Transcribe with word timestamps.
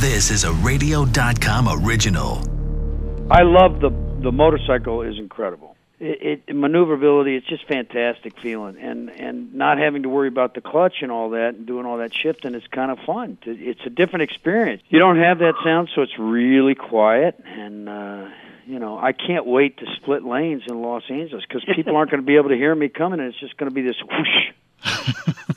This 0.00 0.30
is 0.30 0.44
a 0.44 0.52
radio.com 0.52 1.68
original. 1.70 2.42
I 3.30 3.44
love 3.44 3.80
the 3.80 3.88
the 4.20 4.30
motorcycle 4.30 5.00
is 5.00 5.18
incredible. 5.18 5.74
It, 5.98 6.42
it 6.46 6.54
maneuverability, 6.54 7.34
it's 7.34 7.46
just 7.46 7.66
fantastic 7.66 8.38
feeling, 8.38 8.76
and 8.76 9.08
and 9.08 9.54
not 9.54 9.78
having 9.78 10.02
to 10.02 10.10
worry 10.10 10.28
about 10.28 10.52
the 10.52 10.60
clutch 10.60 10.96
and 11.00 11.10
all 11.10 11.30
that, 11.30 11.54
and 11.54 11.66
doing 11.66 11.86
all 11.86 11.96
that 11.96 12.12
shifting 12.14 12.54
is 12.54 12.62
kind 12.70 12.90
of 12.90 12.98
fun. 13.06 13.38
It's 13.46 13.80
a 13.86 13.90
different 13.90 14.24
experience. 14.24 14.82
You 14.90 14.98
don't 14.98 15.16
have 15.16 15.38
that 15.38 15.54
sound, 15.64 15.88
so 15.94 16.02
it's 16.02 16.18
really 16.18 16.74
quiet, 16.74 17.42
and 17.46 17.88
uh, 17.88 18.28
you 18.66 18.78
know 18.78 18.98
I 18.98 19.12
can't 19.12 19.46
wait 19.46 19.78
to 19.78 19.86
split 19.96 20.24
lanes 20.24 20.64
in 20.68 20.82
Los 20.82 21.04
Angeles 21.08 21.42
because 21.48 21.64
people 21.74 21.96
aren't 21.96 22.10
going 22.10 22.22
to 22.22 22.26
be 22.26 22.36
able 22.36 22.50
to 22.50 22.56
hear 22.56 22.74
me 22.74 22.90
coming, 22.90 23.18
and 23.18 23.30
it's 23.30 23.40
just 23.40 23.56
going 23.56 23.70
to 23.70 23.74
be 23.74 23.80
this 23.80 23.96
whoosh. 24.02 25.46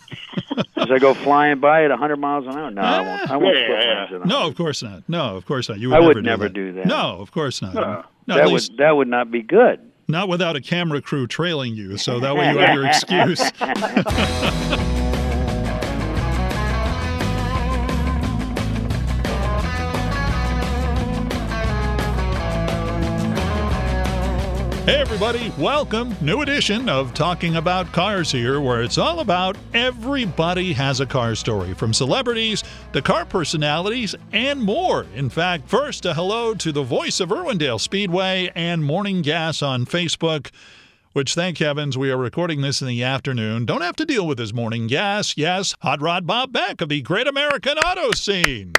As 0.75 0.89
I 0.91 0.97
go 0.99 1.13
flying 1.13 1.59
by 1.59 1.83
at 1.83 1.89
100 1.89 2.17
miles 2.17 2.45
an 2.47 2.53
hour, 2.57 2.71
no, 2.71 2.81
I 2.81 3.01
won't. 3.01 3.31
I 3.31 3.37
won't 3.37 3.55
Yeah, 3.57 3.63
split 3.65 3.79
yeah, 3.85 4.01
lanes 4.11 4.21
at 4.23 4.27
No, 4.27 4.47
of 4.47 4.55
course 4.55 4.81
not. 4.83 5.03
No, 5.07 5.35
of 5.37 5.45
course 5.45 5.69
not. 5.69 5.79
You 5.79 5.89
would 5.89 5.95
I 5.95 5.99
never 5.99 6.07
would 6.07 6.13
do 6.15 6.21
never 6.21 6.43
that. 6.43 6.53
do 6.53 6.73
that. 6.73 6.85
No, 6.85 7.17
of 7.19 7.31
course 7.31 7.61
not. 7.61 7.73
No. 7.73 8.03
No, 8.27 8.35
that 8.35 8.47
least 8.47 8.71
would 8.71 8.77
that 8.79 8.91
would 8.95 9.07
not 9.07 9.31
be 9.31 9.41
good. 9.41 9.79
not 10.07 10.27
without 10.29 10.55
a 10.55 10.61
camera 10.61 11.01
crew 11.01 11.27
trailing 11.27 11.75
you, 11.75 11.97
so 11.97 12.19
that 12.19 12.35
way 12.35 12.51
you 12.51 12.57
have 12.59 12.75
your 12.75 12.85
excuse. 12.87 13.41
Hey 24.89 25.01
everybody, 25.01 25.53
welcome. 25.55 26.15
New 26.19 26.41
edition 26.41 26.89
of 26.89 27.13
Talking 27.13 27.57
About 27.57 27.91
Cars 27.91 28.31
here, 28.31 28.59
where 28.59 28.81
it's 28.81 28.97
all 28.97 29.19
about 29.19 29.55
everybody 29.71 30.73
has 30.73 30.99
a 30.99 31.05
car 31.05 31.35
story, 31.35 31.75
from 31.75 31.93
celebrities 31.93 32.63
to 32.93 33.03
car 33.03 33.23
personalities 33.23 34.15
and 34.31 34.59
more. 34.59 35.05
In 35.13 35.29
fact, 35.29 35.69
first, 35.69 36.07
a 36.07 36.15
hello 36.15 36.55
to 36.55 36.71
the 36.71 36.81
voice 36.81 37.19
of 37.19 37.29
Irwindale 37.29 37.79
Speedway 37.79 38.51
and 38.55 38.83
Morning 38.83 39.21
Gas 39.21 39.61
on 39.61 39.85
Facebook. 39.85 40.49
Which, 41.13 41.35
thank 41.35 41.59
heavens, 41.59 41.95
we 41.95 42.09
are 42.09 42.17
recording 42.17 42.61
this 42.61 42.81
in 42.81 42.87
the 42.87 43.03
afternoon. 43.03 43.67
Don't 43.67 43.81
have 43.81 43.95
to 43.97 44.07
deal 44.07 44.25
with 44.25 44.39
his 44.39 44.55
morning 44.55 44.87
gas. 44.87 45.37
Yes, 45.37 45.75
Hot 45.81 46.01
Rod 46.01 46.25
Bob 46.25 46.51
Beck 46.51 46.81
of 46.81 46.89
the 46.89 47.03
Great 47.03 47.27
American 47.27 47.77
Auto 47.77 48.13
Scene. 48.13 48.73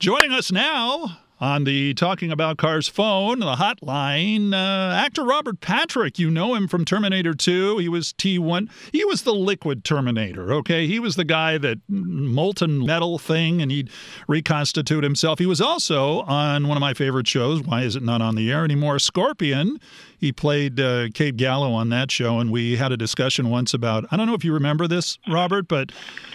Joining 0.00 0.32
us 0.32 0.50
now 0.50 1.18
on 1.44 1.64
the 1.64 1.92
Talking 1.92 2.32
About 2.32 2.56
Cars 2.56 2.88
phone, 2.88 3.40
the 3.40 3.56
hotline, 3.56 4.54
uh, 4.54 4.94
actor 4.94 5.22
Robert 5.22 5.60
Patrick. 5.60 6.18
You 6.18 6.30
know 6.30 6.54
him 6.54 6.66
from 6.66 6.86
Terminator 6.86 7.34
2. 7.34 7.76
He 7.78 7.88
was 7.88 8.14
T1. 8.14 8.70
He 8.92 9.04
was 9.04 9.24
the 9.24 9.34
liquid 9.34 9.84
Terminator, 9.84 10.54
okay? 10.54 10.86
He 10.86 10.98
was 10.98 11.16
the 11.16 11.24
guy 11.24 11.58
that 11.58 11.80
molten 11.86 12.86
metal 12.86 13.18
thing 13.18 13.60
and 13.60 13.70
he'd 13.70 13.90
reconstitute 14.26 15.04
himself. 15.04 15.38
He 15.38 15.44
was 15.44 15.60
also 15.60 16.20
on 16.22 16.66
one 16.66 16.78
of 16.78 16.80
my 16.80 16.94
favorite 16.94 17.28
shows. 17.28 17.60
Why 17.62 17.82
is 17.82 17.94
it 17.94 18.02
not 18.02 18.22
on 18.22 18.36
the 18.36 18.50
air 18.50 18.64
anymore? 18.64 18.98
Scorpion. 18.98 19.78
He 20.24 20.32
played 20.32 20.80
uh, 20.80 21.08
Cabe 21.12 21.36
Gallo 21.36 21.72
on 21.72 21.90
that 21.90 22.10
show, 22.10 22.38
and 22.38 22.50
we 22.50 22.76
had 22.76 22.92
a 22.92 22.96
discussion 22.96 23.50
once 23.50 23.74
about 23.74 24.06
I 24.10 24.16
don't 24.16 24.26
know 24.26 24.32
if 24.32 24.42
you 24.42 24.54
remember 24.54 24.88
this, 24.88 25.18
Robert, 25.28 25.68
but 25.68 25.92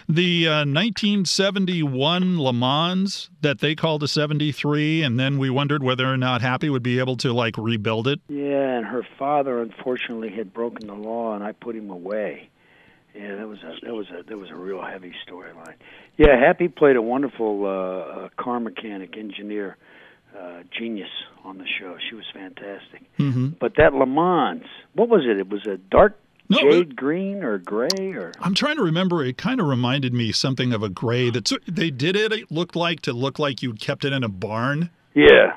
the 0.07 0.47
uh, 0.47 0.59
1971 0.59 2.39
Le 2.39 2.53
Mans 2.53 3.31
that 3.41 3.61
they 3.61 3.73
called 3.73 4.03
a 4.03 4.07
73, 4.07 4.98
and 5.03 5.19
then 5.19 5.37
we 5.37 5.49
wondered 5.49 5.83
whether 5.83 6.05
or 6.05 6.17
not 6.17 6.41
Happy 6.41 6.69
would 6.69 6.83
be 6.83 6.99
able 6.99 7.17
to 7.17 7.33
like 7.33 7.57
rebuild 7.57 8.07
it. 8.07 8.19
Yeah, 8.27 8.77
and 8.77 8.85
her 8.85 9.05
father 9.17 9.61
unfortunately 9.61 10.29
had 10.29 10.53
broken 10.53 10.87
the 10.87 10.93
law, 10.93 11.35
and 11.35 11.43
I 11.43 11.51
put 11.51 11.75
him 11.75 11.89
away. 11.89 12.49
Yeah, 13.15 13.35
that 13.35 13.47
was 13.47 13.59
a 13.63 13.85
that 13.85 13.93
was 13.93 14.07
a 14.09 14.23
that 14.23 14.37
was 14.37 14.49
a 14.49 14.55
real 14.55 14.81
heavy 14.81 15.13
storyline. 15.27 15.75
Yeah, 16.17 16.39
Happy 16.39 16.67
played 16.67 16.95
a 16.95 17.01
wonderful 17.01 17.65
uh, 17.65 17.69
uh, 17.69 18.29
car 18.37 18.59
mechanic 18.59 19.17
engineer, 19.17 19.77
uh, 20.37 20.63
genius 20.77 21.09
on 21.43 21.57
the 21.57 21.65
show. 21.79 21.97
She 22.09 22.15
was 22.15 22.25
fantastic. 22.33 23.01
Mm-hmm. 23.17 23.49
But 23.59 23.75
that 23.77 23.93
Le 23.93 24.05
Mans, 24.05 24.63
what 24.93 25.09
was 25.09 25.21
it? 25.25 25.39
It 25.39 25.49
was 25.49 25.65
a 25.65 25.77
dark 25.77 26.19
No, 26.49 26.57
jade 26.59 26.95
green 26.95 27.43
or 27.43 27.59
gray 27.59 27.87
or 27.99 28.31
I'm 28.41 28.55
trying 28.55 28.77
to 28.77 28.83
remember. 28.83 29.23
It 29.23 29.37
kind 29.37 29.59
of 29.59 29.67
reminded 29.67 30.13
me 30.13 30.31
something 30.31 30.73
of 30.73 30.81
a 30.81 30.89
gray. 30.89 31.29
That 31.29 31.51
they 31.67 31.91
did 31.91 32.15
it. 32.15 32.31
It 32.31 32.51
looked 32.51 32.75
like 32.75 33.01
to 33.01 33.13
look 33.13 33.37
like 33.37 33.61
you'd 33.61 33.79
kept 33.79 34.03
it 34.03 34.13
in 34.13 34.23
a 34.23 34.29
barn. 34.29 34.89
yeah. 35.13 35.55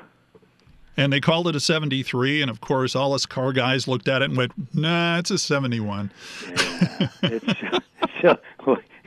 And 0.94 1.10
they 1.10 1.20
called 1.20 1.48
it 1.48 1.56
a 1.56 1.60
73, 1.60 2.42
and 2.42 2.50
of 2.50 2.60
course, 2.60 2.94
all 2.94 3.14
us 3.14 3.25
car 3.25 3.54
guys 3.54 3.88
looked 3.88 4.08
at 4.08 4.20
it 4.20 4.26
and 4.26 4.36
went, 4.36 4.52
"Nah, 4.75 5.19
it's 5.20 5.31
a 5.31 5.38
71." 5.38 6.10
Yeah, 6.47 7.08
it's. 7.22 7.47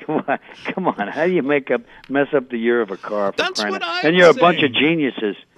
Come 0.66 0.88
on, 0.88 1.07
how 1.07 1.25
do 1.25 1.31
you 1.31 1.44
make 1.44 1.69
up 1.72 1.81
mess 2.09 2.28
up 2.34 2.50
the 2.50 2.57
year 2.57 2.81
of 2.81 2.90
a 2.91 2.97
car? 2.97 3.31
For 3.31 3.38
That's 3.38 3.63
what 3.63 3.84
I'm 3.84 4.06
And 4.06 4.16
you're 4.16 4.29
a 4.29 4.34
bunch 4.34 4.63
of 4.63 4.74
geniuses. 4.74 5.35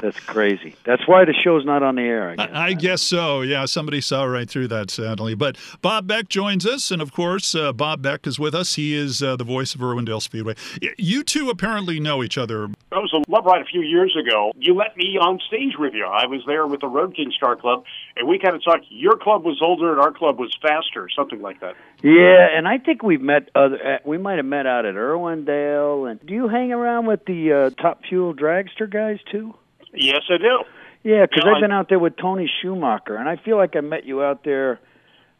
That's 0.00 0.18
crazy. 0.20 0.74
That's 0.84 1.06
why 1.06 1.24
the 1.24 1.34
show's 1.34 1.64
not 1.64 1.82
on 1.82 1.96
the 1.96 2.02
air. 2.02 2.30
I 2.30 2.36
guess. 2.36 2.48
I, 2.52 2.66
I 2.66 2.72
guess 2.72 3.02
so. 3.02 3.42
Yeah, 3.42 3.66
somebody 3.66 4.00
saw 4.00 4.24
right 4.24 4.48
through 4.48 4.68
that, 4.68 4.90
sadly. 4.90 5.34
But 5.34 5.56
Bob 5.82 6.06
Beck 6.06 6.28
joins 6.28 6.66
us, 6.66 6.90
and 6.90 7.02
of 7.02 7.12
course, 7.12 7.54
uh, 7.54 7.72
Bob 7.72 8.02
Beck 8.02 8.26
is 8.26 8.38
with 8.38 8.54
us. 8.54 8.74
He 8.74 8.94
is 8.94 9.22
uh, 9.22 9.36
the 9.36 9.44
voice 9.44 9.74
of 9.74 9.80
Irwindale 9.80 10.22
Speedway. 10.22 10.54
You 10.98 11.22
two 11.22 11.50
apparently 11.50 12.00
know 12.00 12.22
each 12.22 12.38
other. 12.38 12.68
That 12.90 13.00
was 13.00 13.12
a 13.12 13.30
love 13.30 13.44
ride 13.44 13.62
a 13.62 13.64
few 13.64 13.82
years 13.82 14.16
ago. 14.16 14.52
You 14.56 14.74
let 14.74 14.96
me 14.96 15.18
on 15.20 15.40
stage 15.46 15.74
with 15.78 15.94
you. 15.94 16.04
I 16.04 16.26
was 16.26 16.42
there 16.46 16.66
with 16.66 16.80
the 16.80 16.88
Road 16.88 17.14
Kings 17.14 17.36
Car 17.38 17.56
Club, 17.56 17.84
and 18.16 18.28
we 18.28 18.38
kind 18.38 18.54
of 18.54 18.64
talked. 18.64 18.86
Your 18.88 19.16
club 19.16 19.44
was 19.44 19.60
older, 19.62 19.92
and 19.92 20.00
our 20.00 20.12
club 20.12 20.38
was 20.38 20.56
faster, 20.60 21.08
something 21.14 21.40
like 21.42 21.60
that. 21.60 21.74
Yeah, 22.02 22.48
and 22.54 22.66
I 22.66 22.78
think 22.78 23.02
we've 23.02 23.20
met 23.20 23.50
other. 23.54 23.76
Uh, 23.76 23.98
we 24.04 24.18
might 24.18 24.36
have 24.36 24.46
met 24.46 24.66
out 24.66 24.84
at 24.84 24.94
Irwindale. 24.94 26.10
And 26.10 26.24
do 26.26 26.34
you 26.34 26.48
hang 26.48 26.72
around 26.72 27.06
with 27.06 27.24
the 27.26 27.52
uh, 27.52 27.82
Top 27.82 28.02
Fuel 28.08 28.34
Dragster 28.34 28.90
guys 28.90 29.18
too? 29.30 29.54
Yes, 29.94 30.22
I 30.30 30.38
do. 30.38 30.58
Yeah, 31.02 31.22
because 31.26 31.42
Yeah, 31.44 31.52
I've 31.54 31.60
been 31.60 31.72
out 31.72 31.88
there 31.88 31.98
with 31.98 32.16
Tony 32.16 32.50
Schumacher, 32.60 33.16
and 33.16 33.28
I 33.28 33.36
feel 33.36 33.56
like 33.56 33.74
I 33.76 33.80
met 33.80 34.04
you 34.04 34.22
out 34.22 34.44
there 34.44 34.78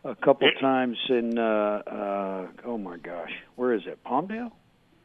a 0.05 0.15
couple 0.17 0.49
Yeah. 0.53 0.61
times 0.61 0.99
in. 1.09 1.39
Uh, 1.39 1.83
uh, 1.87 2.47
oh 2.67 2.79
my 2.79 2.97
gosh, 2.97 3.31
where 3.57 3.73
is 3.73 3.83
it? 3.87 4.03
Palmdale. 4.05 4.51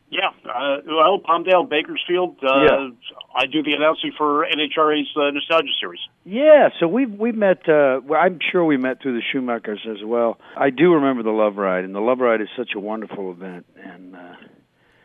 Yeah. 0.10 0.30
Uh, 0.46 0.78
well, 0.88 1.20
Palmdale, 1.20 1.68
Bakersfield. 1.70 2.38
Uh, 2.42 2.64
Yeah. 2.64 2.90
I 3.36 3.46
do 3.46 3.62
the 3.62 3.74
announcing 3.74 4.14
for 4.18 4.46
NHRA's 4.48 5.10
uh, 5.18 5.30
Nostalgia 5.32 5.68
Series. 5.80 6.00
Yeah, 6.26 6.70
so 6.80 6.88
we've 6.88 7.12
we 7.12 7.32
met. 7.34 7.68
Uh, 7.70 8.00
well, 8.04 8.20
I'm 8.20 8.40
sure 8.52 8.64
we 8.66 8.78
met 8.78 9.02
through 9.02 9.14
the 9.20 9.24
Schumachers 9.34 9.86
as 9.86 10.04
well. 10.04 10.40
I 10.56 10.70
do 10.72 10.94
remember 10.94 11.24
the 11.24 11.32
Love 11.32 11.58
Ride, 11.58 11.84
and 11.84 11.94
the 11.94 12.00
Love 12.02 12.20
Ride 12.20 12.42
is 12.42 12.48
such 12.58 12.72
a 12.76 12.80
wonderful 12.80 13.32
event. 13.32 13.66
And 13.84 14.16
uh, 14.16 14.20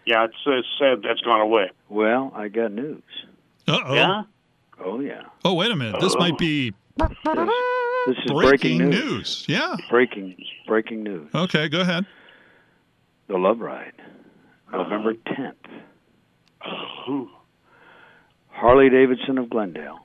Yeah, 0.07 0.25
it's, 0.25 0.37
it's 0.47 0.69
sad 0.79 1.03
that's 1.03 1.21
gone 1.21 1.41
away. 1.41 1.71
well, 1.89 2.33
I 2.35 2.49
got 2.49 2.73
news. 2.73 3.03
Uh 3.69 3.79
oh. 3.87 3.95
Yeah. 3.95 4.23
Oh 4.85 5.01
yeah, 5.01 5.23
Oh, 5.45 5.55
wait 5.55 5.71
a 5.71 5.77
minute. 5.77 6.01
This 6.01 6.17
might 6.17 6.39
be 6.39 6.73
this, 6.97 7.09
this 8.07 8.17
is 8.25 8.33
breaking, 8.33 8.79
breaking, 8.79 8.91
news. 8.91 9.45
Yeah. 9.49 9.77
Breaking 9.91 10.37
breaking 10.67 11.03
news. 11.03 11.29
Okay, 11.35 11.69
go 11.69 11.81
ahead. 11.81 12.07
The 13.29 13.39
Love 13.39 13.61
Ride, 13.61 13.93
November 14.73 15.15
10th. 15.15 15.55
Ooh. 17.09 17.31
Harley 18.49 18.91
Davidson 18.91 19.39
of 19.39 19.51
Glendale 19.51 19.99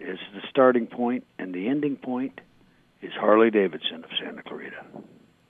is 0.00 0.18
the 0.34 0.40
starting 0.50 0.86
point, 0.86 1.24
and 1.38 1.54
the 1.54 1.68
ending 1.68 1.96
point 1.96 2.40
is 3.02 3.12
Harley 3.18 3.50
Davidson 3.50 4.02
of 4.04 4.10
Santa 4.18 4.42
Clarita. 4.42 4.84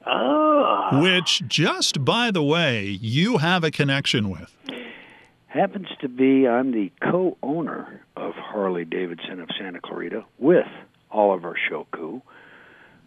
Ah. 0.06 1.00
Which, 1.00 1.42
just 1.46 2.04
by 2.04 2.30
the 2.30 2.42
way, 2.42 2.84
you 3.00 3.38
have 3.38 3.64
a 3.64 3.70
connection 3.70 4.28
with. 4.28 4.54
Happens 5.54 5.86
to 6.00 6.08
be 6.08 6.48
I'm 6.48 6.72
the 6.72 6.90
co-owner 7.00 8.04
of 8.16 8.32
Harley 8.34 8.84
Davidson 8.84 9.38
of 9.40 9.48
Santa 9.56 9.80
Clarita 9.80 10.24
with 10.36 10.66
Oliver 11.12 11.56
Shokouh, 11.70 12.22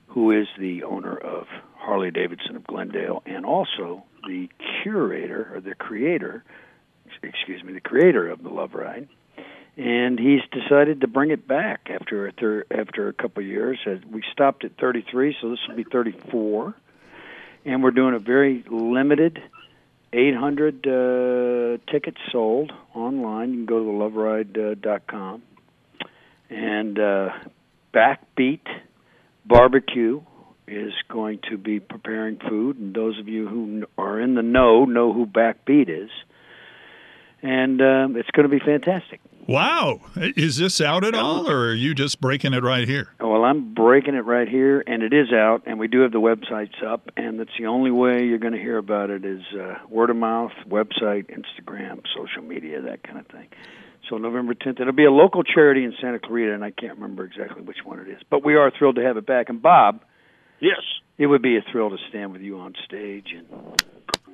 who 0.08 0.32
is 0.32 0.48
the 0.58 0.84
owner 0.84 1.18
of 1.18 1.48
Harley 1.76 2.10
Davidson 2.10 2.56
of 2.56 2.66
Glendale 2.66 3.22
and 3.26 3.46
also 3.46 4.06
the 4.26 4.48
curator 4.82 5.52
or 5.54 5.60
the 5.60 5.76
creator, 5.76 6.46
excuse 7.22 7.66
me, 7.66 7.74
the 7.74 7.82
creator 7.82 8.30
of 8.30 8.42
the 8.44 8.50
Love 8.50 8.76
Ride. 8.76 9.10
And 9.76 10.18
he's 10.18 10.40
decided 10.50 11.02
to 11.02 11.08
bring 11.08 11.32
it 11.32 11.50
back 11.50 11.90
after 11.90 12.30
a 12.30 12.32
thir- 12.32 12.66
after 12.72 13.10
a 13.10 13.14
couple 13.14 13.44
of 13.44 13.50
years. 13.50 13.78
Uh, 13.86 13.98
We 14.10 14.24
stopped 14.32 14.64
at 14.64 14.78
33, 14.78 15.36
so 15.42 15.50
this 15.50 15.60
will 15.68 15.76
be 15.76 15.84
34, 15.84 16.74
and 17.66 17.84
we're 17.84 17.92
doing 17.92 18.16
a 18.16 18.20
very 18.20 18.64
limited 18.70 19.44
800 20.14 20.88
uh, 20.88 21.92
tickets 21.92 22.18
sold 22.32 22.72
online. 22.94 23.52
You 23.52 23.56
can 23.58 23.66
go 23.66 23.80
to 23.80 23.86
theloveride.com. 23.86 25.44
And 26.50 27.00
uh, 27.00 27.30
Backbeat 27.94 28.62
Barbecue 29.46 30.22
is 30.68 30.94
going 31.10 31.40
to 31.50 31.58
be 31.58 31.80
preparing 31.80 32.38
food. 32.38 32.78
And 32.78 32.94
those 32.94 33.20
of 33.20 33.28
you 33.28 33.48
who 33.48 33.84
are 33.98 34.20
in 34.20 34.36
the 34.36 34.42
know 34.42 34.86
know 34.86 35.14
who 35.14 35.26
Backbeat 35.26 35.90
is. 35.90 36.10
And 37.42 37.82
um, 37.82 38.16
it's 38.16 38.30
going 38.32 38.50
to 38.50 38.56
be 38.56 38.64
fantastic. 38.64 39.20
Wow. 39.48 40.02
Is 40.18 40.58
this 40.58 40.82
out 40.82 41.06
at 41.06 41.16
all, 41.16 41.50
or 41.50 41.70
are 41.70 41.74
you 41.74 41.96
just 41.96 42.20
breaking 42.20 42.54
it 42.54 42.64
right 42.64 42.86
here? 42.86 43.08
Well, 43.22 43.46
I'm 43.46 43.74
breaking 43.74 44.16
it 44.16 44.26
right 44.26 44.48
here, 44.48 44.84
and 44.86 45.02
it 45.02 45.14
is 45.14 45.32
out, 45.32 45.64
and 45.66 45.80
we 45.80 45.88
do 45.88 46.02
have 46.02 46.12
the 46.12 46.20
websites 46.20 46.84
up, 46.86 47.10
and 47.16 47.40
that's 47.40 47.52
the 47.58 47.68
only 47.68 47.90
way 47.90 48.26
you're 48.26 48.40
going 48.40 48.54
to 48.54 48.60
hear 48.60 48.78
about 48.78 49.10
it 49.10 49.24
is 49.24 49.42
uh, 49.58 49.76
word 49.90 50.10
of 50.10 50.18
mouth, 50.18 50.52
website, 50.68 51.28
Instagram, 51.32 52.02
social 52.14 52.42
media, 52.42 52.82
that 52.82 53.04
kind 53.04 53.20
of 53.20 53.28
thing. 53.28 53.48
So 54.10 54.18
November 54.18 54.54
10th, 54.54 54.82
it'll 54.82 54.92
be 54.92 55.06
a 55.06 55.12
local 55.12 55.44
charity 55.44 55.86
in 55.86 55.94
Santa 56.02 56.20
Clarita, 56.20 56.54
and 56.54 56.64
I 56.66 56.72
can't 56.72 56.96
remember 56.96 57.24
exactly 57.24 57.62
which 57.62 57.86
one 57.86 58.00
it 58.00 58.10
is, 58.10 58.22
but 58.30 58.44
we 58.44 58.56
are 58.56 58.70
thrilled 58.78 58.96
to 58.98 59.04
have 59.04 59.16
it 59.16 59.26
back. 59.26 59.48
And 59.48 59.62
Bob, 59.62 60.02
Yes. 60.60 60.82
it 61.18 61.28
would 61.28 61.42
be 61.42 61.58
a 61.58 61.62
thrill 61.72 61.90
to 61.90 61.98
stand 62.10 62.32
with 62.32 62.42
you 62.42 62.60
on 62.60 62.74
stage 62.86 63.34
and 63.36 63.48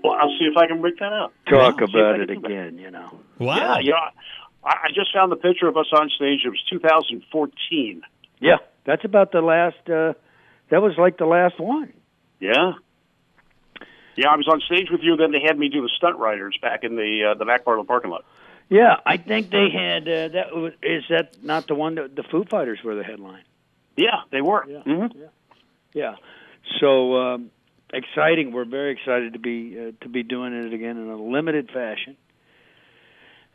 Well, 0.03 0.13
I'll 0.13 0.29
see 0.39 0.45
if 0.45 0.57
I 0.57 0.67
can 0.67 0.81
break 0.81 0.99
that 0.99 1.13
up. 1.13 1.33
talk 1.49 1.79
Yeah, 1.79 1.85
see 1.87 1.91
if 1.91 1.95
I 1.95 1.99
about 1.99 2.19
it 2.19 2.29
again. 2.29 2.77
You 2.77 2.91
know. 2.91 3.19
Wow. 3.39 3.55
Yeah, 3.57 3.79
you 3.79 3.91
know, 3.91 3.97
I, 4.63 4.69
I 4.69 4.87
just 4.93 5.13
found 5.13 5.31
the 5.31 5.35
picture 5.37 5.67
of 5.67 5.77
us 5.77 5.87
on 5.91 6.09
stage. 6.09 6.41
It 6.45 6.49
was 6.49 6.63
2014. 6.69 8.01
Yeah, 8.39 8.57
that's 8.85 9.05
about 9.05 9.31
the 9.31 9.41
last. 9.41 9.89
uh 9.89 10.13
That 10.69 10.81
was 10.81 10.93
like 10.97 11.17
the 11.17 11.25
last 11.25 11.59
one. 11.59 11.93
Yeah. 12.39 12.73
Yeah, 14.15 14.29
I 14.29 14.35
was 14.35 14.47
on 14.47 14.61
stage 14.61 14.89
with 14.91 15.01
you. 15.01 15.15
Then 15.15 15.31
they 15.31 15.41
had 15.41 15.57
me 15.57 15.69
do 15.69 15.81
the 15.81 15.89
stunt 15.97 16.17
riders 16.19 16.57
back 16.61 16.83
in 16.83 16.95
the 16.95 17.31
uh, 17.31 17.37
the 17.37 17.45
back 17.45 17.65
part 17.65 17.79
of 17.79 17.85
the 17.85 17.87
parking 17.87 18.11
lot. 18.11 18.25
Yeah, 18.69 18.97
I 19.05 19.17
think 19.17 19.49
they 19.49 19.69
had 19.69 20.07
uh, 20.07 20.27
that. 20.29 20.55
Was, 20.55 20.73
is 20.81 21.03
that 21.09 21.43
not 21.43 21.67
the 21.67 21.75
one 21.75 21.95
that 21.95 22.15
the 22.15 22.23
Foo 22.23 22.45
Fighters 22.49 22.79
were 22.83 22.95
the 22.95 23.03
headline? 23.03 23.43
Yeah, 23.95 24.21
they 24.31 24.41
were. 24.41 24.65
Yeah. 24.67 24.81
hmm 24.81 25.05
Yeah. 25.15 25.27
So 26.79 27.17
um, 27.17 27.51
exciting! 27.93 28.51
We're 28.51 28.65
very 28.65 28.91
excited 28.93 29.33
to 29.33 29.39
be 29.39 29.77
uh, 29.79 29.91
to 30.03 30.09
be 30.09 30.23
doing 30.23 30.53
it 30.53 30.73
again 30.73 30.97
in 30.97 31.09
a 31.09 31.15
limited 31.15 31.69
fashion, 31.71 32.17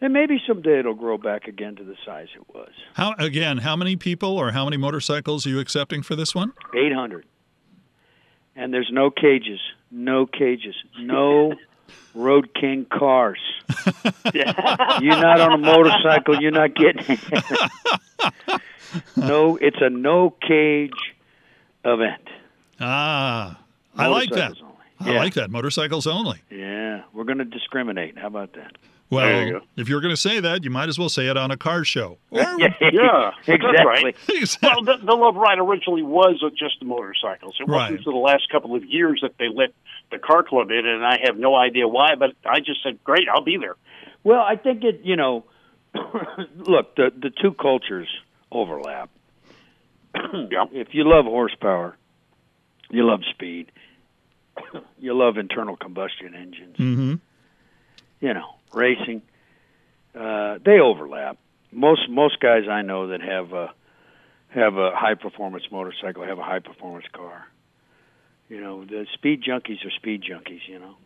and 0.01 0.13
maybe 0.13 0.41
someday 0.47 0.79
it'll 0.79 0.95
grow 0.95 1.19
back 1.19 1.49
again 1.49 1.77
to 1.77 1.85
the 1.85 1.97
size 2.07 2.29
it 2.35 2.55
was. 2.55 2.71
How 2.95 3.15
again? 3.19 3.59
How 3.59 3.77
many 3.77 3.97
people 3.97 4.37
or 4.37 4.53
how 4.53 4.65
many 4.65 4.77
motorcycles 4.77 5.47
are 5.47 5.51
you 5.51 5.59
accepting 5.59 6.03
for 6.03 6.17
this 6.17 6.35
one? 6.35 6.53
Eight 6.75 6.93
hundred, 6.93 7.27
and 8.55 8.73
there's 8.73 8.91
no 8.93 9.11
cages, 9.11 9.61
no 9.91 10.27
cages, 10.27 10.75
no 11.01 11.55
Road 12.15 12.51
King 12.55 12.87
cars. 12.87 13.41
You're 14.35 14.45
not 14.45 15.41
on 15.41 15.53
a 15.53 15.59
motorcycle. 15.59 16.41
You're 16.41 16.51
not 16.51 16.75
getting. 16.75 17.19
no, 19.17 19.57
it's 19.57 19.79
a 19.81 19.91
no 19.91 20.31
cage 20.31 20.93
event. 21.95 22.23
Ah, 22.81 23.59
I 23.97 24.07
like 24.07 24.31
that. 24.31 24.53
Motorcycles 24.61 24.63
only. 24.63 24.75
I 25.01 25.13
Yeah. 25.13 25.19
like 25.19 25.35
that. 25.35 25.51
Motorcycles 25.51 26.07
only. 26.07 26.39
Yeah, 26.51 27.03
we're 27.13 27.25
going 27.25 27.39
to 27.39 27.45
discriminate. 27.45 28.19
How 28.19 28.27
about 28.29 28.53
that? 28.55 28.77
Well, 29.11 29.47
you 29.47 29.61
if 29.77 29.89
you're 29.89 30.03
going 30.03 30.13
to 30.13 30.21
say 30.21 30.39
that, 30.41 30.65
you 30.65 30.71
might 30.71 30.89
as 30.91 30.99
well 30.99 31.09
say 31.09 31.29
it 31.29 31.37
on 31.39 31.51
a 31.51 31.57
car 31.57 31.83
show. 31.83 32.19
Or, 32.31 32.41
Yeah, 32.59 32.69
that's 32.77 32.79
exactly. 33.49 33.85
right. 33.87 34.17
Well, 34.63 34.83
the, 34.85 34.99
the 35.03 35.15
Love 35.15 35.37
Ride 35.37 35.59
originally 35.59 36.03
was 36.03 36.43
just 36.59 36.79
the 36.81 36.85
motorcycles. 36.87 37.57
It 37.59 37.67
wasn't 37.69 37.91
Right. 37.91 37.99
until 37.99 38.13
the 38.13 38.19
last 38.19 38.51
couple 38.51 38.75
of 38.77 38.85
years 38.85 39.21
that 39.23 39.33
they 39.39 39.49
let 39.49 39.71
the 40.11 40.19
car 40.19 40.43
club 40.43 40.71
in, 40.71 40.87
and 40.87 41.05
I 41.07 41.19
have 41.25 41.39
no 41.39 41.55
idea 41.55 41.89
why, 41.89 42.17
but 42.17 42.33
I 42.45 42.61
just 42.61 42.83
said, 42.83 43.03
"Great, 43.05 43.29
I'll 43.33 43.43
be 43.45 43.57
there." 43.57 43.77
Well, 44.25 44.41
I 44.41 44.57
think 44.57 44.85
it. 44.85 45.01
You 45.05 45.17
know, 45.17 45.45
look, 46.57 46.95
the 46.97 47.11
the 47.17 47.31
two 47.31 47.53
cultures 47.53 48.09
overlap. 48.53 49.11
Yeah. 50.51 50.65
If 50.73 50.89
you 50.93 51.05
love 51.09 51.25
horsepower, 51.25 51.97
you 52.91 53.05
love 53.07 53.21
speed, 53.31 53.71
you 54.99 55.15
love 55.15 55.37
internal 55.39 55.77
combustion 55.77 56.35
engines. 56.35 56.77
hmm 56.77 57.15
You 58.21 58.35
know, 58.35 58.55
racing. 58.73 59.23
Uh, 60.15 60.59
they 60.65 60.81
overlap. 60.81 61.39
Most 61.71 62.09
most 62.09 62.41
guys 62.41 62.65
I 62.69 62.83
know 62.83 63.09
that 63.09 63.21
have 63.21 63.53
a 63.53 63.73
have 64.49 64.77
a 64.77 64.91
high 64.95 65.15
performance 65.15 65.65
motorcycle 65.71 66.25
have 66.25 66.39
a 66.39 66.43
high 66.43 66.61
performance 66.61 67.07
car. 67.13 67.47
You 68.49 68.61
know, 68.61 68.85
the 68.85 69.07
speed 69.13 69.43
junkies 69.43 69.85
are 69.85 69.91
speed 69.91 70.23
junkies. 70.23 70.67
You 70.67 70.79
know. 70.79 70.97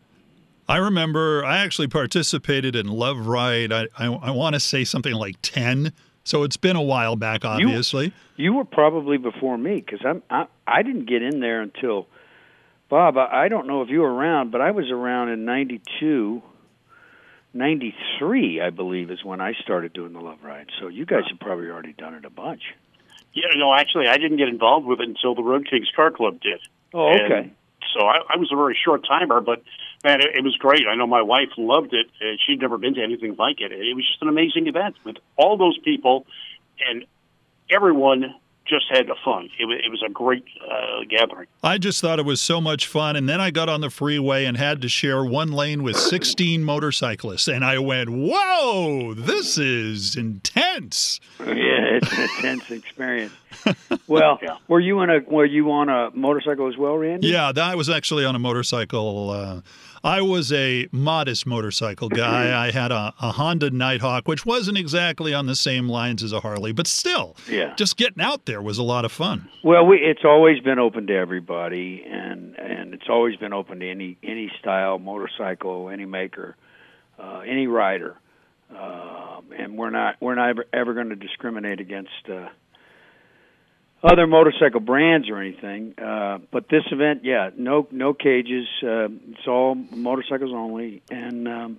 I 0.67 0.77
remember 0.77 1.43
I 1.43 1.57
actually 1.57 1.89
participated 1.89 2.75
in 2.75 2.87
Love 2.87 3.27
Ride. 3.27 3.73
I, 3.73 3.87
I, 3.97 4.05
I 4.05 4.31
want 4.31 4.53
to 4.53 4.61
say 4.61 4.85
something 4.85 5.13
like 5.13 5.35
10. 5.41 5.91
So 6.23 6.43
it's 6.43 6.57
been 6.57 6.75
a 6.75 6.81
while 6.81 7.15
back, 7.15 7.43
obviously. 7.43 8.13
You 8.37 8.53
were 8.53 8.65
probably 8.65 9.17
before 9.17 9.57
me 9.57 9.75
because 9.85 9.99
I'm 10.05 10.23
I, 10.29 10.45
I 10.65 10.81
didn't 10.81 11.05
get 11.05 11.21
in 11.21 11.39
there 11.39 11.61
until 11.61 12.07
Bob. 12.89 13.17
I, 13.17 13.45
I 13.45 13.47
don't 13.49 13.67
know 13.67 13.81
if 13.81 13.89
you 13.89 13.99
were 13.99 14.13
around, 14.13 14.51
but 14.51 14.61
I 14.61 14.71
was 14.71 14.89
around 14.89 15.29
in 15.29 15.45
'92, 15.45 16.41
'93, 17.53 18.61
I 18.61 18.69
believe, 18.69 19.11
is 19.11 19.23
when 19.23 19.41
I 19.41 19.53
started 19.53 19.93
doing 19.93 20.13
the 20.13 20.21
Love 20.21 20.39
Ride. 20.43 20.67
So 20.79 20.87
you 20.87 21.05
guys 21.05 21.23
have 21.29 21.39
probably 21.39 21.67
already 21.67 21.93
done 21.93 22.13
it 22.15 22.25
a 22.25 22.29
bunch. 22.29 22.61
Yeah, 23.33 23.47
no, 23.55 23.73
actually, 23.73 24.07
I 24.07 24.17
didn't 24.17 24.37
get 24.37 24.47
involved 24.47 24.85
with 24.85 24.99
it 25.01 25.09
until 25.09 25.35
the 25.35 25.43
Road 25.43 25.67
Kings 25.69 25.89
Car 25.95 26.11
Club 26.11 26.39
did. 26.39 26.59
Oh, 26.93 27.07
And 27.11 27.33
okay. 27.33 27.51
so 27.97 28.05
I, 28.05 28.17
I 28.29 28.37
was 28.37 28.49
a 28.51 28.55
very 28.55 28.77
short 28.83 29.05
timer, 29.07 29.41
but 29.41 29.63
man, 30.03 30.21
it, 30.21 30.35
it 30.35 30.43
was 30.43 30.55
great. 30.57 30.83
I 30.87 30.95
know 30.95 31.07
my 31.07 31.21
wife 31.21 31.49
loved 31.57 31.93
it. 31.93 32.07
Uh, 32.21 32.35
she'd 32.45 32.59
never 32.61 32.77
been 32.77 32.93
to 32.95 33.03
anything 33.03 33.35
like 33.37 33.61
it. 33.61 33.71
It 33.71 33.95
was 33.95 34.05
just 34.07 34.21
an 34.21 34.27
amazing 34.29 34.67
event 34.67 34.95
with 35.03 35.17
all 35.37 35.57
those 35.57 35.77
people, 35.79 36.25
and 36.87 37.05
everyone 37.69 38.35
just 38.65 38.85
had 38.89 39.07
the 39.07 39.15
fun. 39.25 39.49
It 39.59 39.65
was, 39.65 39.77
it 39.85 39.89
was 39.89 40.01
a 40.05 40.09
great 40.09 40.45
uh, 40.65 41.03
gathering. 41.09 41.47
I 41.61 41.77
just 41.77 41.99
thought 41.99 42.17
it 42.17 42.25
was 42.25 42.39
so 42.39 42.61
much 42.61 42.87
fun. 42.87 43.17
And 43.17 43.27
then 43.27 43.41
I 43.41 43.51
got 43.51 43.67
on 43.67 43.81
the 43.81 43.89
freeway 43.89 44.45
and 44.45 44.55
had 44.55 44.81
to 44.83 44.87
share 44.89 45.23
one 45.25 45.51
lane 45.51 45.83
with 45.83 45.97
16 45.97 46.63
motorcyclists. 46.63 47.49
And 47.49 47.65
I 47.65 47.79
went, 47.79 48.09
whoa, 48.09 49.15
this 49.15 49.57
is 49.57 50.15
intense. 50.15 51.19
Yeah, 51.41 51.45
it's 51.99 52.09
an 52.13 52.21
intense 52.37 52.71
experience. 52.71 53.33
Well, 54.07 54.39
Yeah. 54.41 54.55
were 54.69 54.79
you 54.79 55.01
in 55.01 55.09
a 55.09 55.19
were 55.27 55.45
you 55.45 55.69
on 55.71 55.89
a 55.89 56.09
motorcycle 56.11 56.69
as 56.69 56.77
well, 56.77 56.95
Randy? 56.97 57.27
Yeah, 57.27 57.51
I 57.57 57.75
was 57.75 57.89
actually 57.89 58.23
on 58.23 58.33
a 58.35 58.39
motorcycle. 58.39 59.29
Uh, 59.29 59.61
I 60.05 60.21
was 60.21 60.51
a 60.51 60.87
modest 60.91 61.45
motorcycle 61.47 62.09
guy. 62.09 62.67
I 62.67 62.71
had 62.71 62.91
a, 62.91 63.13
a 63.21 63.31
Honda 63.31 63.69
Nighthawk, 63.69 64.27
which 64.27 64.45
wasn't 64.45 64.77
exactly 64.77 65.33
on 65.33 65.45
the 65.45 65.55
same 65.55 65.87
lines 65.87 66.23
as 66.23 66.33
a 66.33 66.41
Harley, 66.41 66.73
but 66.73 66.87
still, 66.87 67.37
Yeah. 67.49 67.73
just 67.75 67.95
getting 67.95 68.21
out 68.21 68.45
there 68.45 68.61
was 68.61 68.77
a 68.77 68.83
lot 68.83 69.05
of 69.05 69.11
fun. 69.13 69.47
Well, 69.63 69.85
we, 69.85 69.97
it's 69.99 70.25
always 70.25 70.59
been 70.59 70.77
open 70.79 71.07
to 71.07 71.15
everybody, 71.15 72.03
and 72.05 72.55
and 72.59 72.93
it's 72.93 73.07
always 73.09 73.37
been 73.37 73.53
open 73.53 73.79
to 73.79 73.89
any 73.89 74.17
any 74.23 74.51
style 74.59 74.99
motorcycle, 74.99 75.89
any 75.89 76.05
maker, 76.05 76.57
uh, 77.17 77.39
any 77.47 77.67
rider, 77.67 78.17
um, 78.71 79.45
and 79.57 79.77
we're 79.77 79.89
not 79.89 80.15
we're 80.19 80.35
not 80.35 80.49
ever, 80.49 80.65
ever 80.73 80.93
going 80.93 81.09
to 81.09 81.15
discriminate 81.15 81.79
against 81.79 82.11
uh, 82.29 82.49
other 84.03 84.27
motorcycle 84.27 84.79
brands 84.81 85.29
or 85.29 85.37
anything. 85.37 85.93
Uh, 85.97 86.39
but 86.51 86.67
this 86.69 86.83
event, 86.91 87.21
yeah, 87.23 87.49
no 87.57 87.87
no 87.91 88.13
cages. 88.13 88.67
Uh, 88.83 89.07
it's 89.31 89.47
all 89.47 89.75
motorcycles 89.75 90.51
only, 90.53 91.01
and. 91.09 91.47
Um, 91.47 91.77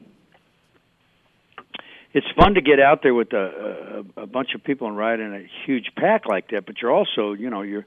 it's 2.16 2.26
fun 2.36 2.54
to 2.54 2.60
get 2.60 2.78
out 2.78 3.02
there 3.02 3.12
with 3.12 3.32
a, 3.32 4.04
a, 4.16 4.22
a 4.22 4.26
bunch 4.28 4.54
of 4.54 4.62
people 4.62 4.86
and 4.86 4.96
ride 4.96 5.18
in 5.18 5.34
a 5.34 5.42
huge 5.66 5.90
pack 5.96 6.26
like 6.26 6.48
that. 6.50 6.64
But 6.64 6.80
you're 6.80 6.92
also, 6.92 7.32
you 7.32 7.50
know, 7.50 7.62
you're 7.62 7.84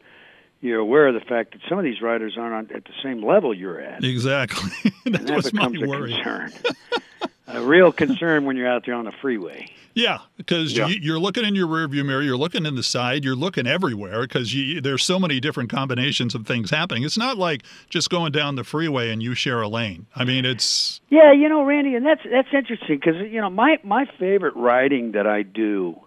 you're 0.59 0.79
aware 0.79 1.07
of 1.07 1.13
the 1.13 1.21
fact 1.21 1.53
that 1.53 1.61
some 1.69 1.77
of 1.77 1.85
these 1.85 2.01
riders 2.01 2.35
aren't 2.37 2.71
on, 2.71 2.75
at 2.75 2.83
the 2.83 2.91
same 3.01 3.23
level 3.23 3.53
you're 3.53 3.79
at, 3.79 4.03
Exactly. 4.03 4.69
that 5.05 5.29
was 5.29 5.53
my 5.53 5.69
becomes 5.69 5.81
a 5.83 5.87
worry. 5.87 6.13
concern. 6.13 6.51
a 7.47 7.61
real 7.61 7.91
concern 7.91 8.45
when 8.45 8.57
you're 8.57 8.67
out 8.67 8.85
there 8.85 8.95
on 8.95 9.05
the 9.05 9.11
freeway. 9.21 9.69
Yeah, 9.93 10.19
because 10.35 10.77
Yeah. 10.77 10.87
you, 10.87 10.99
you're 11.01 11.19
looking 11.19 11.43
in 11.43 11.55
your 11.55 11.65
rearview 11.67 12.05
mirror, 12.05 12.21
you're 12.21 12.37
looking 12.37 12.67
in 12.67 12.75
the 12.75 12.83
side, 12.83 13.23
you're 13.25 13.35
looking 13.35 13.65
everywhere 13.65 14.21
because 14.21 14.53
there's 14.81 15.03
so 15.03 15.17
many 15.17 15.39
different 15.39 15.71
combinations 15.71 16.35
of 16.35 16.45
things 16.45 16.69
happening. 16.69 17.03
It's 17.03 17.17
not 17.17 17.37
like 17.37 17.63
just 17.89 18.09
going 18.11 18.31
down 18.31 18.55
the 18.55 18.63
freeway 18.63 19.09
and 19.09 19.23
you 19.23 19.33
share 19.33 19.59
a 19.61 19.67
lane. 19.67 20.05
I 20.15 20.23
mean, 20.23 20.45
it's 20.45 21.01
Yeah, 21.09 21.31
you 21.33 21.49
know, 21.49 21.63
Randy, 21.63 21.95
and 21.95 22.05
that's 22.05 22.21
that's 22.31 22.49
interesting 22.53 22.99
because 22.99 23.15
you 23.31 23.41
know 23.41 23.49
my 23.49 23.77
my 23.83 24.05
favorite 24.19 24.55
riding 24.55 25.13
that 25.13 25.25
I 25.25 25.41
do, 25.41 25.99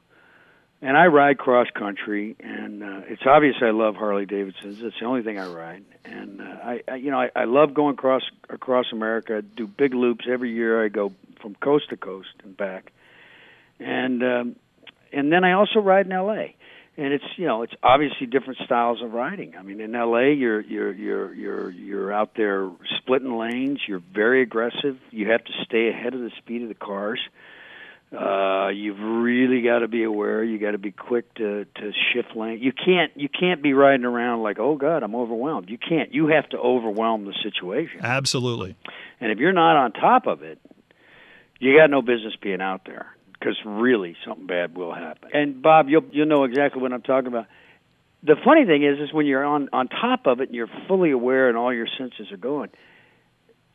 and 0.82 0.96
I 0.96 1.06
ride 1.06 1.38
cross 1.38 1.68
country, 1.74 2.36
and 2.40 2.82
uh, 2.82 3.00
it's 3.06 3.22
obvious 3.26 3.56
I 3.60 3.70
love 3.70 3.96
Harley 3.96 4.26
Davidsons. 4.26 4.80
It's 4.80 4.98
the 4.98 5.06
only 5.06 5.22
thing 5.22 5.38
I 5.38 5.46
ride, 5.46 5.84
and 6.04 6.40
uh, 6.40 6.44
I, 6.44 6.82
I 6.88 6.94
you 6.96 7.10
know 7.10 7.20
I, 7.20 7.30
I 7.36 7.44
love 7.44 7.74
going 7.74 7.94
across 7.94 8.22
across 8.48 8.86
America. 8.92 9.38
I 9.38 9.40
do 9.40 9.66
big 9.66 9.94
loops 9.94 10.26
every 10.28 10.52
year. 10.52 10.82
I 10.82 10.88
go 10.88 11.12
from 11.42 11.54
coast 11.56 11.90
to 11.90 11.96
coast 11.96 12.28
and 12.42 12.56
back, 12.56 12.92
and 13.78 14.22
um, 14.22 14.56
and 15.12 15.30
then 15.30 15.44
I 15.44 15.52
also 15.52 15.80
ride 15.80 16.06
in 16.06 16.12
L.A. 16.12 16.56
And 16.96 17.12
it's 17.14 17.24
you 17.36 17.46
know 17.46 17.62
it's 17.62 17.74
obviously 17.82 18.26
different 18.26 18.58
styles 18.64 19.02
of 19.02 19.12
riding. 19.12 19.56
I 19.56 19.62
mean 19.62 19.80
in 19.80 19.94
L.A. 19.94 20.32
you're 20.32 20.60
you're 20.60 20.92
you're 20.92 21.34
you're 21.34 21.70
you're 21.70 22.12
out 22.12 22.34
there 22.36 22.70
splitting 22.98 23.36
lanes. 23.36 23.80
You're 23.86 24.02
very 24.14 24.42
aggressive. 24.42 24.98
You 25.10 25.30
have 25.30 25.44
to 25.44 25.52
stay 25.64 25.88
ahead 25.88 26.14
of 26.14 26.20
the 26.20 26.30
speed 26.38 26.62
of 26.62 26.68
the 26.68 26.74
cars. 26.74 27.20
Uh, 27.26 27.59
Uh, 28.12 28.68
you've 28.74 28.98
really 28.98 29.62
got 29.62 29.80
to 29.80 29.88
be 29.88 30.02
aware. 30.02 30.42
You 30.42 30.58
got 30.58 30.72
to 30.72 30.78
be 30.78 30.90
quick 30.90 31.32
to 31.34 31.64
to 31.64 31.92
shift 32.12 32.34
lane. 32.34 32.58
You 32.60 32.72
can't 32.72 33.12
you 33.14 33.28
can't 33.28 33.62
be 33.62 33.72
riding 33.72 34.04
around 34.04 34.42
like 34.42 34.58
oh 34.58 34.76
god 34.76 35.04
I'm 35.04 35.14
overwhelmed. 35.14 35.70
You 35.70 35.78
can't. 35.78 36.12
You 36.12 36.26
have 36.28 36.48
to 36.48 36.58
overwhelm 36.58 37.24
the 37.24 37.34
situation. 37.42 38.00
absolutely. 38.02 38.74
And 39.20 39.30
if 39.30 39.38
you're 39.38 39.52
not 39.52 39.76
on 39.76 39.92
top 39.92 40.26
of 40.26 40.42
it, 40.42 40.58
you 41.60 41.76
got 41.78 41.90
no 41.90 42.02
business 42.02 42.34
being 42.40 42.60
out 42.60 42.82
there 42.84 43.14
because 43.40 43.56
really 43.64 44.16
something 44.26 44.46
bad 44.46 44.76
will 44.76 44.94
happen. 44.94 45.30
And 45.32 45.62
Bob, 45.62 45.88
you'll 45.88 46.04
you'll 46.10 46.26
know 46.26 46.44
exactly 46.44 46.82
what 46.82 46.92
I'm 46.92 47.02
talking 47.02 47.28
about. 47.28 47.46
The 48.22 48.36
funny 48.44 48.66
thing 48.66 48.82
is, 48.82 48.98
is 48.98 49.12
when 49.12 49.26
you're 49.26 49.44
on 49.44 49.68
on 49.72 49.88
top 49.88 50.26
of 50.26 50.40
it 50.40 50.48
and 50.48 50.54
you're 50.54 50.70
fully 50.88 51.10
aware 51.12 51.48
and 51.48 51.56
all 51.56 51.72
your 51.72 51.88
senses 51.98 52.32
are 52.32 52.36
going, 52.36 52.70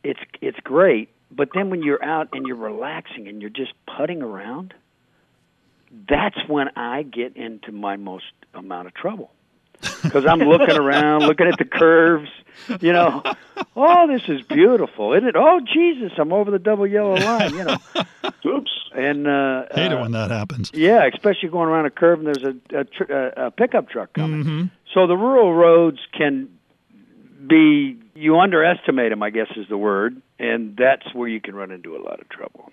it's 0.04 0.20
it's 0.40 0.58
great. 0.60 1.08
But 1.30 1.50
then 1.54 1.70
when 1.70 1.82
you're 1.82 2.02
out 2.04 2.28
and 2.32 2.46
you're 2.46 2.56
relaxing 2.56 3.28
and 3.28 3.40
you're 3.40 3.50
just 3.50 3.72
putting 3.96 4.22
around, 4.22 4.74
that's 6.08 6.36
when 6.48 6.68
I 6.76 7.02
get 7.02 7.36
into 7.36 7.72
my 7.72 7.96
most 7.96 8.24
amount 8.54 8.86
of 8.86 8.94
trouble 8.94 9.30
because 10.02 10.26
I'm 10.26 10.40
looking 10.40 10.76
around, 10.76 11.22
looking 11.22 11.46
at 11.46 11.58
the 11.58 11.64
curves. 11.64 12.30
You 12.80 12.92
know, 12.92 13.22
oh, 13.76 14.06
this 14.06 14.22
is 14.28 14.42
beautiful, 14.42 15.12
isn't 15.12 15.28
it? 15.28 15.36
Oh, 15.36 15.60
Jesus, 15.60 16.12
I'm 16.16 16.32
over 16.32 16.50
the 16.50 16.58
double 16.58 16.86
yellow 16.86 17.16
line. 17.16 17.54
You 17.54 17.64
know, 17.64 17.76
oops. 18.46 18.70
And 18.94 19.26
uh, 19.26 19.66
hate 19.74 19.92
uh, 19.92 19.98
it 19.98 20.00
when 20.00 20.12
that 20.12 20.30
happens. 20.30 20.70
Yeah, 20.72 21.06
especially 21.12 21.50
going 21.50 21.68
around 21.68 21.84
a 21.84 21.90
curve 21.90 22.20
and 22.20 22.26
there's 22.26 22.44
a 22.44 22.78
a, 22.78 22.84
tr- 22.84 23.12
a, 23.12 23.46
a 23.46 23.50
pickup 23.50 23.90
truck 23.90 24.14
coming. 24.14 24.42
Mm-hmm. 24.42 24.64
So 24.94 25.06
the 25.06 25.16
rural 25.16 25.52
roads 25.52 25.98
can 26.16 26.48
be 27.46 27.98
you 28.16 28.38
underestimate 28.38 29.10
them, 29.10 29.22
I 29.22 29.30
guess 29.30 29.48
is 29.56 29.68
the 29.68 29.78
word, 29.78 30.20
and 30.38 30.76
that's 30.76 31.14
where 31.14 31.28
you 31.28 31.40
can 31.40 31.54
run 31.54 31.70
into 31.70 31.96
a 31.96 32.00
lot 32.02 32.20
of 32.20 32.28
trouble. 32.28 32.72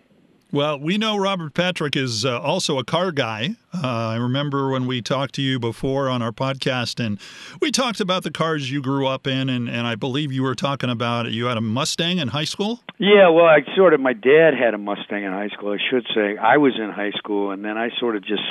Well, 0.51 0.79
we 0.79 0.99
know 0.99 1.17
Robert 1.17 1.55
Patrick 1.55 1.95
is 1.95 2.25
uh, 2.25 2.39
also 2.39 2.77
a 2.77 2.83
car 2.83 3.11
guy. 3.11 3.55
Uh, 3.73 3.87
I 3.87 4.17
remember 4.17 4.69
when 4.69 4.85
we 4.85 5.01
talked 5.01 5.33
to 5.35 5.41
you 5.41 5.57
before 5.57 6.09
on 6.09 6.21
our 6.21 6.31
podcast, 6.31 7.03
and 7.03 7.19
we 7.59 7.71
talked 7.71 7.99
about 7.99 8.21
the 8.21 8.29
cars 8.29 8.69
you 8.69 8.79
grew 8.79 9.07
up 9.07 9.25
in, 9.25 9.49
and, 9.49 9.67
and 9.67 9.87
I 9.87 9.95
believe 9.95 10.31
you 10.31 10.43
were 10.43 10.53
talking 10.53 10.91
about 10.91 11.31
you 11.31 11.45
had 11.45 11.57
a 11.57 11.61
Mustang 11.61 12.19
in 12.19 12.27
high 12.27 12.43
school. 12.43 12.81
Yeah, 12.99 13.29
well, 13.29 13.45
I 13.45 13.61
sort 13.75 13.95
of 13.95 13.99
my 13.99 14.13
dad 14.13 14.53
had 14.53 14.75
a 14.75 14.77
Mustang 14.77 15.23
in 15.23 15.31
high 15.31 15.49
school. 15.49 15.73
I 15.73 15.79
should 15.89 16.05
say 16.13 16.37
I 16.37 16.57
was 16.57 16.73
in 16.77 16.91
high 16.91 17.13
school, 17.17 17.49
and 17.49 17.65
then 17.65 17.79
I 17.79 17.89
sort 17.99 18.15
of 18.15 18.23
just 18.23 18.43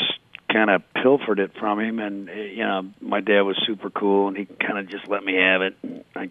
kind 0.53 0.71
of 0.71 0.83
pilfered 0.95 1.39
it 1.39 1.53
from 1.59 1.79
him, 1.79 2.01
and 2.01 2.29
uh, 2.29 2.33
you 2.33 2.65
know, 2.65 2.91
my 3.01 3.21
dad 3.21 3.43
was 3.43 3.57
super 3.65 3.91
cool, 3.91 4.27
and 4.27 4.37
he 4.37 4.47
kind 4.47 4.77
of 4.77 4.89
just 4.89 5.07
let 5.07 5.23
me 5.23 5.37
have 5.37 5.63
it. 5.63 5.77
I, 6.17 6.31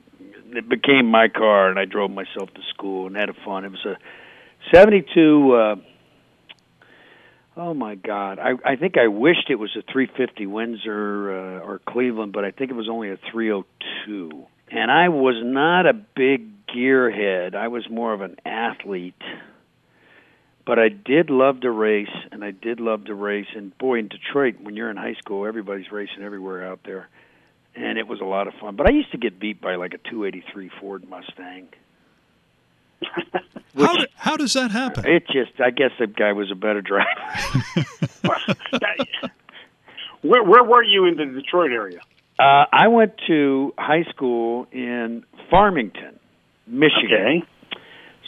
it 0.55 0.69
became 0.69 1.05
my 1.07 1.27
car, 1.27 1.69
and 1.69 1.79
I 1.79 1.85
drove 1.85 2.11
myself 2.11 2.53
to 2.53 2.61
school 2.73 3.07
and 3.07 3.15
had 3.15 3.29
a 3.29 3.33
fun. 3.45 3.65
It 3.65 3.71
was 3.71 3.85
a 3.85 3.97
72 4.73 5.53
uh 5.53 5.75
oh 7.57 7.73
my 7.73 7.95
god. 7.95 8.39
I 8.39 8.53
i 8.63 8.75
think 8.75 8.97
i 8.97 9.07
wished 9.07 9.49
it 9.49 9.55
was 9.55 9.75
a 9.75 9.81
350 9.91 10.45
windsor 10.45 11.31
uh, 11.31 11.59
or 11.65 11.81
cleveland 11.85 12.33
but 12.33 12.45
i 12.45 12.51
think 12.51 12.71
it 12.71 12.75
was 12.75 12.89
only 12.89 13.09
a 13.09 13.17
302 13.31 14.45
and 14.69 14.91
i 14.91 15.09
was 15.09 15.35
not 15.43 15.85
a 15.85 15.93
big 15.93 16.47
gearhead. 16.67 17.53
I 17.53 17.67
was 17.67 17.89
more 17.89 18.13
of 18.13 18.21
an 18.21 18.37
athlete. 18.45 19.21
But 20.65 20.79
i 20.79 20.89
did 20.89 21.29
love 21.29 21.61
to 21.61 21.71
race 21.71 22.15
and 22.31 22.43
i 22.43 22.51
did 22.51 22.79
love 22.79 23.05
to 23.05 23.15
race. 23.15 23.47
And 23.55 23.75
boy 23.77 23.99
in 23.99 24.07
detroit 24.07 24.55
when 24.61 24.75
you're 24.75 24.91
in 24.91 24.97
high 24.97 25.15
school 25.15 25.45
everybody's 25.45 25.91
racing 25.91 26.23
everywhere 26.23 26.65
out 26.67 26.81
there 26.85 27.09
and 27.75 27.97
it 27.97 28.07
was 28.07 28.19
a 28.21 28.25
lot 28.25 28.47
of 28.47 28.53
fun 28.55 28.75
but 28.75 28.87
i 28.87 28.91
used 28.91 29.11
to 29.11 29.17
get 29.17 29.39
beat 29.39 29.61
by 29.61 29.75
like 29.75 29.93
a 29.93 29.97
283 30.09 30.69
ford 30.79 31.09
mustang 31.09 31.67
how, 33.75 33.97
do, 33.97 34.05
how 34.15 34.37
does 34.37 34.53
that 34.53 34.71
happen? 34.71 35.05
It 35.07 35.25
just, 35.27 35.59
I 35.59 35.71
guess 35.71 35.91
the 35.99 36.07
guy 36.07 36.33
was 36.33 36.51
a 36.51 36.55
better 36.55 36.81
driver. 36.81 37.09
where, 40.21 40.43
where 40.43 40.63
were 40.63 40.83
you 40.83 41.05
in 41.05 41.17
the 41.17 41.25
Detroit 41.25 41.71
area? 41.71 42.01
Uh, 42.39 42.65
I 42.71 42.87
went 42.87 43.13
to 43.27 43.73
high 43.77 44.03
school 44.09 44.67
in 44.71 45.23
Farmington, 45.49 46.19
Michigan. 46.67 47.43
Okay. 47.43 47.79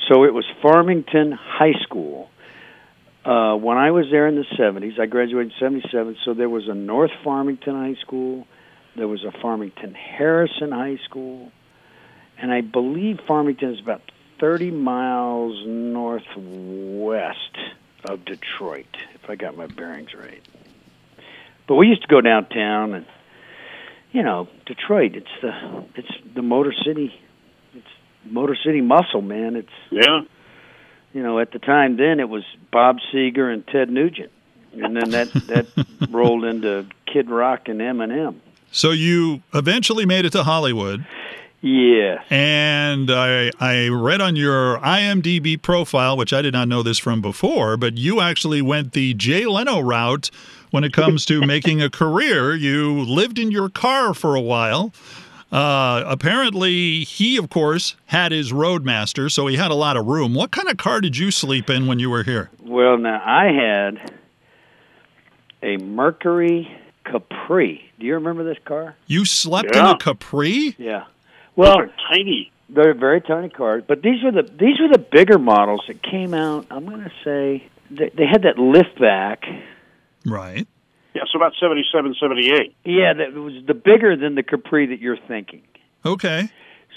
So 0.10 0.24
it 0.24 0.34
was 0.34 0.46
Farmington 0.62 1.32
High 1.32 1.74
School. 1.84 2.30
Uh, 3.26 3.56
when 3.56 3.78
I 3.78 3.92
was 3.92 4.08
there 4.12 4.28
in 4.28 4.36
the 4.36 4.46
70s, 4.60 5.00
I 5.00 5.06
graduated 5.06 5.54
in 5.54 5.60
77, 5.60 6.18
so 6.26 6.34
there 6.34 6.50
was 6.50 6.68
a 6.68 6.76
North 6.76 7.12
Farmington 7.24 7.74
High 7.74 7.96
School, 8.02 8.46
there 8.96 9.08
was 9.08 9.24
a 9.24 9.32
Farmington 9.32 9.94
Harrison 9.94 10.72
High 10.72 11.00
School, 11.06 11.52
and 12.38 12.52
I 12.52 12.62
believe 12.62 13.20
Farmington 13.28 13.74
is 13.74 13.80
about 13.80 14.02
30 14.40 14.72
miles 14.72 15.64
northwest 15.66 17.38
of 18.06 18.26
Detroit, 18.26 18.98
if 19.16 19.30
I 19.30 19.36
got 19.36 19.56
my 19.56 19.68
bearings 19.68 20.14
right. 20.14 20.42
But 21.68 21.76
we 21.76 21.88
used 21.88 22.02
to 22.02 22.08
go 22.08 22.22
downtown 22.22 22.94
and 22.94 23.06
you 24.12 24.22
know, 24.22 24.48
Detroit, 24.66 25.16
it's 25.16 25.28
the 25.42 25.86
it's 25.96 26.12
the 26.36 26.42
Motor 26.42 26.74
City 26.86 27.14
it's 27.74 27.88
Motor 28.26 28.56
City 28.64 28.80
muscle, 28.82 29.22
man. 29.22 29.56
It's 29.56 29.72
Yeah. 29.90 30.22
You 31.14 31.24
know, 31.24 31.40
at 31.40 31.52
the 31.52 31.60
time 31.60 31.98
then 31.98 32.20
it 32.20 32.30
was 32.30 32.44
Bob 32.72 32.98
Seger 33.12 33.52
and 33.52 33.66
Ted 33.68 33.90
Nugent. 33.90 34.32
And 34.74 34.96
then 34.96 35.10
that 35.12 35.32
that 35.48 35.86
rolled 36.10 36.46
into 36.46 36.86
Kid 37.12 37.30
Rock 37.30 37.68
and 37.68 37.80
Eminem. 37.80 38.36
So 38.74 38.90
you 38.90 39.44
eventually 39.54 40.06
made 40.06 40.26
it 40.26 40.32
to 40.32 40.44
Hollywood. 40.44 41.06
Yeah. 41.62 42.24
And 42.30 43.10
I 43.10 43.52
I 43.60 43.88
read 43.88 44.20
on 44.20 44.36
your 44.36 44.80
IMDb 44.80 45.62
profile, 45.62 46.18
which 46.18 46.34
I 46.34 46.42
did 46.42 46.54
not 46.54 46.68
know 46.68 46.82
this 46.84 46.98
from 46.98 47.22
before, 47.22 47.78
but 47.78 47.98
you 47.98 48.20
actually 48.20 48.62
went 48.62 48.92
the 48.94 49.14
Jay 49.14 49.46
Leno 49.46 49.80
route 49.80 50.32
when 50.72 50.84
it 50.84 50.92
comes 51.02 51.24
to 51.28 51.46
making 51.46 51.82
a 51.82 51.90
career. 51.90 52.56
You 52.56 53.02
lived 53.02 53.38
in 53.38 53.52
your 53.52 53.70
car 53.70 54.14
for 54.14 54.36
a 54.36 54.42
while. 54.42 54.92
Uh, 55.52 56.04
apparently, 56.08 57.04
he, 57.04 57.38
of 57.38 57.52
course, 57.52 57.96
had 58.08 58.32
his 58.32 58.52
Roadmaster, 58.52 59.30
so 59.30 59.46
he 59.46 59.56
had 59.56 59.70
a 59.70 59.76
lot 59.76 59.96
of 59.96 60.08
room. 60.08 60.34
What 60.34 60.50
kind 60.50 60.68
of 60.68 60.78
car 60.78 61.00
did 61.00 61.16
you 61.16 61.30
sleep 61.30 61.70
in 61.70 61.86
when 61.86 62.00
you 62.00 62.10
were 62.10 62.24
here? 62.24 62.50
Well, 62.60 62.98
now, 62.98 63.22
I 63.24 63.52
had 63.52 64.12
a 65.62 65.78
Mercury 65.78 66.76
Capri. 67.06 67.93
Do 68.04 68.08
you 68.08 68.16
remember 68.16 68.44
this 68.44 68.58
car? 68.66 68.98
You 69.08 69.24
slept 69.24 69.70
Yeah. 69.74 69.92
in 69.92 69.96
a 69.96 69.98
Capri? 69.98 70.76
Yeah. 70.78 71.06
Well, 71.56 71.78
Well, 71.78 71.78
Those 71.78 71.88
are 71.88 72.16
tiny. 72.18 72.52
they're 72.68 72.94
very 72.94 73.22
tiny 73.22 73.48
cars, 73.48 73.82
but 73.88 74.02
these 74.02 74.22
were 74.22 74.32
the 74.34 74.42
these 74.44 74.78
were 74.78 74.90
the 74.90 74.98
bigger 75.00 75.40
models 75.40 75.86
that 75.88 76.04
came 76.04 76.34
out. 76.34 76.66
I'm 76.70 76.84
going 76.84 77.00
to 77.02 77.12
say 77.24 77.64
they, 77.90 78.10
they 78.10 78.26
had 78.26 78.42
that 78.42 78.60
lift 78.60 79.00
back. 79.00 79.46
Right. 80.26 80.68
Yeah, 81.16 81.22
so 81.32 81.38
about 81.38 81.54
77, 81.58 82.16
78. 82.20 82.76
Yeah, 82.84 83.14
that 83.14 83.34
was 83.36 83.54
the 83.66 83.74
bigger 83.74 84.18
than 84.18 84.36
the 84.36 84.44
Capri 84.44 84.88
that 84.88 85.00
you're 85.00 85.16
thinking. 85.16 85.62
Okay. 86.06 86.50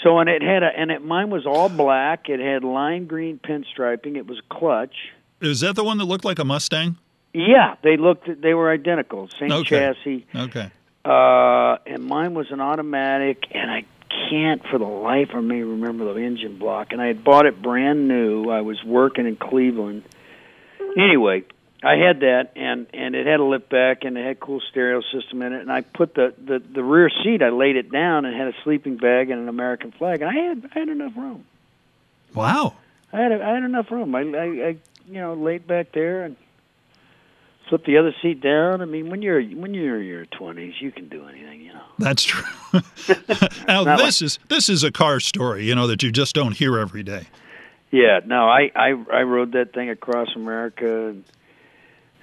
So 0.02 0.18
and 0.18 0.28
it 0.28 0.42
had 0.42 0.64
a 0.64 0.70
and 0.76 0.90
it 0.90 1.04
mine 1.04 1.30
was 1.30 1.46
all 1.46 1.68
black. 1.68 2.28
It 2.28 2.40
had 2.40 2.64
lime 2.64 3.06
green 3.06 3.38
pinstriping. 3.38 4.16
It 4.16 4.26
was 4.26 4.40
clutch. 4.50 4.96
Is 5.40 5.60
that 5.60 5.76
the 5.76 5.84
one 5.84 5.98
that 5.98 6.06
looked 6.06 6.24
like 6.24 6.40
a 6.40 6.44
Mustang? 6.44 6.96
Yeah, 7.32 7.76
they 7.82 7.96
looked 7.96 8.28
they 8.42 8.54
were 8.54 8.72
identical, 8.72 9.28
same 9.38 9.52
Okay. 9.52 9.68
chassis. 9.94 10.26
Okay. 10.34 10.70
Uh, 11.06 11.78
and 11.86 12.04
mine 12.04 12.34
was 12.34 12.50
an 12.50 12.60
automatic, 12.60 13.44
and 13.52 13.70
I 13.70 13.84
can't 14.28 14.66
for 14.66 14.76
the 14.76 14.84
life 14.84 15.30
of 15.34 15.44
me 15.44 15.62
remember 15.62 16.12
the 16.12 16.20
engine 16.20 16.58
block. 16.58 16.88
And 16.90 17.00
I 17.00 17.06
had 17.06 17.22
bought 17.22 17.46
it 17.46 17.62
brand 17.62 18.08
new. 18.08 18.50
I 18.50 18.62
was 18.62 18.82
working 18.82 19.24
in 19.24 19.36
Cleveland. 19.36 20.02
Anyway, 20.98 21.44
I 21.80 21.94
had 21.94 22.20
that, 22.20 22.50
and 22.56 22.88
and 22.92 23.14
it 23.14 23.24
had 23.24 23.38
a 23.38 23.44
lift 23.44 23.68
back, 23.68 24.02
and 24.02 24.18
it 24.18 24.26
had 24.26 24.40
cool 24.40 24.60
stereo 24.68 25.00
system 25.12 25.42
in 25.42 25.52
it. 25.52 25.60
And 25.60 25.70
I 25.70 25.82
put 25.82 26.14
the 26.14 26.34
the 26.44 26.58
the 26.58 26.82
rear 26.82 27.08
seat. 27.22 27.40
I 27.40 27.50
laid 27.50 27.76
it 27.76 27.92
down 27.92 28.24
and 28.24 28.36
had 28.36 28.48
a 28.48 28.54
sleeping 28.64 28.96
bag 28.96 29.30
and 29.30 29.40
an 29.40 29.48
American 29.48 29.92
flag. 29.92 30.22
And 30.22 30.30
I 30.30 30.34
had 30.34 30.70
I 30.74 30.78
had 30.80 30.88
enough 30.88 31.16
room. 31.16 31.44
Wow. 32.34 32.74
I 33.12 33.20
had 33.20 33.32
I 33.32 33.54
had 33.54 33.62
enough 33.62 33.92
room. 33.92 34.12
I, 34.16 34.22
I 34.22 34.44
I 34.44 34.76
you 35.06 35.20
know 35.20 35.34
laid 35.34 35.68
back 35.68 35.92
there 35.92 36.24
and 36.24 36.36
flipped 37.68 37.86
the 37.86 37.98
other 37.98 38.14
seat 38.22 38.40
down. 38.40 38.80
I 38.80 38.84
mean, 38.84 39.10
when 39.10 39.22
you're 39.22 39.42
when 39.42 39.74
you're 39.74 40.00
in 40.00 40.06
your 40.06 40.26
twenties, 40.26 40.74
you 40.80 40.92
can 40.92 41.08
do 41.08 41.26
anything, 41.26 41.62
you 41.62 41.72
know. 41.72 41.82
That's 41.98 42.22
true. 42.22 42.44
now 43.66 43.84
Not 43.84 43.98
this 43.98 44.22
is 44.22 44.38
this 44.48 44.68
is 44.68 44.84
a 44.84 44.92
car 44.92 45.20
story, 45.20 45.64
you 45.64 45.74
know, 45.74 45.86
that 45.86 46.02
you 46.02 46.10
just 46.12 46.34
don't 46.34 46.52
hear 46.52 46.78
every 46.78 47.02
day. 47.02 47.26
Yeah, 47.90 48.20
no, 48.24 48.48
I 48.48 48.70
I 48.74 48.88
I 49.12 49.22
rode 49.22 49.52
that 49.52 49.72
thing 49.72 49.90
across 49.90 50.28
America, 50.34 51.06
and, 51.08 51.24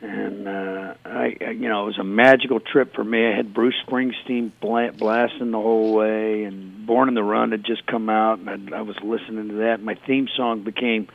and 0.01 0.47
uh, 0.47 0.93
I, 1.05 1.37
I 1.41 1.49
you 1.51 1.69
know 1.69 1.83
it 1.83 1.87
was 1.87 1.99
a 1.99 2.03
magical 2.03 2.59
trip 2.59 2.93
for 2.93 3.03
me. 3.03 3.25
I 3.25 3.35
had 3.35 3.53
Bruce 3.53 3.75
Springsteen 3.87 4.51
bla- 4.59 4.91
blasting 4.91 5.51
the 5.51 5.61
whole 5.61 5.93
way, 5.93 6.43
and 6.43 6.85
Born 6.85 7.07
in 7.07 7.15
the 7.15 7.23
Run 7.23 7.51
had 7.51 7.63
just 7.65 7.85
come 7.87 8.09
out, 8.09 8.39
and 8.39 8.73
I, 8.73 8.79
I 8.79 8.81
was 8.81 8.97
listening 9.01 9.49
to 9.49 9.53
that. 9.55 9.81
My 9.81 9.95
theme 10.05 10.27
song 10.35 10.63
became 10.63 11.07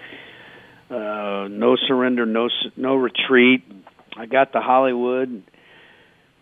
uh, 0.90 1.46
"No 1.50 1.76
Surrender, 1.76 2.24
No 2.26 2.46
S- 2.46 2.72
No 2.76 2.94
Retreat." 2.96 3.77
I 4.18 4.26
got 4.26 4.52
to 4.52 4.60
Hollywood, 4.60 5.30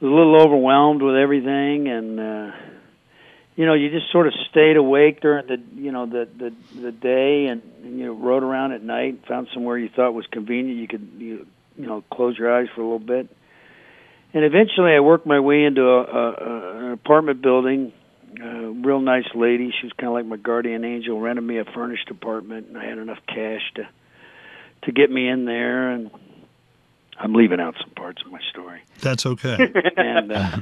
was 0.00 0.10
a 0.10 0.14
little 0.14 0.40
overwhelmed 0.40 1.02
with 1.02 1.16
everything, 1.16 1.88
and. 1.88 2.20
uh 2.20 2.50
you 3.58 3.64
know, 3.64 3.72
you 3.72 3.88
just 3.88 4.12
sort 4.12 4.26
of 4.26 4.34
stayed 4.50 4.76
awake 4.76 5.22
during 5.22 5.46
the, 5.46 5.56
you 5.74 5.90
know, 5.90 6.04
the 6.04 6.28
the 6.36 6.52
the 6.78 6.92
day, 6.92 7.46
and, 7.46 7.62
and 7.82 7.98
you 7.98 8.04
know, 8.04 8.12
rode 8.12 8.42
around 8.42 8.72
at 8.72 8.82
night, 8.82 9.22
found 9.26 9.48
somewhere 9.54 9.78
you 9.78 9.88
thought 9.88 10.12
was 10.12 10.26
convenient. 10.26 10.78
You 10.78 10.86
could, 10.86 11.08
you, 11.16 11.46
you 11.78 11.86
know, 11.86 12.04
close 12.12 12.36
your 12.36 12.54
eyes 12.54 12.68
for 12.74 12.82
a 12.82 12.84
little 12.84 12.98
bit, 12.98 13.34
and 14.34 14.44
eventually, 14.44 14.92
I 14.92 15.00
worked 15.00 15.26
my 15.26 15.40
way 15.40 15.64
into 15.64 15.80
a, 15.82 16.02
a, 16.02 16.86
an 16.86 16.92
apartment 16.92 17.40
building. 17.40 17.94
A 18.42 18.72
real 18.72 19.00
nice 19.00 19.24
lady. 19.34 19.72
She 19.80 19.86
was 19.86 19.94
kind 19.94 20.08
of 20.08 20.12
like 20.12 20.26
my 20.26 20.36
guardian 20.36 20.84
angel. 20.84 21.18
Rented 21.18 21.42
me 21.42 21.58
a 21.58 21.64
furnished 21.64 22.10
apartment, 22.10 22.66
and 22.68 22.76
I 22.76 22.84
had 22.84 22.98
enough 22.98 23.20
cash 23.26 23.62
to 23.76 23.88
to 24.82 24.92
get 24.92 25.10
me 25.10 25.30
in 25.30 25.46
there, 25.46 25.92
and 25.92 26.10
I'm 27.18 27.32
leaving 27.32 27.60
out 27.60 27.74
some 27.80 27.90
parts 27.90 28.22
of 28.24 28.30
my 28.32 28.40
story. 28.50 28.82
That's 29.00 29.26
okay. 29.26 29.72
And 29.96 30.32
uh, 30.32 30.58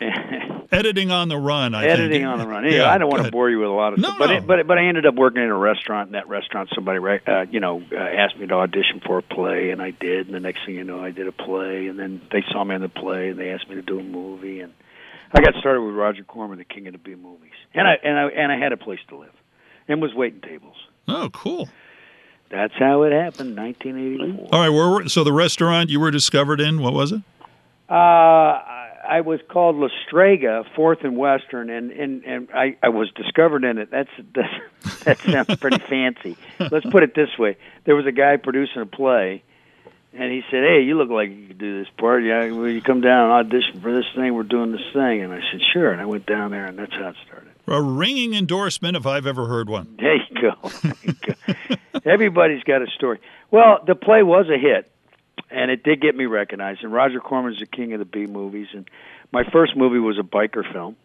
Editing 0.72 1.10
on 1.12 1.28
the 1.28 1.36
run. 1.38 1.74
I 1.74 1.84
editing 1.84 2.22
think. 2.22 2.26
on 2.26 2.38
the 2.38 2.46
run. 2.46 2.64
Anyway, 2.64 2.78
Yeah, 2.80 2.90
I 2.90 2.98
don't 2.98 3.10
want 3.10 3.24
to 3.24 3.30
bore 3.30 3.50
you 3.50 3.58
with 3.58 3.68
a 3.68 3.72
lot 3.72 3.92
of 3.92 3.98
No, 3.98 4.08
stuff, 4.08 4.18
but 4.18 4.26
no. 4.30 4.36
it, 4.36 4.46
but 4.46 4.66
but 4.66 4.78
I 4.78 4.86
ended 4.86 5.06
up 5.06 5.14
working 5.14 5.42
in 5.42 5.48
a 5.50 5.56
restaurant. 5.56 6.08
And 6.08 6.14
that 6.14 6.28
restaurant, 6.28 6.70
somebody 6.74 6.98
right, 6.98 7.20
uh, 7.28 7.42
you 7.50 7.60
know 7.60 7.82
uh, 7.92 7.96
asked 7.96 8.38
me 8.38 8.46
to 8.46 8.54
audition 8.54 9.00
for 9.04 9.18
a 9.18 9.22
play, 9.22 9.70
and 9.70 9.82
I 9.82 9.90
did. 9.90 10.26
And 10.26 10.34
the 10.34 10.40
next 10.40 10.64
thing 10.64 10.74
you 10.74 10.84
know, 10.84 11.02
I 11.04 11.10
did 11.10 11.28
a 11.28 11.32
play, 11.32 11.86
and 11.88 11.98
then 11.98 12.20
they 12.32 12.42
saw 12.50 12.64
me 12.64 12.74
in 12.74 12.80
the 12.80 12.88
play, 12.88 13.28
and 13.28 13.38
they 13.38 13.50
asked 13.50 13.68
me 13.68 13.74
to 13.76 13.82
do 13.82 13.98
a 14.00 14.02
movie, 14.02 14.60
and 14.60 14.72
I 15.32 15.40
got 15.42 15.54
started 15.60 15.82
with 15.82 15.94
Roger 15.94 16.24
Corman, 16.24 16.58
the 16.58 16.64
King 16.64 16.86
of 16.88 16.92
the 16.94 16.98
B 16.98 17.14
movies, 17.14 17.52
and 17.74 17.86
I 17.86 17.94
and 18.02 18.18
I 18.18 18.28
and 18.28 18.50
I 18.50 18.58
had 18.58 18.72
a 18.72 18.76
place 18.78 19.00
to 19.10 19.16
live, 19.18 19.34
and 19.88 20.00
was 20.02 20.14
waiting 20.14 20.40
tables. 20.40 20.76
Oh, 21.06 21.28
cool. 21.32 21.68
That's 22.52 22.74
how 22.78 23.04
it 23.04 23.12
happened, 23.12 23.56
1984. 23.56 24.48
All 24.52 24.60
right. 24.60 24.68
Where 24.68 24.90
were, 24.90 25.08
so 25.08 25.24
the 25.24 25.32
restaurant 25.32 25.88
you 25.88 25.98
were 25.98 26.10
discovered 26.10 26.60
in, 26.60 26.82
what 26.82 26.92
was 26.92 27.10
it? 27.10 27.22
Uh, 27.88 27.94
I 27.94 28.82
I 29.08 29.20
was 29.22 29.40
called 29.48 29.76
La 29.76 29.88
Strega, 30.06 30.64
Fourth 30.76 30.98
and 31.02 31.16
Western, 31.16 31.70
and 31.70 31.90
and 31.90 32.24
and 32.24 32.48
I 32.54 32.76
I 32.82 32.90
was 32.90 33.10
discovered 33.12 33.64
in 33.64 33.78
it. 33.78 33.90
That's, 33.90 34.10
that's 34.34 35.04
that 35.04 35.18
sounds 35.20 35.56
pretty 35.56 35.78
fancy. 35.88 36.36
Let's 36.58 36.84
put 36.86 37.02
it 37.02 37.14
this 37.14 37.36
way: 37.38 37.56
there 37.84 37.96
was 37.96 38.06
a 38.06 38.12
guy 38.12 38.36
producing 38.36 38.82
a 38.82 38.86
play, 38.86 39.42
and 40.12 40.30
he 40.30 40.42
said, 40.50 40.62
"Hey, 40.62 40.82
you 40.82 40.98
look 40.98 41.08
like 41.08 41.30
you 41.30 41.46
could 41.48 41.58
do 41.58 41.78
this 41.80 41.88
part. 41.96 42.22
Yeah, 42.22 42.50
will 42.50 42.70
you 42.70 42.82
come 42.82 43.00
down 43.00 43.30
and 43.30 43.32
audition 43.32 43.80
for 43.80 43.92
this 43.94 44.06
thing? 44.14 44.34
We're 44.34 44.42
doing 44.42 44.72
this 44.72 44.92
thing." 44.92 45.22
And 45.22 45.32
I 45.32 45.40
said, 45.50 45.60
"Sure." 45.72 45.90
And 45.90 46.02
I 46.02 46.04
went 46.04 46.26
down 46.26 46.50
there, 46.50 46.66
and 46.66 46.78
that's 46.78 46.92
how 46.92 47.08
it 47.08 47.16
started. 47.26 47.51
A 47.68 47.80
ringing 47.80 48.34
endorsement, 48.34 48.96
if 48.96 49.06
I've 49.06 49.26
ever 49.26 49.46
heard 49.46 49.68
one. 49.68 49.96
There 49.98 50.16
you 50.16 50.22
go. 50.40 50.70
There 50.82 50.94
you 51.02 51.14
go. 51.14 51.76
Everybody's 52.10 52.62
got 52.64 52.82
a 52.82 52.86
story. 52.96 53.20
Well, 53.50 53.78
the 53.86 53.94
play 53.94 54.22
was 54.24 54.46
a 54.50 54.58
hit, 54.58 54.90
and 55.50 55.70
it 55.70 55.84
did 55.84 56.00
get 56.00 56.16
me 56.16 56.24
recognized. 56.26 56.82
And 56.82 56.92
Roger 56.92 57.20
Corman's 57.20 57.60
the 57.60 57.66
king 57.66 57.92
of 57.92 58.00
the 58.00 58.04
B 58.04 58.26
movies, 58.26 58.66
and 58.74 58.88
my 59.30 59.44
first 59.52 59.76
movie 59.76 60.00
was 60.00 60.18
a 60.18 60.22
biker 60.22 60.70
film. 60.72 60.96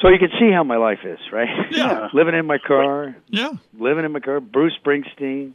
So 0.00 0.08
you 0.08 0.18
can 0.18 0.30
see 0.38 0.50
how 0.52 0.64
my 0.64 0.76
life 0.76 0.98
is, 1.04 1.18
right? 1.32 1.48
Yeah. 1.70 2.08
living 2.14 2.34
in 2.34 2.44
my 2.46 2.58
car, 2.58 3.16
Yeah. 3.28 3.52
living 3.78 4.04
in 4.04 4.12
my 4.12 4.20
car. 4.20 4.40
Bruce 4.40 4.74
Springsteen, 4.84 5.52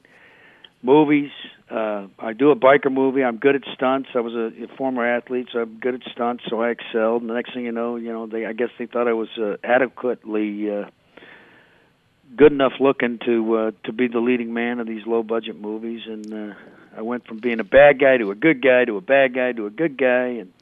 movies. 0.81 1.31
Uh, 1.69 2.07
I 2.17 2.33
do 2.33 2.51
a 2.51 2.55
biker 2.55 2.91
movie. 2.91 3.23
I'm 3.23 3.37
good 3.37 3.55
at 3.55 3.61
stunts. 3.73 4.09
I 4.15 4.21
was 4.21 4.33
a, 4.33 4.63
a 4.63 4.67
former 4.77 5.05
athlete, 5.05 5.49
so 5.53 5.59
I'm 5.59 5.77
good 5.79 5.95
at 5.95 6.01
stunts. 6.11 6.43
So 6.49 6.61
I 6.61 6.69
excelled. 6.69 7.21
And 7.21 7.29
the 7.29 7.35
next 7.35 7.53
thing 7.53 7.65
you 7.65 7.71
know, 7.71 7.95
you 7.95 8.11
know, 8.11 8.27
they 8.27 8.45
I 8.45 8.53
guess 8.53 8.69
they 8.79 8.85
thought 8.85 9.07
I 9.07 9.13
was 9.13 9.29
uh, 9.37 9.57
adequately 9.63 10.71
uh, 10.71 10.85
good 12.35 12.51
enough 12.51 12.73
looking 12.79 13.19
to 13.25 13.55
uh, 13.55 13.71
to 13.83 13.93
be 13.93 14.07
the 14.07 14.19
leading 14.19 14.53
man 14.53 14.79
of 14.79 14.87
these 14.87 15.05
low 15.05 15.23
budget 15.23 15.59
movies. 15.59 16.01
And 16.07 16.33
uh, 16.33 16.53
I 16.97 17.01
went 17.01 17.27
from 17.27 17.37
being 17.39 17.59
a 17.59 17.63
bad 17.63 17.99
guy 17.99 18.17
to 18.17 18.31
a 18.31 18.35
good 18.35 18.63
guy 18.63 18.85
to 18.85 18.97
a 18.97 19.01
bad 19.01 19.35
guy 19.35 19.51
to 19.51 19.65
a 19.67 19.69
good 19.69 19.97
guy. 19.97 20.39
And 20.39 20.53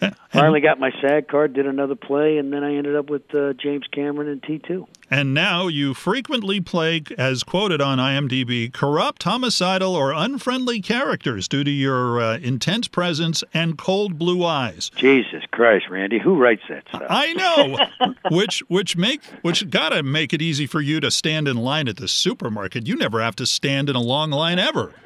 And, 0.00 0.16
finally 0.30 0.60
got 0.60 0.78
my 0.78 0.90
SAG 1.02 1.28
card, 1.28 1.54
did 1.54 1.66
another 1.66 1.96
play, 1.96 2.38
and 2.38 2.52
then 2.52 2.64
I 2.64 2.76
ended 2.76 2.96
up 2.96 3.10
with 3.10 3.34
uh, 3.34 3.52
James 3.54 3.84
Cameron 3.92 4.28
in 4.28 4.40
T2. 4.40 4.86
And 5.10 5.34
now 5.34 5.68
you 5.68 5.94
frequently 5.94 6.60
play, 6.60 7.02
as 7.16 7.42
quoted 7.42 7.80
on 7.80 7.98
IMDb, 7.98 8.72
corrupt, 8.72 9.22
homicidal, 9.22 9.94
or 9.94 10.12
unfriendly 10.12 10.80
characters 10.80 11.48
due 11.48 11.64
to 11.64 11.70
your 11.70 12.20
uh, 12.20 12.38
intense 12.38 12.88
presence 12.88 13.42
and 13.54 13.78
cold 13.78 14.18
blue 14.18 14.44
eyes. 14.44 14.90
Jesus 14.96 15.42
Christ, 15.50 15.88
Randy, 15.88 16.18
who 16.18 16.36
writes 16.36 16.62
that 16.68 16.88
stuff? 16.88 17.02
I 17.08 17.32
know, 17.32 18.14
which 18.30 18.60
which 18.68 18.96
make 18.96 19.22
which 19.42 19.70
gotta 19.70 20.02
make 20.02 20.32
it 20.32 20.42
easy 20.42 20.66
for 20.66 20.80
you 20.80 21.00
to 21.00 21.10
stand 21.10 21.48
in 21.48 21.56
line 21.56 21.88
at 21.88 21.96
the 21.96 22.08
supermarket. 22.08 22.86
You 22.86 22.96
never 22.96 23.20
have 23.20 23.36
to 23.36 23.46
stand 23.46 23.88
in 23.88 23.96
a 23.96 24.02
long 24.02 24.30
line 24.30 24.58
ever. 24.58 24.92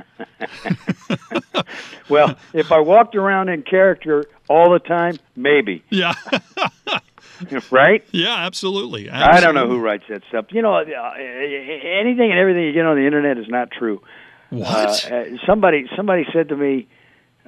Well, 2.08 2.36
if 2.52 2.72
I 2.72 2.78
walked 2.80 3.14
around 3.14 3.48
in 3.48 3.62
character 3.62 4.26
all 4.48 4.70
the 4.70 4.78
time, 4.78 5.18
maybe, 5.36 5.82
Yeah, 5.88 6.12
right? 7.70 8.04
yeah, 8.12 8.36
absolutely. 8.46 9.10
I 9.10 9.40
don't 9.40 9.54
know 9.54 9.68
who 9.68 9.78
writes 9.78 10.04
that 10.08 10.22
stuff. 10.28 10.46
You 10.50 10.62
know, 10.62 10.74
uh, 10.74 10.82
anything 10.82 12.30
and 12.30 12.38
everything 12.38 12.64
you 12.64 12.72
get 12.72 12.86
on 12.86 12.96
the 12.96 13.06
internet 13.06 13.38
is 13.38 13.48
not 13.48 13.70
true. 13.70 14.02
What? 14.50 15.10
Uh, 15.10 15.14
uh, 15.14 15.24
somebody 15.46 15.86
somebody 15.96 16.24
said 16.32 16.48
to 16.50 16.56
me, 16.56 16.86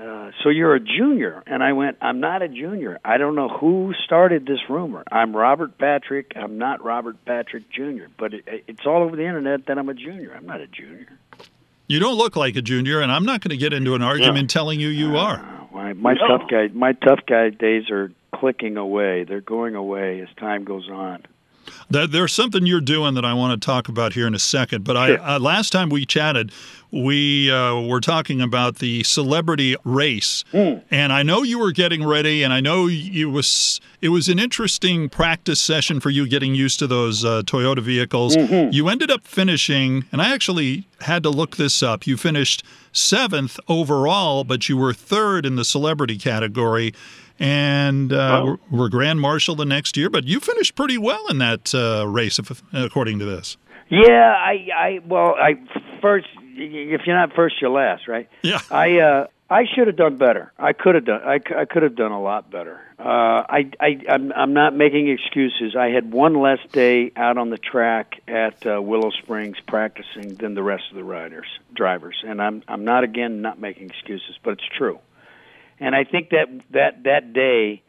uh, 0.00 0.30
"So 0.42 0.48
you're 0.48 0.74
a 0.74 0.80
junior?" 0.80 1.42
And 1.46 1.62
I 1.62 1.72
went, 1.74 1.98
"I'm 2.00 2.18
not 2.20 2.40
a 2.42 2.48
junior. 2.48 2.98
I 3.04 3.18
don't 3.18 3.34
know 3.34 3.48
who 3.48 3.92
started 4.04 4.46
this 4.46 4.60
rumor. 4.70 5.04
I'm 5.12 5.36
Robert 5.36 5.76
Patrick. 5.78 6.32
I'm 6.34 6.56
not 6.58 6.82
Robert 6.82 7.22
Patrick 7.26 7.70
Jr. 7.70 8.06
But 8.18 8.34
it, 8.34 8.64
it's 8.68 8.86
all 8.86 9.02
over 9.02 9.16
the 9.16 9.26
internet 9.26 9.66
that 9.66 9.78
I'm 9.78 9.88
a 9.90 9.94
junior. 9.94 10.32
I'm 10.34 10.46
not 10.46 10.60
a 10.62 10.66
junior. 10.66 11.08
you 11.88 12.00
don't 12.00 12.16
look 12.16 12.36
like 12.36 12.56
a 12.56 12.62
junior, 12.62 13.00
and 13.00 13.12
I'm 13.12 13.26
not 13.26 13.42
going 13.42 13.50
to 13.50 13.58
get 13.58 13.74
into 13.74 13.94
an 13.94 14.02
argument 14.02 14.48
telling 14.48 14.80
you 14.80 14.88
you 14.88 15.16
are. 15.18 15.36
Uh, 15.40 15.74
my 15.74 15.92
my 15.92 16.14
No. 16.14 16.38
tough 16.38 16.48
guy 16.48 16.68
my 16.72 16.92
tough 16.92 17.20
guy 17.26 17.50
days 17.50 17.90
are 17.90 18.10
clicking 18.44 18.76
away. 18.76 19.24
They're 19.24 19.40
going 19.40 19.74
away 19.74 20.20
as 20.20 20.28
time 20.36 20.64
goes 20.64 20.86
on. 20.90 21.22
There's 21.88 22.32
something 22.34 22.66
you're 22.66 22.82
doing 22.82 23.14
that 23.14 23.24
I 23.24 23.32
want 23.32 23.58
to 23.58 23.64
talk 23.64 23.88
about 23.88 24.12
here 24.12 24.26
in 24.26 24.34
a 24.34 24.38
second. 24.38 24.84
But 24.84 24.98
I, 24.98 25.06
Sure. 25.16 25.20
uh, 25.22 25.38
last 25.38 25.70
time 25.70 25.88
we 25.88 26.04
chatted, 26.04 26.52
we 26.90 27.50
uh, 27.50 27.80
were 27.80 28.02
talking 28.02 28.42
about 28.42 28.80
the 28.80 29.02
celebrity 29.02 29.76
race, 29.82 30.44
Hmm. 30.52 30.74
and 30.90 31.10
I 31.10 31.22
know 31.22 31.42
you 31.42 31.58
were 31.58 31.72
getting 31.72 32.04
ready, 32.04 32.42
and 32.42 32.52
I 32.52 32.60
know 32.60 32.86
it 32.90 33.24
was 33.30 33.80
it 34.02 34.10
was 34.10 34.28
an 34.28 34.38
interesting 34.38 35.08
practice 35.08 35.58
session 35.58 36.00
for 36.00 36.10
you 36.10 36.28
getting 36.28 36.54
used 36.54 36.78
to 36.80 36.86
those 36.86 37.24
uh, 37.24 37.40
Toyota 37.46 37.80
vehicles. 37.80 38.36
Mm-hmm. 38.36 38.70
You 38.72 38.88
ended 38.90 39.10
up 39.10 39.26
finishing, 39.26 40.04
and 40.12 40.20
I 40.20 40.34
actually 40.34 40.84
had 41.00 41.22
to 41.22 41.30
look 41.30 41.56
this 41.56 41.82
up. 41.82 42.06
You 42.06 42.18
finished 42.18 42.62
seventh 42.92 43.58
overall, 43.68 44.44
but 44.44 44.68
you 44.68 44.76
were 44.76 44.92
third 44.92 45.46
in 45.46 45.56
the 45.56 45.64
celebrity 45.64 46.18
category. 46.18 46.92
And 47.38 48.12
uh, 48.12 48.16
Wow. 48.16 48.44
were, 48.44 48.58
were 48.78 48.88
Grand 48.88 49.20
Marshal 49.20 49.54
the 49.56 49.64
next 49.64 49.96
year, 49.96 50.08
but 50.08 50.24
you 50.24 50.40
finished 50.40 50.74
pretty 50.74 50.98
well 50.98 51.26
in 51.28 51.38
that 51.38 51.74
uh, 51.74 52.06
race, 52.06 52.38
if, 52.38 52.62
according 52.72 53.18
to 53.18 53.24
this. 53.24 53.56
Yeah, 53.88 54.34
I, 54.36 54.68
I, 54.74 55.00
well, 55.06 55.34
I 55.38 55.56
first. 56.00 56.26
If 56.56 57.00
you're 57.06 57.16
not 57.18 57.32
first, 57.34 57.60
you're 57.60 57.70
last, 57.70 58.06
right? 58.06 58.28
Yeah. 58.42 58.60
I, 58.70 58.98
uh, 59.00 59.26
I 59.50 59.64
should 59.74 59.88
have 59.88 59.96
done 59.96 60.16
better. 60.16 60.52
I 60.56 60.72
could 60.72 60.94
have 60.94 61.04
done. 61.04 61.20
I, 61.22 61.40
I 61.56 61.64
could 61.64 61.82
have 61.82 61.96
done 61.96 62.12
a 62.12 62.20
lot 62.22 62.50
better. 62.50 62.80
Uh, 62.98 63.02
I, 63.48 63.70
I, 63.80 64.00
I'm, 64.08 64.32
I'm 64.32 64.52
not 64.54 64.74
making 64.74 65.08
excuses. 65.08 65.74
I 65.76 65.88
had 65.88 66.12
one 66.12 66.34
less 66.40 66.60
day 66.70 67.10
out 67.16 67.36
on 67.38 67.50
the 67.50 67.58
track 67.58 68.20
at 68.28 68.64
uh, 68.66 68.80
Willow 68.80 69.10
Springs 69.10 69.56
practicing 69.66 70.36
than 70.36 70.54
the 70.54 70.62
rest 70.62 70.84
of 70.90 70.96
the 70.96 71.04
riders, 71.04 71.46
drivers, 71.74 72.22
and 72.24 72.40
I'm, 72.40 72.62
I'm 72.68 72.84
not 72.84 73.02
again 73.02 73.42
not 73.42 73.60
making 73.60 73.90
excuses, 73.90 74.38
but 74.44 74.52
it's 74.52 74.68
true. 74.78 75.00
And 75.80 75.94
I 75.94 76.04
think 76.04 76.30
that 76.30 76.46
that 76.70 77.02
that 77.04 77.32
day 77.32 77.82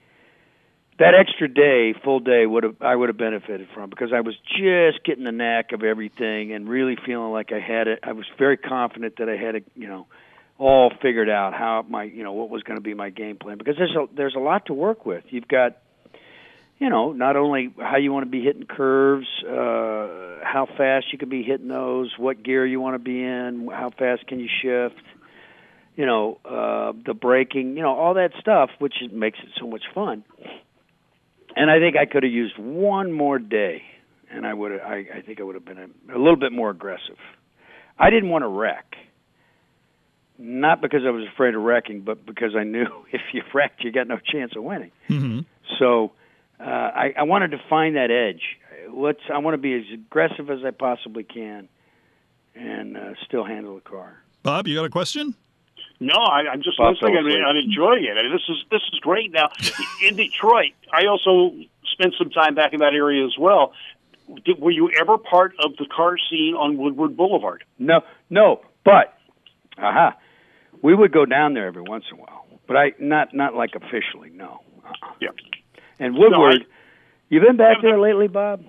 that 0.98 1.14
extra 1.14 1.50
day, 1.50 1.94
full 2.04 2.20
day, 2.20 2.46
would 2.46 2.64
have 2.64 2.82
I 2.82 2.96
would 2.96 3.10
have 3.10 3.18
benefited 3.18 3.68
from 3.74 3.90
because 3.90 4.14
I 4.14 4.22
was 4.22 4.36
just 4.58 5.04
getting 5.04 5.26
the 5.26 5.32
knack 5.32 5.72
of 5.74 5.84
everything 5.84 6.54
and 6.54 6.70
really 6.70 6.96
feeling 7.06 7.32
like 7.32 7.52
I 7.52 7.60
had 7.60 7.88
it. 7.88 8.00
I 8.04 8.14
was 8.14 8.26
very 8.38 8.58
confident 8.58 9.18
that 9.18 9.28
I 9.28 9.36
had 9.36 9.56
it, 9.56 9.66
you 9.76 9.88
know, 9.88 10.08
all 10.58 10.92
figured 11.02 11.30
out 11.30 11.54
how 11.54 11.86
my, 11.88 12.04
you 12.04 12.24
know, 12.24 12.32
what 12.32 12.50
was 12.50 12.64
going 12.64 12.78
to 12.78 12.82
be 12.82 12.94
my 12.94 13.10
game 13.10 13.38
plan 13.38 13.58
because 13.58 13.76
there's 13.78 13.96
a 13.96 14.08
there's 14.16 14.36
a 14.36 14.40
lot 14.40 14.68
to 14.68 14.74
work 14.74 15.06
with. 15.06 15.26
You've 15.30 15.48
got 15.48 15.78
you 16.78 16.90
know, 16.90 17.14
not 17.14 17.38
only 17.38 17.74
how 17.80 17.98
you 17.98 18.12
want 18.12 18.26
to 18.26 18.30
be 18.30 18.42
hitting 18.42 18.66
curves, 18.66 19.28
uh, 19.44 20.44
how 20.44 20.68
fast 20.78 21.06
you 21.12 21.18
can 21.18 21.30
be 21.30 21.42
hitting 21.42 21.70
those, 21.70 22.14
what 22.18 22.44
gear 22.44 22.66
you 22.66 22.82
want 22.82 22.96
to 22.96 23.00
be 23.00 23.24
in, 23.24 23.70
how 23.72 23.92
fast 23.98 24.28
can 24.28 24.40
you 24.42 24.50
shift, 24.62 25.02
you 25.96 26.06
know, 26.06 26.40
uh, 26.46 26.94
the 27.06 27.14
braking, 27.14 27.76
you 27.78 27.84
know, 27.84 27.96
all 27.96 28.14
that 28.16 28.32
stuff, 28.40 28.70
which 28.80 28.96
makes 29.12 29.40
it 29.40 29.50
so 29.60 29.68
much 29.68 29.84
fun 29.94 30.24
and 31.56 31.72
I 31.72 31.80
think 31.80 31.96
I 31.96 32.06
could 32.06 32.24
have 32.24 32.32
used 32.32 32.58
one 32.58 33.12
more 33.12 33.40
day, 33.40 33.84
and 34.30 34.46
I 34.46 34.54
would 34.54 34.72
have. 34.72 34.82
I, 34.82 35.06
I 35.16 35.22
think 35.26 35.40
I 35.40 35.44
would 35.44 35.56
have 35.56 35.66
been 35.66 35.78
a, 35.78 36.16
a 36.16 36.20
little 36.20 36.36
bit 36.36 36.52
more 36.52 36.70
aggressive. 36.70 37.18
I 37.98 38.10
didn't 38.10 38.30
want 38.30 38.44
to 38.44 38.48
wreck, 38.48 38.96
not 40.38 40.82
because 40.82 41.02
I 41.08 41.12
was 41.12 41.26
afraid 41.34 41.56
of 41.56 41.62
wrecking, 41.62 42.02
but 42.02 42.26
because 42.26 42.56
I 42.58 42.64
knew 42.64 42.88
if 43.12 43.22
you 43.34 43.42
wrecked, 43.54 43.84
you 43.84 43.92
got 43.92 44.08
no 44.08 44.18
chance 44.18 44.54
of 44.56 44.64
winning. 44.64 44.92
hmm 45.08 45.40
So 45.80 46.12
uh, 46.60 46.64
I, 46.64 47.14
I 47.18 47.24
wanted 47.24 47.52
to 47.52 47.62
find 47.70 47.96
that 47.96 48.12
edge. 48.12 48.42
Let's. 48.94 49.22
I 49.34 49.38
want 49.40 49.54
to 49.56 49.62
be 49.62 49.74
as 49.74 49.84
aggressive 49.94 50.50
as 50.50 50.60
I 50.66 50.72
possibly 50.72 51.24
can, 51.24 51.70
and 52.54 52.98
uh, 52.98 53.14
still 53.26 53.46
handle 53.46 53.76
the 53.76 53.82
car. 53.82 54.22
Bob, 54.44 54.68
you 54.68 54.76
got 54.76 54.86
a 54.86 54.90
question? 54.90 55.36
No, 56.00 56.16
I, 56.16 56.52
I'm 56.52 56.62
just 56.62 56.78
Bob 56.78 56.94
listening. 56.94 57.18
I 57.18 57.22
mean. 57.22 57.44
I'm 57.48 57.56
enjoying 57.56 58.04
it. 58.04 58.18
I 58.18 58.24
mean, 58.24 58.32
this 58.32 58.44
is 58.50 58.64
this 58.70 58.82
is 58.94 59.00
great. 59.00 59.32
Now, 59.32 59.50
in 60.04 60.16
Detroit, 60.16 60.74
I 60.92 61.06
also 61.08 61.56
spent 61.94 62.14
some 62.18 62.30
time 62.30 62.56
back 62.56 62.74
in 62.74 62.80
that 62.80 62.94
area 62.94 63.26
as 63.26 63.38
well. 63.40 63.74
Did, 64.44 64.60
were 64.60 64.72
you 64.72 64.90
ever 65.00 65.18
part 65.18 65.54
of 65.64 65.78
the 65.78 65.86
car 65.86 66.18
scene 66.30 66.56
on 66.56 66.78
Woodward 66.78 67.16
Boulevard? 67.16 67.64
No, 67.80 68.02
no, 68.30 68.62
but 68.84 69.18
aha, 69.78 70.16
we 70.82 70.94
would 70.96 71.12
go 71.12 71.26
down 71.26 71.54
there 71.54 71.68
every 71.68 71.84
once 71.84 72.06
in 72.12 72.18
a 72.18 72.22
while, 72.22 72.46
but 72.68 72.76
I 72.76 72.92
not 73.00 73.34
not 73.34 73.56
like 73.56 73.72
officially. 73.76 74.32
No. 74.34 74.60
Uh-uh. 74.86 75.14
Yeah. 75.22 75.30
And 76.00 76.16
Woodward, 76.16 76.60
No, 76.60 76.66
you 77.30 77.40
been 77.40 77.58
back 77.58 77.78
there 77.82 78.00
lately, 78.00 78.28
Bob? 78.28 78.64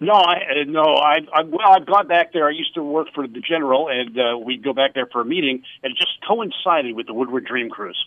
No, 0.00 0.14
I 0.14 0.34
uh, 0.34 0.64
no, 0.66 0.82
I, 0.82 1.18
I 1.32 1.42
well, 1.44 1.70
I've 1.70 1.86
gone 1.86 2.08
back 2.08 2.32
there. 2.32 2.46
I 2.46 2.50
used 2.50 2.74
to 2.74 2.82
work 2.82 3.08
for 3.14 3.26
the 3.26 3.40
General, 3.40 3.88
and 3.88 4.18
uh, 4.18 4.38
we'd 4.38 4.62
go 4.62 4.72
back 4.72 4.94
there 4.94 5.06
for 5.06 5.20
a 5.20 5.24
meeting, 5.24 5.62
and 5.82 5.92
it 5.92 5.96
just 5.96 6.18
coincided 6.26 6.96
with 6.96 7.06
the 7.06 7.14
Woodward 7.14 7.44
Dream 7.44 7.70
Cruise. 7.70 8.02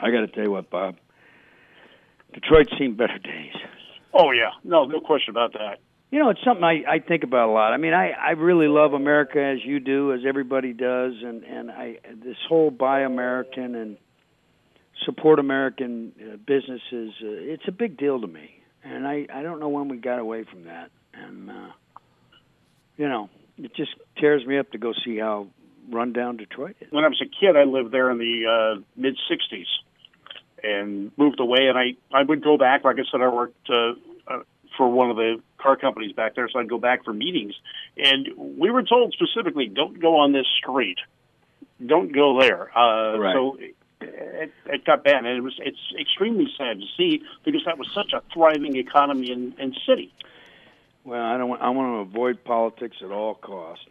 I 0.00 0.10
got 0.10 0.20
to 0.20 0.28
tell 0.28 0.44
you 0.44 0.50
what, 0.50 0.70
Bob. 0.70 0.96
Detroit's 2.32 2.72
seen 2.78 2.94
better 2.94 3.18
days. 3.18 3.54
Oh 4.14 4.30
yeah, 4.30 4.50
no, 4.64 4.84
no 4.84 5.00
question 5.00 5.30
about 5.30 5.52
that. 5.54 5.78
You 6.10 6.18
know, 6.18 6.30
it's 6.30 6.42
something 6.44 6.64
I, 6.64 6.82
I 6.88 6.98
think 6.98 7.22
about 7.22 7.48
a 7.48 7.52
lot. 7.52 7.72
I 7.72 7.76
mean, 7.76 7.94
I, 7.94 8.10
I 8.10 8.30
really 8.32 8.66
love 8.66 8.94
America 8.94 9.40
as 9.40 9.64
you 9.64 9.78
do, 9.78 10.12
as 10.12 10.20
everybody 10.26 10.72
does, 10.72 11.14
and 11.22 11.44
and 11.44 11.70
I 11.70 11.98
this 12.24 12.36
whole 12.48 12.70
buy 12.70 13.00
American 13.00 13.74
and 13.74 13.96
support 15.04 15.38
American 15.38 16.12
uh, 16.20 16.36
businesses. 16.36 17.12
Uh, 17.22 17.52
it's 17.52 17.68
a 17.68 17.72
big 17.72 17.96
deal 17.96 18.20
to 18.20 18.26
me, 18.26 18.62
and 18.82 19.06
I 19.06 19.26
I 19.32 19.42
don't 19.42 19.60
know 19.60 19.68
when 19.68 19.88
we 19.88 19.98
got 19.98 20.18
away 20.18 20.44
from 20.44 20.64
that, 20.64 20.90
and 21.30 21.50
uh, 21.50 21.70
you 22.96 23.08
know, 23.08 23.30
it 23.58 23.74
just 23.74 23.92
tears 24.18 24.44
me 24.44 24.58
up 24.58 24.70
to 24.72 24.78
go 24.78 24.92
see 25.04 25.18
how 25.18 25.46
run 25.90 26.12
down 26.12 26.36
Detroit 26.36 26.76
is. 26.80 26.90
When 26.90 27.04
I 27.04 27.08
was 27.08 27.20
a 27.22 27.24
kid, 27.24 27.56
I 27.56 27.64
lived 27.64 27.92
there 27.92 28.10
in 28.10 28.18
the 28.18 28.76
uh, 28.76 28.80
mid 28.96 29.16
'60s, 29.30 29.66
and 30.62 31.10
moved 31.16 31.40
away. 31.40 31.68
And 31.68 31.78
I 31.78 31.94
I 32.12 32.22
would 32.22 32.42
go 32.42 32.58
back. 32.58 32.84
Like 32.84 32.96
I 32.96 33.04
said, 33.10 33.20
I 33.20 33.28
worked. 33.28 33.70
Uh, 33.70 33.92
uh, 34.26 34.42
for 34.76 34.88
one 34.88 35.10
of 35.10 35.16
the 35.16 35.42
car 35.58 35.76
companies 35.76 36.12
back 36.12 36.36
there, 36.36 36.48
so 36.48 36.60
I'd 36.60 36.68
go 36.68 36.78
back 36.78 37.04
for 37.04 37.12
meetings. 37.12 37.54
And 37.96 38.28
we 38.36 38.70
were 38.70 38.84
told 38.84 39.12
specifically, 39.12 39.66
don't 39.66 40.00
go 40.00 40.18
on 40.18 40.32
this 40.32 40.46
street, 40.58 40.96
don't 41.84 42.14
go 42.14 42.40
there. 42.40 42.70
Uh, 42.78 43.18
Right. 43.18 43.34
So 43.34 43.58
it, 44.00 44.52
it 44.66 44.84
got 44.84 45.04
bad, 45.04 45.24
and 45.24 45.26
it 45.26 45.40
was 45.42 45.58
it's 45.58 45.78
extremely 46.00 46.46
sad 46.56 46.80
to 46.80 46.86
see 46.96 47.22
because 47.44 47.62
that 47.66 47.78
was 47.78 47.88
such 47.94 48.12
a 48.12 48.22
thriving 48.32 48.76
economy 48.76 49.30
and, 49.30 49.54
and 49.58 49.76
city. 49.86 50.12
Well, 51.04 51.22
I 51.22 51.38
don't. 51.38 51.48
Want, 51.48 51.62
I 51.62 51.70
want 51.70 51.88
to 52.08 52.10
avoid 52.10 52.44
politics 52.44 52.96
at 53.02 53.10
all 53.10 53.34
costs 53.34 53.84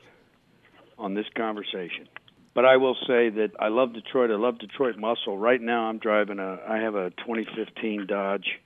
on 0.97 1.13
this 1.15 1.25
conversation. 1.35 2.07
But 2.53 2.65
I 2.65 2.77
will 2.77 2.95
say 3.07 3.29
that 3.29 3.51
I 3.59 3.67
love 3.69 3.93
Detroit. 3.93 4.31
I 4.31 4.35
love 4.35 4.59
Detroit 4.59 4.97
muscle. 4.97 5.37
Right 5.37 5.61
now, 5.61 5.83
I'm 5.89 5.97
driving 5.99 6.39
a. 6.39 6.59
I 6.67 6.77
have 6.77 6.95
a 6.95 7.09
2015 7.11 8.05
Dodge 8.07 8.59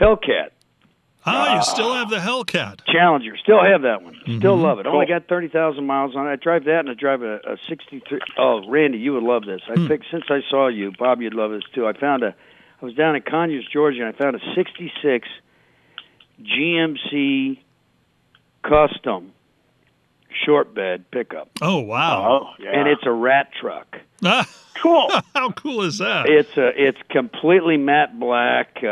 Hellcat 0.00 0.50
Ah, 1.26 1.56
you 1.56 1.62
still 1.62 1.92
have 1.92 2.08
the 2.08 2.16
Hellcat. 2.16 2.80
Challenger. 2.86 3.36
Still 3.42 3.62
have 3.62 3.82
that 3.82 4.02
one. 4.02 4.14
Still 4.38 4.56
Mhm. 4.56 4.62
love 4.62 4.78
it. 4.78 4.86
Only 4.86 5.04
got 5.04 5.26
30,000 5.28 5.84
miles 5.86 6.16
on 6.16 6.26
it. 6.26 6.30
I 6.30 6.36
drive 6.36 6.64
that, 6.64 6.80
and 6.80 6.88
I 6.88 6.94
drive 6.94 7.20
a, 7.22 7.34
a 7.44 7.56
63. 7.68 8.20
Oh, 8.38 8.66
Randy, 8.66 8.96
you 8.96 9.12
would 9.12 9.22
love 9.22 9.44
this. 9.44 9.60
I 9.68 9.74
Hmm. 9.74 9.86
think 9.86 10.02
since 10.10 10.24
I 10.30 10.40
saw 10.48 10.68
you, 10.68 10.92
Bob, 10.98 11.20
you'd 11.20 11.34
love 11.34 11.50
this 11.50 11.64
too. 11.74 11.86
I 11.86 11.92
found 11.92 12.22
a. 12.22 12.34
I 12.80 12.84
was 12.86 12.94
down 12.94 13.16
in 13.16 13.20
Conyers, 13.22 13.66
Georgia, 13.70 14.00
and 14.02 14.08
I 14.08 14.12
found 14.12 14.34
a 14.34 14.40
66 14.54 15.28
GMC 16.42 17.58
custom 18.62 19.32
short 20.44 20.74
bed 20.74 21.10
pickup, 21.10 21.50
Oh 21.60 21.80
wow! 21.80 22.42
Oh, 22.42 22.62
yeah. 22.62 22.78
and 22.78 22.88
it's 22.88 23.02
a 23.04 23.12
rat 23.12 23.50
truck. 23.60 23.98
Ah, 24.24 24.48
cool. 24.80 25.10
how 25.34 25.50
cool 25.52 25.82
is 25.82 25.98
that? 25.98 26.26
It's 26.28 26.56
a, 26.56 26.70
it's 26.76 26.98
completely 27.10 27.76
matte 27.76 28.18
black. 28.18 28.78
Uh, 28.82 28.86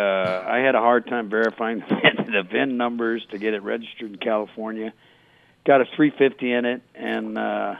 I 0.46 0.58
had 0.58 0.74
a 0.74 0.80
hard 0.80 1.06
time 1.06 1.28
verifying 1.28 1.78
the 1.88 2.42
VIN 2.50 2.76
numbers 2.76 3.24
to 3.30 3.38
get 3.38 3.54
it 3.54 3.62
registered 3.62 4.10
in 4.12 4.16
California. 4.18 4.92
Got 5.64 5.80
a 5.82 5.84
350 5.96 6.52
in 6.52 6.64
it, 6.64 6.82
and 6.94 7.38
uh, 7.38 7.76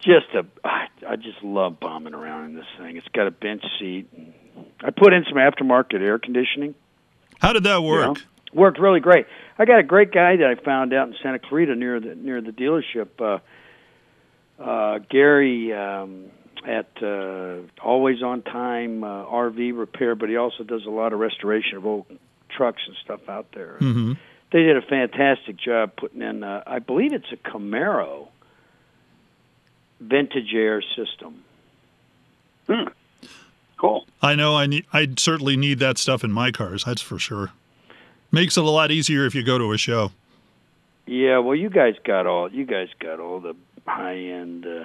just 0.00 0.26
a. 0.34 0.44
I, 0.64 0.88
I 1.08 1.16
just 1.16 1.42
love 1.42 1.78
bombing 1.80 2.14
around 2.14 2.46
in 2.46 2.54
this 2.56 2.66
thing. 2.78 2.96
It's 2.96 3.08
got 3.08 3.26
a 3.26 3.30
bench 3.30 3.64
seat. 3.78 4.08
I 4.80 4.90
put 4.90 5.12
in 5.12 5.24
some 5.28 5.38
aftermarket 5.38 6.00
air 6.00 6.18
conditioning. 6.18 6.74
How 7.40 7.52
did 7.52 7.64
that 7.64 7.76
you 7.76 7.82
work? 7.82 8.16
know. 8.16 8.22
Worked 8.52 8.78
really 8.78 9.00
great. 9.00 9.26
I 9.58 9.64
got 9.66 9.78
a 9.78 9.82
great 9.82 10.10
guy 10.12 10.36
that 10.36 10.46
I 10.46 10.54
found 10.64 10.92
out 10.94 11.08
in 11.08 11.14
Santa 11.22 11.38
Clarita 11.38 11.74
near 11.74 12.00
the 12.00 12.14
near 12.14 12.40
the 12.40 12.50
dealership. 12.50 13.08
Uh, 13.20 13.38
uh, 14.62 14.98
Gary 15.10 15.72
um, 15.72 16.26
at 16.66 16.88
uh, 17.02 17.58
Always 17.82 18.22
on 18.22 18.42
Time 18.42 19.04
uh, 19.04 19.24
RV 19.26 19.78
Repair, 19.78 20.14
but 20.14 20.28
he 20.28 20.36
also 20.36 20.64
does 20.64 20.84
a 20.86 20.90
lot 20.90 21.12
of 21.12 21.18
restoration 21.20 21.76
of 21.76 21.86
old 21.86 22.06
trucks 22.56 22.82
and 22.86 22.96
stuff 23.04 23.28
out 23.28 23.46
there. 23.54 23.76
hmm 23.78 24.14
They 24.50 24.62
did 24.62 24.76
a 24.76 24.82
fantastic 24.82 25.56
job 25.58 25.92
putting 25.96 26.22
in. 26.22 26.42
Uh, 26.42 26.62
I 26.66 26.78
believe 26.78 27.12
it's 27.12 27.30
a 27.32 27.36
Camaro 27.36 28.28
vintage 30.00 30.54
air 30.54 30.82
system. 30.96 31.44
Hmm. 32.66 32.88
Cool. 33.78 34.04
I 34.20 34.34
know. 34.34 34.56
I 34.56 34.66
need. 34.66 34.84
I 34.92 35.08
certainly 35.16 35.56
need 35.56 35.78
that 35.78 35.98
stuff 35.98 36.24
in 36.24 36.32
my 36.32 36.50
cars. 36.50 36.84
That's 36.84 37.00
for 37.00 37.18
sure. 37.18 37.52
Makes 38.30 38.56
it 38.56 38.64
a 38.64 38.68
lot 38.68 38.90
easier 38.90 39.24
if 39.24 39.34
you 39.34 39.42
go 39.42 39.56
to 39.56 39.72
a 39.72 39.78
show. 39.78 40.10
Yeah, 41.06 41.38
well, 41.38 41.54
you 41.54 41.70
guys 41.70 41.94
got 42.04 42.26
all 42.26 42.52
you 42.52 42.66
guys 42.66 42.88
got 42.98 43.18
all 43.20 43.40
the 43.40 43.54
high 43.86 44.18
end 44.18 44.66
uh, 44.66 44.84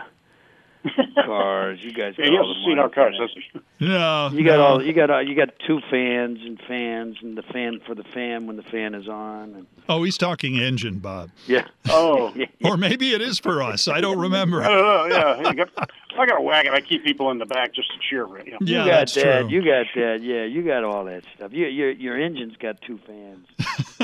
cars. 1.26 1.80
You 1.84 1.94
guys 1.94 2.16
got 2.18 2.26
Yeah, 2.26 2.32
he 2.32 2.38
all 2.38 2.48
hasn't 2.48 2.66
the 2.66 2.66
seen 2.72 2.80
our 2.80 2.90
cars. 2.90 3.16
for 3.18 3.28
that. 3.28 3.40
That's 3.54 3.66
No, 3.80 4.30
You 4.38 4.46
got 4.46 4.58
no. 4.58 4.64
all 4.64 4.84
you 4.84 4.94
got 4.94 5.10
uh, 5.10 5.20
you 5.20 5.36
got 5.36 5.50
two 5.66 5.80
fans 5.90 6.40
and 6.44 6.60
fans 6.68 7.18
and 7.22 7.38
the 7.38 7.44
fan 7.44 7.80
for 7.86 7.96
the 7.96 8.04
fan 8.04 8.48
when 8.48 8.56
the 8.58 8.64
fan 8.64 8.94
is 8.96 9.08
on. 9.08 9.54
And, 9.56 9.68
Oh, 9.90 10.04
he's 10.04 10.18
talking 10.18 10.58
engine, 10.58 11.00
Bob. 11.00 11.30
yeah. 11.48 11.66
Oh. 11.90 12.34
Or 12.64 12.78
maybe 12.78 13.12
it 13.14 13.22
is 13.22 13.40
for 13.40 13.62
us. 13.62 13.88
I 13.88 14.00
don't 14.02 14.18
remember. 14.20 14.64
I 14.64 14.68
don't 14.70 15.10
know. 15.10 15.16
Yeah, 15.42 15.50
I 15.50 15.54
got, 15.54 15.70
I 16.18 16.26
got 16.26 16.38
a 16.40 16.42
wagon. 16.42 16.74
I 16.74 16.80
keep 16.80 17.04
people 17.04 17.30
in 17.32 17.38
the 17.38 17.46
back 17.46 17.74
just 17.74 17.92
to 17.92 17.98
cheer. 18.10 18.26
You 18.46 18.52
know. 18.54 18.58
Yeah, 18.62 18.84
you 18.86 18.90
got 18.92 18.98
that's 19.00 19.14
that. 19.16 19.42
true. 19.42 19.50
You 19.50 19.60
got 19.66 19.86
that. 19.96 20.20
Yeah, 20.22 20.44
you 20.46 20.64
got 20.64 20.84
all 20.86 21.04
that 21.06 21.24
stuff. 21.36 21.52
You, 21.54 21.68
your 21.68 21.92
your 21.92 22.18
engine's 22.22 22.56
got 22.58 22.82
two 22.82 23.00
fans. 23.06 23.48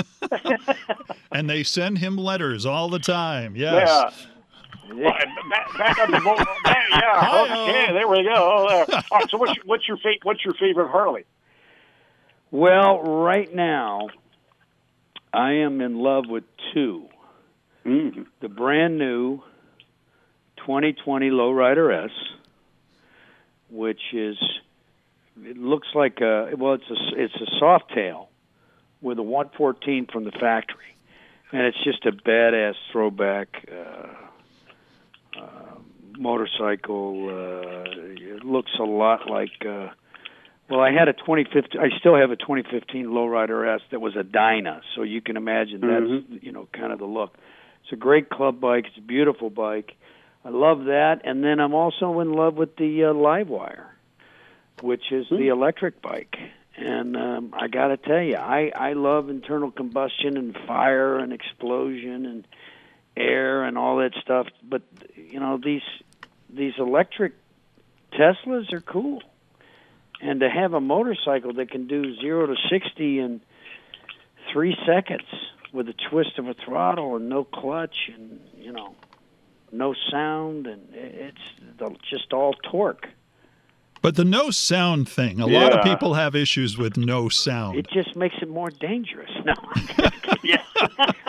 And 1.32 1.50
they 1.50 1.64
send 1.64 2.00
him 2.00 2.18
letters 2.18 2.66
all 2.66 2.90
the 2.90 3.00
time. 3.00 3.56
Yes. 3.56 3.88
Yeah. 3.88 4.10
Well, 4.94 5.14
back, 5.50 5.78
back 5.78 6.00
on 6.00 6.12
the 6.12 6.20
boat. 6.20 6.40
Yeah. 6.66 7.46
Okay. 7.52 7.94
There 7.94 8.08
we 8.08 8.24
go. 8.24 8.34
Oh, 8.36 8.68
there. 8.68 8.86
All 9.12 9.20
right, 9.20 9.30
so 9.30 9.38
what's 9.38 9.56
your, 9.56 9.66
what's 9.66 9.88
your 9.88 9.98
fa- 9.98 10.20
what's 10.24 10.44
your 10.44 10.54
favorite 10.56 10.90
Harley? 10.90 11.26
Well, 12.52 13.02
right 13.04 13.54
now, 13.54 14.10
I 15.34 15.54
am 15.54 15.82
in 15.82 15.96
love 16.00 16.26
with 16.28 16.44
two. 16.74 17.08
Mm. 17.86 18.26
The 18.42 18.50
brand 18.50 18.98
new 18.98 19.42
2020 20.58 21.30
Lowrider 21.30 22.06
S, 22.06 22.12
which 23.70 24.02
is 24.14 24.38
it 25.44 25.58
looks 25.58 25.88
like 25.96 26.20
a 26.22 26.52
well, 26.58 26.74
it's 26.74 26.90
a 26.90 26.96
it's 27.22 27.36
a 27.36 27.64
Softail 27.64 28.28
with 29.02 29.20
a 29.20 29.24
114 29.24 30.08
from 30.12 30.24
the 30.26 30.32
factory, 30.32 30.96
and 31.52 31.62
it's 31.62 31.82
just 31.84 32.06
a 32.06 32.12
badass 32.12 32.76
throwback. 32.92 33.48
Uh, 33.72 34.08
motorcycle 36.20 37.30
uh 37.30 37.90
it 38.40 38.44
looks 38.44 38.72
a 38.80 38.84
lot 38.84 39.30
like 39.30 39.66
uh 39.66 39.88
well 40.70 40.82
I 40.82 40.92
had 40.92 41.08
a 41.08 41.14
2015 41.14 41.80
I 41.80 41.98
still 42.00 42.16
have 42.16 42.32
a 42.32 42.36
2015 42.36 43.08
lowrider 43.08 43.76
S 43.76 43.82
that 43.92 44.02
was 44.02 44.16
a 44.16 44.24
Dyna 44.24 44.82
so 44.96 45.04
you 45.04 45.22
can 45.22 45.38
imagine 45.38 45.82
that's 45.82 46.44
you 46.44 46.52
know 46.52 46.68
kind 46.74 46.92
of 46.92 47.00
the 47.00 47.06
look. 47.06 47.36
It's 47.84 47.94
a 47.94 47.96
great 47.96 48.30
club 48.30 48.60
bike. 48.60 48.86
It's 48.88 48.98
a 48.98 49.02
beautiful 49.02 49.50
bike. 49.50 49.96
I 50.46 50.50
love 50.50 50.86
that. 50.86 51.22
And 51.24 51.44
then 51.44 51.60
I'm 51.60 51.74
also 51.74 52.20
in 52.20 52.34
love 52.34 52.56
with 52.56 52.76
the 52.76 53.06
uh, 53.06 53.14
Livewire 53.14 53.88
which 54.82 55.12
is 55.12 55.28
the 55.30 55.50
electric 55.50 56.02
bike. 56.02 56.36
And 56.78 57.18
um 57.18 57.54
I 57.54 57.68
got 57.68 57.88
to 57.88 57.98
tell 57.98 58.22
you 58.22 58.36
I 58.36 58.72
I 58.76 58.94
love 58.94 59.30
internal 59.30 59.72
combustion 59.72 60.38
and 60.38 60.56
fire 60.68 61.18
and 61.18 61.34
explosion 61.34 62.26
and 62.26 62.48
air 63.18 63.64
and 63.64 63.78
all 63.78 63.98
that 63.98 64.14
stuff. 64.22 64.48
But 64.64 64.84
you 65.16 65.40
know 65.40 65.60
these 65.64 65.82
these 66.54 66.74
electric 66.78 67.34
Teslas 68.14 68.74
are 68.74 68.82
cool. 68.82 69.22
And 70.22 70.42
to 70.42 70.50
have 70.50 70.74
a 70.74 70.82
motorcycle 70.82 71.54
that 71.54 71.72
can 71.72 71.88
do 71.88 72.16
0 72.20 72.48
to 72.48 72.56
60 72.70 73.20
in 73.20 73.42
3 74.52 74.76
seconds 74.86 75.28
with 75.72 75.88
a 75.88 75.94
twist 76.10 76.38
of 76.38 76.48
a 76.48 76.54
throttle 76.54 77.16
and 77.16 77.30
no 77.30 77.44
clutch 77.44 78.10
and 78.14 78.40
you 78.58 78.72
know 78.72 78.96
no 79.72 79.94
sound 80.12 80.66
and 80.66 80.82
it's 80.94 82.02
just 82.10 82.34
all 82.34 82.54
torque 82.54 83.08
But 84.02 84.16
the 84.16 84.24
no 84.24 84.50
sound 84.50 85.10
thing, 85.10 85.40
a 85.42 85.46
lot 85.48 85.74
of 85.74 85.84
people 85.84 86.14
have 86.14 86.34
issues 86.36 86.78
with 86.78 86.96
no 86.98 87.28
sound. 87.30 87.78
it 87.78 87.88
just 87.92 88.16
makes 88.16 88.36
it 88.42 88.48
more 88.50 88.70
dangerous 88.70 89.30
no 89.46 89.54
Yeah. 90.44 90.62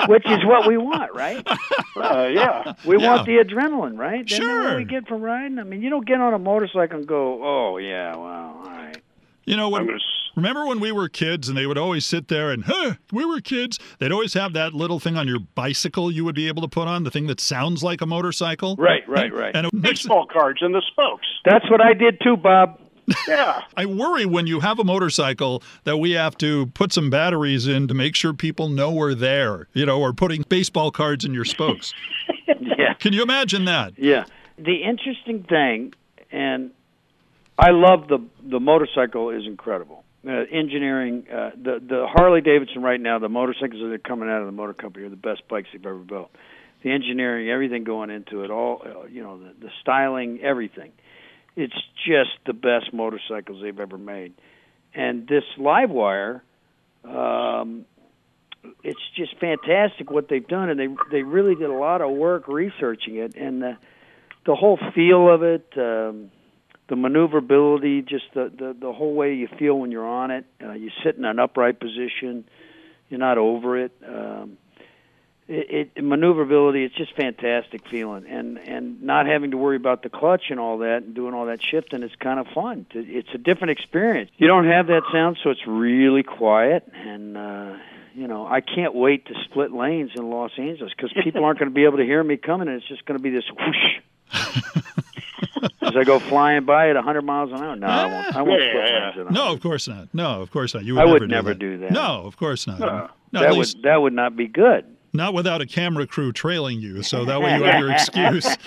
which 0.06 0.24
is 0.26 0.44
what 0.44 0.66
we 0.68 0.76
want 0.76 1.12
right 1.14 1.44
Uh, 1.96 2.28
yeah. 2.32 2.72
We 2.84 2.98
Yeah. 3.00 3.14
want 3.14 3.26
the 3.26 3.38
adrenaline, 3.44 3.98
right? 3.98 4.24
Isn't 4.30 4.44
that 4.46 4.52
Sure. 4.52 4.64
what 4.68 4.76
we 4.76 4.84
get 4.84 5.06
from 5.08 5.20
riding? 5.22 5.58
I 5.58 5.64
mean, 5.64 5.82
you 5.82 5.90
don't 5.90 6.06
get 6.06 6.20
on 6.20 6.32
a 6.32 6.38
motorcycle 6.38 6.98
and 6.98 7.06
go, 7.06 7.22
"Oh 7.42 7.76
yeah, 7.78 8.14
well, 8.16 8.62
all 8.64 8.70
right." 8.70 8.96
You 9.44 9.56
know, 9.56 9.66
I'm 9.66 9.72
when, 9.72 9.86
gonna 9.86 9.96
s- 9.96 10.19
remember 10.40 10.66
when 10.66 10.80
we 10.80 10.90
were 10.90 11.08
kids 11.08 11.48
and 11.48 11.56
they 11.56 11.66
would 11.66 11.78
always 11.78 12.06
sit 12.06 12.28
there 12.28 12.50
and, 12.50 12.64
huh, 12.64 12.94
we 13.12 13.24
were 13.24 13.40
kids. 13.40 13.78
They'd 13.98 14.12
always 14.12 14.34
have 14.34 14.52
that 14.54 14.74
little 14.74 14.98
thing 14.98 15.16
on 15.16 15.28
your 15.28 15.40
bicycle 15.54 16.10
you 16.10 16.24
would 16.24 16.34
be 16.34 16.48
able 16.48 16.62
to 16.62 16.68
put 16.68 16.88
on, 16.88 17.04
the 17.04 17.10
thing 17.10 17.26
that 17.26 17.40
sounds 17.40 17.82
like 17.82 18.00
a 18.00 18.06
motorcycle. 18.06 18.76
Right, 18.76 19.06
right, 19.08 19.32
right. 19.32 19.54
And 19.54 19.66
it 19.66 19.80
baseball 19.80 20.26
cards 20.26 20.62
and 20.62 20.74
the 20.74 20.82
spokes. 20.90 21.26
That's 21.44 21.70
what 21.70 21.80
I 21.80 21.92
did 21.92 22.20
too, 22.22 22.36
Bob. 22.36 22.80
Yeah. 23.28 23.62
I 23.76 23.86
worry 23.86 24.24
when 24.24 24.46
you 24.46 24.60
have 24.60 24.78
a 24.78 24.84
motorcycle 24.84 25.62
that 25.84 25.98
we 25.98 26.12
have 26.12 26.36
to 26.38 26.66
put 26.68 26.92
some 26.92 27.10
batteries 27.10 27.66
in 27.66 27.88
to 27.88 27.94
make 27.94 28.16
sure 28.16 28.32
people 28.32 28.68
know 28.68 28.90
we're 28.90 29.14
there, 29.14 29.68
you 29.74 29.84
know, 29.84 30.00
or 30.00 30.12
putting 30.12 30.42
baseball 30.48 30.90
cards 30.90 31.24
in 31.24 31.34
your 31.34 31.44
spokes. 31.44 31.92
yeah. 32.46 32.94
Can 32.94 33.12
you 33.12 33.22
imagine 33.22 33.66
that? 33.66 33.98
Yeah. 33.98 34.24
The 34.58 34.82
interesting 34.82 35.42
thing, 35.42 35.94
and 36.30 36.70
I 37.58 37.70
love 37.70 38.08
the 38.08 38.18
the 38.42 38.60
motorcycle 38.60 39.30
is 39.30 39.46
incredible. 39.46 40.04
Uh, 40.26 40.44
engineering, 40.52 41.24
uh, 41.32 41.50
the 41.56 41.80
the 41.80 42.06
Harley 42.06 42.42
Davidson 42.42 42.82
right 42.82 43.00
now, 43.00 43.18
the 43.18 43.30
motorcycles 43.30 43.80
that 43.80 43.90
are 43.90 43.98
coming 43.98 44.28
out 44.28 44.40
of 44.40 44.46
the 44.46 44.52
motor 44.52 44.74
company 44.74 45.06
are 45.06 45.08
the 45.08 45.16
best 45.16 45.40
bikes 45.48 45.68
they've 45.72 45.86
ever 45.86 45.96
built. 45.96 46.30
The 46.82 46.90
engineering, 46.90 47.48
everything 47.48 47.84
going 47.84 48.10
into 48.10 48.44
it, 48.44 48.50
all 48.50 48.82
uh, 48.84 49.06
you 49.06 49.22
know, 49.22 49.38
the, 49.38 49.54
the 49.58 49.70
styling, 49.80 50.40
everything. 50.42 50.92
It's 51.56 51.74
just 52.06 52.30
the 52.44 52.52
best 52.52 52.92
motorcycles 52.92 53.62
they've 53.62 53.80
ever 53.80 53.96
made. 53.96 54.34
And 54.94 55.26
this 55.26 55.44
Livewire, 55.58 56.42
um, 57.04 57.86
it's 58.84 59.00
just 59.16 59.38
fantastic 59.38 60.10
what 60.10 60.28
they've 60.28 60.46
done, 60.46 60.68
and 60.68 60.78
they 60.78 60.88
they 61.10 61.22
really 61.22 61.54
did 61.54 61.70
a 61.70 61.74
lot 61.74 62.02
of 62.02 62.10
work 62.10 62.46
researching 62.46 63.16
it, 63.16 63.36
and 63.36 63.62
the 63.62 63.78
the 64.44 64.54
whole 64.54 64.78
feel 64.94 65.32
of 65.32 65.42
it, 65.42 65.66
um, 65.76 66.30
the 66.90 66.96
maneuverability, 66.96 68.02
just 68.02 68.24
the, 68.34 68.52
the 68.54 68.76
the 68.78 68.92
whole 68.92 69.14
way 69.14 69.34
you 69.34 69.48
feel 69.58 69.78
when 69.78 69.92
you're 69.92 70.06
on 70.06 70.32
it. 70.32 70.44
Uh, 70.62 70.72
you 70.72 70.90
sit 71.04 71.16
in 71.16 71.24
an 71.24 71.38
upright 71.38 71.80
position, 71.80 72.44
you're 73.08 73.20
not 73.20 73.38
over 73.38 73.78
it. 73.78 73.92
Um, 74.06 74.58
it, 75.46 75.92
it 75.94 76.04
maneuverability, 76.04 76.84
it's 76.84 76.94
just 76.94 77.14
fantastic 77.14 77.88
feeling, 77.88 78.26
and 78.26 78.58
and 78.58 79.02
not 79.02 79.26
having 79.26 79.52
to 79.52 79.56
worry 79.56 79.76
about 79.76 80.02
the 80.02 80.08
clutch 80.08 80.50
and 80.50 80.58
all 80.58 80.78
that, 80.78 81.04
and 81.04 81.14
doing 81.14 81.32
all 81.32 81.46
that 81.46 81.60
shifting 81.62 82.02
is 82.02 82.10
kind 82.18 82.40
of 82.40 82.48
fun. 82.48 82.86
It's 82.92 83.32
a 83.34 83.38
different 83.38 83.70
experience. 83.70 84.30
You 84.36 84.48
don't 84.48 84.66
have 84.66 84.88
that 84.88 85.04
sound, 85.12 85.38
so 85.42 85.50
it's 85.50 85.66
really 85.66 86.24
quiet, 86.24 86.88
and 86.92 87.36
uh, 87.36 87.76
you 88.14 88.26
know 88.26 88.46
I 88.46 88.62
can't 88.62 88.96
wait 88.96 89.26
to 89.26 89.34
split 89.44 89.72
lanes 89.72 90.10
in 90.16 90.28
Los 90.28 90.52
Angeles 90.58 90.92
because 90.96 91.12
people 91.22 91.44
aren't 91.44 91.60
going 91.60 91.70
to 91.70 91.74
be 91.74 91.84
able 91.84 91.98
to 91.98 92.04
hear 92.04 92.22
me 92.22 92.36
coming, 92.36 92.66
and 92.66 92.76
it's 92.76 92.88
just 92.88 93.04
going 93.04 93.18
to 93.18 93.22
be 93.22 93.30
this 93.30 93.48
whoosh. 93.48 94.00
As 95.82 95.96
I 95.96 96.04
go 96.04 96.18
flying 96.18 96.64
by 96.64 96.88
at 96.90 96.96
100 96.96 97.22
miles 97.22 97.50
an 97.52 97.58
hour, 97.58 97.76
no, 97.76 97.86
I 97.86 98.06
won't. 98.06 98.36
I 98.36 98.42
won't 98.42 98.62
Yeah, 98.62 98.66
yeah, 98.74 99.10
lanes. 99.16 99.26
at 99.28 99.32
No, 99.32 99.52
of 99.52 99.60
course 99.60 99.88
not. 99.88 100.08
No, 100.14 100.40
of 100.42 100.50
course 100.50 100.74
not. 100.74 100.84
You 100.84 100.94
would 100.94 101.00
I 101.02 101.04
never 101.04 101.12
would 101.12 101.20
do 101.20 101.26
never 101.26 101.48
that. 101.50 101.58
do 101.58 101.78
that. 101.78 101.90
No, 101.92 102.22
of 102.24 102.36
course 102.36 102.66
not. 102.66 102.80
No. 102.80 103.08
No, 103.32 103.40
that 103.40 103.50
at 103.50 103.56
would 103.56 103.74
that 103.82 103.96
would 104.02 104.12
not 104.12 104.36
be 104.36 104.46
good. 104.48 104.84
not 105.12 105.34
without 105.34 105.60
a 105.60 105.66
camera 105.66 106.06
crew 106.06 106.32
trailing 106.32 106.80
you, 106.80 107.02
so 107.02 107.24
that 107.24 107.40
way 107.40 107.56
you 107.56 107.62
have 107.64 107.80
your 107.80 107.92
excuse. 107.92 108.46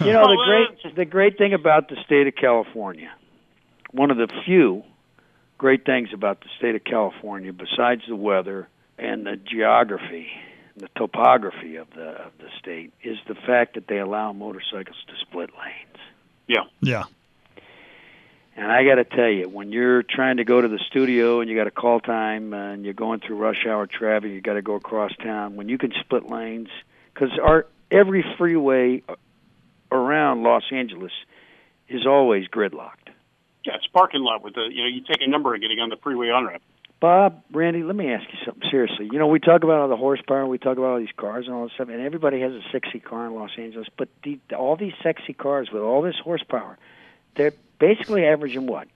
You 0.00 0.12
know 0.12 0.26
the 0.28 0.42
great 0.46 0.92
uh, 0.92 0.94
the 0.94 1.04
great 1.04 1.36
thing 1.38 1.52
about 1.54 1.88
the 1.88 1.96
state 2.04 2.26
of 2.26 2.34
California, 2.36 3.10
one 3.92 4.10
of 4.10 4.16
the 4.18 4.28
few 4.44 4.82
great 5.58 5.84
things 5.86 6.10
about 6.12 6.40
the 6.40 6.48
state 6.58 6.74
of 6.74 6.84
California, 6.84 7.52
besides 7.52 8.02
the 8.06 8.14
weather 8.16 8.68
and 8.98 9.26
the 9.26 9.36
geography, 9.36 10.28
the 10.76 10.88
topography 10.96 11.76
of 11.76 11.88
the 11.90 12.08
of 12.08 12.32
the 12.38 12.48
state, 12.58 12.92
is 13.02 13.18
the 13.28 13.34
fact 13.34 13.74
that 13.74 13.86
they 13.86 13.98
allow 13.98 14.32
motorcycles 14.32 14.96
to 15.06 15.14
split 15.20 15.50
lanes. 15.50 15.98
Yeah. 16.46 16.64
Yeah. 16.80 17.04
And 18.56 18.70
I 18.70 18.84
got 18.84 18.96
to 18.96 19.04
tell 19.04 19.28
you, 19.28 19.48
when 19.48 19.72
you're 19.72 20.04
trying 20.04 20.36
to 20.36 20.44
go 20.44 20.60
to 20.60 20.68
the 20.68 20.78
studio 20.78 21.40
and 21.40 21.50
you 21.50 21.56
got 21.56 21.66
a 21.66 21.72
call 21.72 21.98
time 21.98 22.54
uh, 22.54 22.72
and 22.72 22.84
you're 22.84 22.94
going 22.94 23.20
through 23.20 23.36
rush 23.36 23.66
hour 23.66 23.86
traffic, 23.86 24.30
you 24.30 24.40
got 24.40 24.54
to 24.54 24.62
go 24.62 24.74
across 24.74 25.10
town. 25.16 25.56
When 25.56 25.68
you 25.68 25.76
can 25.76 25.92
split 26.00 26.30
lanes, 26.30 26.68
because 27.12 27.36
our 27.42 27.66
every 27.90 28.24
freeway 28.38 29.02
around 29.90 30.42
Los 30.42 30.64
Angeles 30.70 31.12
is 31.88 32.06
always 32.06 32.46
gridlocked. 32.48 33.10
Yeah, 33.64 33.74
it's 33.76 33.86
parking 33.88 34.20
lot 34.20 34.42
with 34.42 34.54
the 34.54 34.68
you 34.70 34.82
know 34.82 34.88
you 34.88 35.00
take 35.00 35.20
a 35.20 35.28
number 35.28 35.54
and 35.54 35.62
getting 35.62 35.80
on 35.80 35.88
the 35.88 35.96
freeway 35.96 36.28
on 36.28 36.46
ramp. 36.46 36.62
Bob, 37.04 37.42
Randy, 37.52 37.82
let 37.82 37.94
me 37.96 38.10
ask 38.14 38.24
you 38.32 38.38
something 38.46 38.66
seriously. 38.70 39.10
You 39.12 39.18
know, 39.18 39.26
we 39.26 39.38
talk 39.38 39.62
about 39.62 39.78
all 39.80 39.88
the 39.88 39.96
horsepower, 39.96 40.46
we 40.46 40.56
talk 40.56 40.78
about 40.78 40.92
all 40.92 40.98
these 40.98 41.12
cars 41.14 41.44
and 41.46 41.54
all 41.54 41.64
this 41.64 41.74
stuff, 41.74 41.90
and 41.90 42.00
everybody 42.00 42.40
has 42.40 42.52
a 42.52 42.62
sexy 42.72 42.98
car 42.98 43.26
in 43.26 43.34
Los 43.34 43.50
Angeles. 43.58 43.88
But 43.98 44.08
the, 44.22 44.38
all 44.56 44.74
these 44.76 44.94
sexy 45.02 45.34
cars 45.34 45.68
with 45.70 45.82
all 45.82 46.00
this 46.00 46.14
horsepower, 46.24 46.78
they're 47.36 47.52
basically 47.78 48.24
averaging 48.24 48.66
what, 48.66 48.88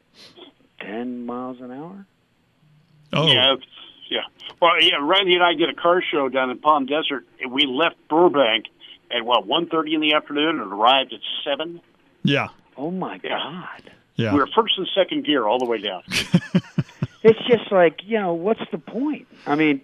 ten 0.80 1.26
miles 1.26 1.60
an 1.60 1.70
hour? 1.70 2.06
Oh, 3.12 3.26
Yeah, 3.30 3.56
yeah. 4.10 4.20
Well, 4.58 4.80
yeah. 4.82 4.96
Randy 5.02 5.34
and 5.34 5.42
I 5.44 5.52
did 5.52 5.68
a 5.68 5.74
car 5.74 6.00
show 6.02 6.30
down 6.30 6.48
in 6.48 6.56
Palm 6.60 6.86
Desert. 6.86 7.26
and 7.42 7.52
We 7.52 7.66
left 7.66 7.96
Burbank 8.08 8.64
at 9.14 9.22
what 9.22 9.46
one 9.46 9.68
thirty 9.68 9.92
in 9.94 10.00
the 10.00 10.14
afternoon 10.14 10.60
and 10.60 10.72
arrived 10.72 11.12
at 11.12 11.20
seven. 11.44 11.82
yeah. 12.22 12.48
Oh 12.74 12.90
my 12.90 13.20
Yeah. 13.22 13.38
God! 13.38 13.90
Yeah. 14.16 14.32
We 14.32 14.40
were 14.40 14.48
first 14.54 14.78
and 14.78 14.88
second 14.94 15.26
gear 15.26 15.44
all 15.46 15.58
the 15.58 15.66
way 15.66 15.76
down. 15.76 16.02
It's 17.28 17.46
just 17.46 17.70
like 17.70 18.00
you 18.04 18.18
know, 18.18 18.32
what's 18.32 18.62
the 18.70 18.78
point? 18.78 19.26
I 19.46 19.54
mean, 19.54 19.82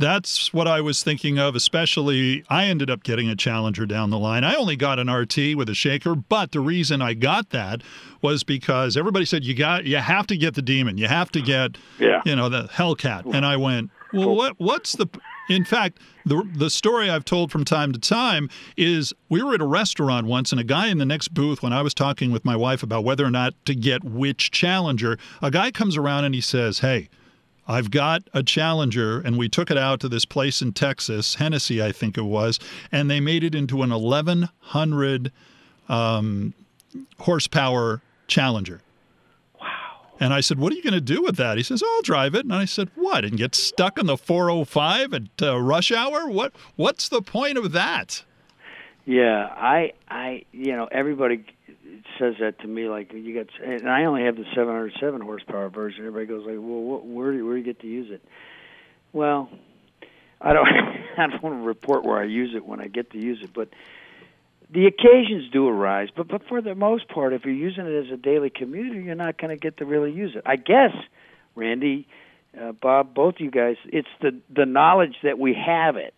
That's 0.00 0.52
what 0.54 0.66
I 0.66 0.80
was 0.80 1.02
thinking 1.02 1.38
of, 1.38 1.54
especially. 1.54 2.42
I 2.48 2.64
ended 2.64 2.88
up 2.90 3.02
getting 3.02 3.28
a 3.28 3.36
Challenger 3.36 3.84
down 3.86 4.08
the 4.10 4.18
line. 4.18 4.44
I 4.44 4.54
only 4.54 4.74
got 4.74 4.98
an 4.98 5.10
RT 5.10 5.54
with 5.56 5.68
a 5.68 5.74
shaker, 5.74 6.14
but 6.14 6.52
the 6.52 6.60
reason 6.60 7.02
I 7.02 7.12
got 7.14 7.50
that 7.50 7.82
was 8.22 8.42
because 8.42 8.96
everybody 8.96 9.26
said 9.26 9.44
you 9.44 9.54
got 9.54 9.84
you 9.84 9.98
have 9.98 10.26
to 10.28 10.36
get 10.36 10.54
the 10.54 10.62
Demon, 10.62 10.96
you 10.98 11.06
have 11.06 11.30
to 11.32 11.42
get 11.42 11.76
Yeah. 11.98 12.22
you 12.24 12.34
know 12.34 12.48
the 12.48 12.64
Hellcat, 12.64 13.32
and 13.34 13.44
I 13.44 13.56
went, 13.56 13.90
well, 14.12 14.34
what 14.34 14.54
what's 14.58 14.94
the? 14.94 15.06
In 15.50 15.64
fact, 15.64 15.98
the 16.24 16.48
the 16.54 16.70
story 16.70 17.10
I've 17.10 17.24
told 17.24 17.52
from 17.52 17.64
time 17.64 17.92
to 17.92 17.98
time 17.98 18.48
is 18.78 19.12
we 19.28 19.42
were 19.42 19.54
at 19.54 19.60
a 19.60 19.66
restaurant 19.66 20.26
once, 20.26 20.50
and 20.50 20.60
a 20.60 20.64
guy 20.64 20.86
in 20.88 20.96
the 20.98 21.04
next 21.06 21.34
booth, 21.34 21.62
when 21.62 21.72
I 21.74 21.82
was 21.82 21.92
talking 21.92 22.30
with 22.30 22.44
my 22.44 22.56
wife 22.56 22.82
about 22.82 23.04
whether 23.04 23.24
or 23.24 23.30
not 23.30 23.52
to 23.66 23.74
get 23.74 24.02
which 24.02 24.50
Challenger, 24.50 25.18
a 25.42 25.50
guy 25.50 25.70
comes 25.70 25.96
around 25.96 26.24
and 26.24 26.34
he 26.34 26.40
says, 26.40 26.78
"Hey." 26.78 27.10
I've 27.70 27.92
got 27.92 28.24
a 28.34 28.42
Challenger, 28.42 29.20
and 29.20 29.38
we 29.38 29.48
took 29.48 29.70
it 29.70 29.78
out 29.78 30.00
to 30.00 30.08
this 30.08 30.24
place 30.24 30.60
in 30.60 30.72
Texas, 30.72 31.36
Hennessy, 31.36 31.80
I 31.80 31.92
think 31.92 32.18
it 32.18 32.24
was, 32.24 32.58
and 32.90 33.08
they 33.08 33.20
made 33.20 33.44
it 33.44 33.54
into 33.54 33.84
an 33.84 33.90
1100 33.90 35.30
um, 35.88 36.52
horsepower 37.18 38.02
Challenger. 38.26 38.80
Wow. 39.60 39.68
And 40.18 40.34
I 40.34 40.40
said, 40.40 40.58
What 40.58 40.72
are 40.72 40.76
you 40.76 40.82
going 40.82 40.94
to 40.94 41.00
do 41.00 41.22
with 41.22 41.36
that? 41.36 41.58
He 41.58 41.62
says, 41.62 41.80
I'll 41.80 42.02
drive 42.02 42.34
it. 42.34 42.44
And 42.44 42.52
I 42.52 42.64
said, 42.64 42.90
What? 42.96 43.24
And 43.24 43.36
get 43.36 43.54
stuck 43.54 43.98
in 43.98 44.06
the 44.06 44.16
405 44.16 45.14
at 45.14 45.22
uh, 45.40 45.60
rush 45.60 45.92
hour? 45.92 46.28
What? 46.28 46.52
What's 46.74 47.08
the 47.08 47.22
point 47.22 47.56
of 47.56 47.70
that? 47.70 48.24
Yeah, 49.06 49.46
I, 49.56 49.92
I, 50.08 50.44
you 50.52 50.72
know, 50.72 50.88
everybody 50.90 51.44
says 52.18 52.34
that 52.40 52.60
to 52.60 52.66
me. 52.66 52.88
Like 52.88 53.12
you 53.12 53.34
got, 53.34 53.48
and 53.64 53.88
I 53.88 54.04
only 54.04 54.24
have 54.24 54.36
the 54.36 54.44
707 54.54 55.20
horsepower 55.20 55.68
version. 55.68 56.06
Everybody 56.06 56.26
goes 56.26 56.46
like, 56.46 56.56
"Well, 56.56 56.82
what, 56.82 57.06
where, 57.06 57.32
do, 57.32 57.44
where 57.44 57.54
do 57.54 57.58
you 57.58 57.64
get 57.64 57.80
to 57.80 57.86
use 57.86 58.10
it?" 58.10 58.22
Well, 59.12 59.48
I 60.40 60.52
don't, 60.52 60.66
I 61.18 61.26
don't 61.26 61.42
want 61.42 61.60
to 61.60 61.66
report 61.66 62.04
where 62.04 62.18
I 62.18 62.24
use 62.24 62.54
it 62.54 62.64
when 62.64 62.80
I 62.80 62.88
get 62.88 63.10
to 63.12 63.18
use 63.18 63.40
it, 63.42 63.52
but 63.52 63.68
the 64.72 64.86
occasions 64.86 65.50
do 65.50 65.68
arise. 65.68 66.08
But, 66.14 66.28
but 66.28 66.42
for 66.48 66.60
the 66.60 66.74
most 66.74 67.08
part, 67.08 67.32
if 67.32 67.44
you're 67.44 67.54
using 67.54 67.86
it 67.86 68.06
as 68.06 68.12
a 68.12 68.16
daily 68.16 68.50
commuter, 68.50 69.00
you're 69.00 69.14
not 69.14 69.36
going 69.36 69.50
to 69.50 69.60
get 69.60 69.78
to 69.78 69.84
really 69.84 70.12
use 70.12 70.34
it. 70.36 70.42
I 70.46 70.56
guess, 70.56 70.92
Randy, 71.56 72.06
uh, 72.58 72.72
Bob, 72.72 73.14
both 73.14 73.34
you 73.38 73.50
guys, 73.50 73.76
it's 73.86 74.08
the 74.20 74.38
the 74.54 74.66
knowledge 74.66 75.16
that 75.22 75.38
we 75.38 75.54
have 75.54 75.96
it. 75.96 76.14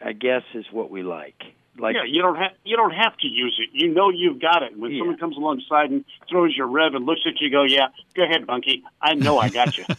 I 0.00 0.12
guess 0.12 0.42
is 0.54 0.66
what 0.70 0.90
we 0.90 1.02
like. 1.02 1.42
Like 1.76 1.96
yeah, 1.96 2.04
you 2.06 2.22
don't 2.22 2.36
have 2.36 2.52
you 2.64 2.76
don't 2.76 2.92
have 2.92 3.16
to 3.18 3.26
use 3.26 3.58
it. 3.60 3.70
You 3.72 3.92
know 3.92 4.08
you've 4.10 4.40
got 4.40 4.62
it. 4.62 4.78
When 4.78 4.92
Yeah. 4.92 5.00
someone 5.00 5.18
comes 5.18 5.36
alongside 5.36 5.90
and 5.90 6.04
throws 6.30 6.56
your 6.56 6.68
rev 6.68 6.94
and 6.94 7.04
looks 7.04 7.22
at 7.26 7.40
you, 7.40 7.50
go, 7.50 7.64
"Yeah, 7.64 7.88
go 8.14 8.22
ahead, 8.22 8.46
Bunky. 8.46 8.84
I 9.02 9.14
know 9.14 9.38
I 9.38 9.48
got 9.48 9.76
you." 9.76 9.84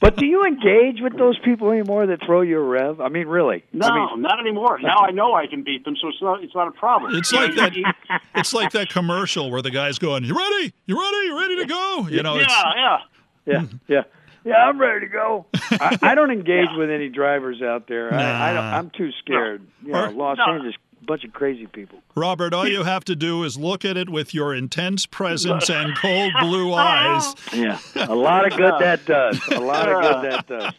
But 0.00 0.16
do 0.16 0.24
you 0.24 0.44
engage 0.44 1.00
with 1.02 1.18
those 1.18 1.36
people 1.40 1.70
anymore 1.72 2.06
that 2.06 2.20
throw 2.24 2.42
you 2.42 2.58
a 2.60 2.62
rev? 2.62 3.00
I 3.00 3.08
mean, 3.08 3.26
really? 3.26 3.64
no, 3.72 3.86
I 3.88 4.12
mean, 4.14 4.22
not 4.22 4.38
anymore. 4.40 4.78
Now 4.80 4.98
I 4.98 5.10
know 5.10 5.34
I 5.34 5.46
can 5.48 5.62
beat 5.64 5.84
them, 5.84 5.96
so 6.00 6.08
it's 6.08 6.22
not 6.22 6.42
it's 6.44 6.54
not 6.54 6.68
a 6.68 6.70
problem. 6.70 7.14
It's 7.16 7.32
like 7.32 7.54
that. 7.56 7.72
It's 8.36 8.52
like 8.54 8.70
that 8.72 8.88
commercial 8.88 9.50
where 9.50 9.62
the 9.62 9.70
guy's 9.72 9.98
going, 9.98 10.24
"You 10.24 10.36
ready? 10.36 10.72
You 10.86 10.96
ready? 11.00 11.26
You 11.26 11.36
ready 11.38 11.56
to 11.56 11.66
go?" 11.66 12.06
You 12.08 12.22
know, 12.22 12.36
it's, 12.38 12.52
Yeah, 12.52 12.72
yeah. 12.76 12.98
yeah, 13.46 13.62
yeah, 13.88 14.02
yeah. 14.44 14.54
I'm 14.66 14.80
ready 14.80 15.00
to 15.06 15.12
go. 15.12 15.46
I, 15.54 15.98
I 16.02 16.14
don't 16.14 16.30
engage 16.30 16.68
with 16.76 16.90
any 16.90 17.08
drivers 17.08 17.60
out 17.62 17.86
there. 17.88 18.14
I, 18.14 18.50
I 18.50 18.52
don't, 18.52 18.64
I'm 18.64 18.90
too 18.90 19.10
scared. 19.24 19.66
You 19.84 19.92
know, 19.92 20.04
Or- 20.06 20.10
Los 20.12 20.38
No. 20.38 20.52
Angeles, 20.54 20.74
bunch 21.06 21.24
of 21.24 21.32
crazy 21.32 21.66
people. 21.66 21.98
Robert, 22.14 22.52
all 22.54 22.66
you 22.68 22.82
have 22.84 23.04
to 23.06 23.16
do 23.16 23.44
is 23.44 23.56
look 23.56 23.84
at 23.84 23.96
it 23.96 24.08
with 24.10 24.34
your 24.34 24.54
intense 24.54 25.06
presence 25.06 25.68
and 25.70 25.96
cold 25.96 26.32
blue 26.40 26.72
eyes. 26.74 27.34
Yeah, 27.52 27.78
a 27.96 28.14
lot 28.14 28.46
of 28.50 28.56
good 28.58 28.74
that 28.80 29.04
does. 29.06 29.40
A 29.50 29.60
lot 29.60 29.88
of 29.88 30.02
good 30.02 30.32
that 30.32 30.46
does. 30.46 30.72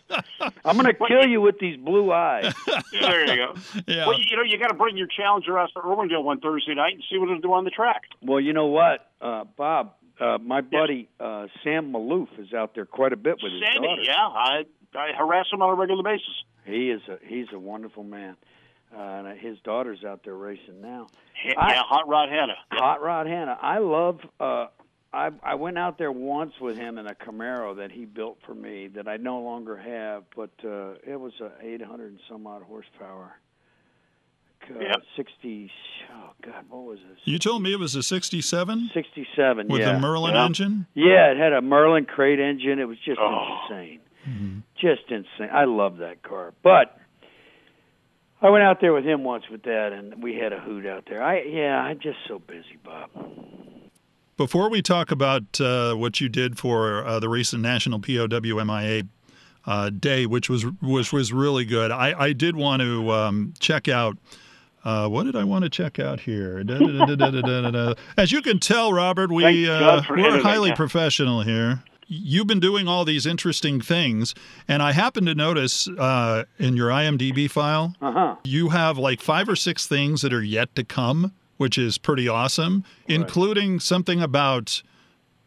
I'm 0.66 0.76
gonna 0.78 0.94
kill 0.94 1.28
you 1.28 1.42
with 1.42 1.60
these 1.60 1.78
blue 1.78 2.12
eyes. 2.12 2.54
Yeah, 2.68 2.82
there 3.02 3.28
you 3.28 3.36
go. 3.36 3.54
Yeah. 3.88 4.08
Well, 4.08 4.20
you 4.20 4.36
know, 4.38 4.44
you 4.44 4.58
got 4.60 4.70
to 4.70 4.74
bring 4.76 4.98
your 4.98 5.08
Challenger 5.08 5.58
out 5.58 5.70
to 5.74 5.80
Irwindale 5.82 6.24
one 6.24 6.40
Thursday 6.40 6.74
night 6.76 6.94
and 6.94 7.04
see 7.12 7.18
what 7.18 7.26
it'll 7.30 7.42
do 7.42 7.54
on 7.54 7.64
the 7.64 7.72
track. 7.72 8.04
Well, 8.22 8.40
you 8.40 8.54
know 8.54 8.68
what, 8.68 9.10
uh, 9.22 9.44
Bob? 9.58 9.94
Uh, 10.20 10.38
my 10.38 10.62
buddy 10.62 11.10
uh, 11.20 11.48
Sam 11.64 11.92
Maloof 11.92 12.28
is 12.38 12.54
out 12.54 12.76
there 12.76 12.86
quite 12.86 13.12
a 13.12 13.18
bit 13.18 13.38
with 13.42 13.52
his 13.54 13.62
Sammy, 13.74 13.88
daughter. 13.88 14.02
yeah, 14.04 14.14
I 14.28 14.64
I 14.94 15.14
harass 15.18 15.48
him 15.52 15.62
on 15.64 15.72
a 15.72 15.76
regular 15.76 16.04
basis. 16.04 16.28
He 16.66 16.92
is 16.92 17.02
a 17.08 17.18
he's 17.26 17.48
a 17.54 17.58
wonderful 17.58 18.04
man. 18.04 18.36
Uh, 18.96 19.00
and 19.02 19.40
his 19.40 19.58
daughter's 19.64 20.04
out 20.04 20.22
there 20.24 20.36
racing 20.36 20.82
now. 20.82 21.08
Yeah, 21.46 21.54
I- 21.58 21.76
Hot 21.88 22.08
Rod 22.08 22.30
Hannah. 22.30 22.58
Hot 22.72 23.02
Rod 23.02 23.28
Hannah. 23.28 23.58
I 23.62 23.78
love. 23.80 24.20
Uh, 24.40 24.68
I 25.14 25.30
I 25.44 25.56
went 25.56 25.78
out 25.78 25.98
there 25.98 26.12
once 26.12 26.54
with 26.62 26.78
him 26.78 26.98
in 26.98 27.08
a 27.08 27.16
Camaro 27.16 27.76
that 27.78 27.92
he 27.92 28.06
built 28.06 28.38
for 28.46 28.54
me 28.56 28.88
that 28.96 29.08
I 29.08 29.18
no 29.18 29.40
longer 29.42 29.76
have, 29.78 30.24
but 30.36 30.52
uh, 30.64 30.94
it 31.06 31.20
was 31.20 31.34
a 31.42 31.52
800 31.62 32.12
and 32.12 32.20
some 32.30 32.48
odd 32.48 32.64
horsepower. 32.64 33.34
Uh, 34.70 34.80
Yep. 34.80 35.02
60. 35.18 35.72
Oh 36.14 36.30
God, 36.46 36.66
what 36.70 36.84
was 36.84 37.00
this? 37.00 37.18
You 37.26 37.40
told 37.40 37.64
me 37.64 37.74
it 37.74 37.80
was 37.80 37.96
a 37.96 38.04
67 38.04 38.92
67. 38.94 39.68
with 39.68 39.82
yeah. 39.82 39.98
a 39.98 40.00
Merlin 40.00 40.36
Yeah. 40.36 40.46
engine. 40.46 40.86
Yeah, 40.94 41.32
it 41.32 41.38
had 41.38 41.52
a 41.52 41.62
Merlin 41.62 42.06
crate 42.06 42.40
engine. 42.40 42.78
It 42.80 42.88
was 42.88 42.98
just 43.00 43.20
Oh. 43.20 43.58
insane. 43.70 44.00
Mm-hmm. 44.30 44.60
Just 44.80 45.10
insane. 45.10 45.50
I 45.52 45.66
love 45.66 45.98
that 45.98 46.22
car. 46.22 46.54
But 46.64 46.96
I 48.42 48.50
went 48.50 48.64
out 48.64 48.82
there 48.82 48.92
with 48.92 49.06
him 49.06 49.24
once 49.24 49.44
with 49.52 49.64
that, 49.64 49.94
and 49.94 50.22
we 50.22 50.36
had 50.36 50.52
a 50.52 50.60
hoot 50.60 50.86
out 50.88 51.06
there. 51.08 51.22
I 51.22 51.42
yeah, 51.44 51.80
I'm 51.80 52.00
just 52.00 52.18
so 52.28 52.40
busy, 52.40 52.78
Bob. 52.84 53.10
Before 54.36 54.70
we 54.70 54.82
talk 54.82 55.12
about 55.12 55.62
uh, 55.62 55.94
what 55.94 56.20
you 56.20 56.28
did 56.28 56.58
for 56.58 57.06
uh, 57.06 57.20
the 57.20 57.30
recent 57.30 57.62
National 57.62 58.00
POWMIA 58.00 59.08
uh, 59.66 59.90
Day, 59.92 60.26
which 60.26 60.50
was 60.50 60.66
which 60.82 61.14
was 61.14 61.32
really 61.32 61.66
good, 61.66 61.92
I, 61.92 62.20
I 62.20 62.34
did 62.34 62.56
want 62.56 62.82
to 62.82 63.12
um, 63.12 63.54
check 63.60 63.88
out. 63.88 64.18
Uh, 64.84 65.08
what 65.08 65.26
did 65.26 65.36
I 65.36 65.44
want 65.44 65.64
to 65.64 65.70
check 65.70 66.00
out 66.00 66.22
here? 66.22 66.64
Da, 66.64 66.80
da, 66.80 67.16
da. 67.16 67.94
As 68.18 68.32
you 68.32 68.42
can 68.42 68.58
tell, 68.58 68.92
Robert, 68.92 69.32
we 69.32 69.70
uh, 69.70 70.02
we're 70.10 70.42
highly 70.42 70.74
professional 70.74 71.44
here. 71.44 71.84
You've 72.14 72.48
been 72.48 72.60
doing 72.60 72.90
all 72.90 73.06
these 73.06 73.26
interesting 73.26 73.80
things, 73.80 74.36
and 74.68 74.84
I 74.84 74.92
happen 74.92 75.26
to 75.28 75.34
notice 75.34 75.88
uh, 75.88 76.44
in 76.60 76.76
your 76.76 76.90
IMDb 76.90 77.50
file 77.50 77.96
Uh 78.02 78.12
huh. 78.12 78.36
you 78.44 78.68
have 78.70 78.98
like 78.98 79.22
five 79.22 79.48
or 79.48 79.56
six 79.56 79.88
things 79.88 80.22
that 80.22 80.34
are 80.34 80.44
yet 80.44 80.76
to 80.76 80.84
come, 80.84 81.32
which 81.56 81.78
is 81.78 81.98
pretty 81.98 82.28
awesome, 82.28 82.84
including 83.08 83.80
something 83.80 84.22
about 84.22 84.84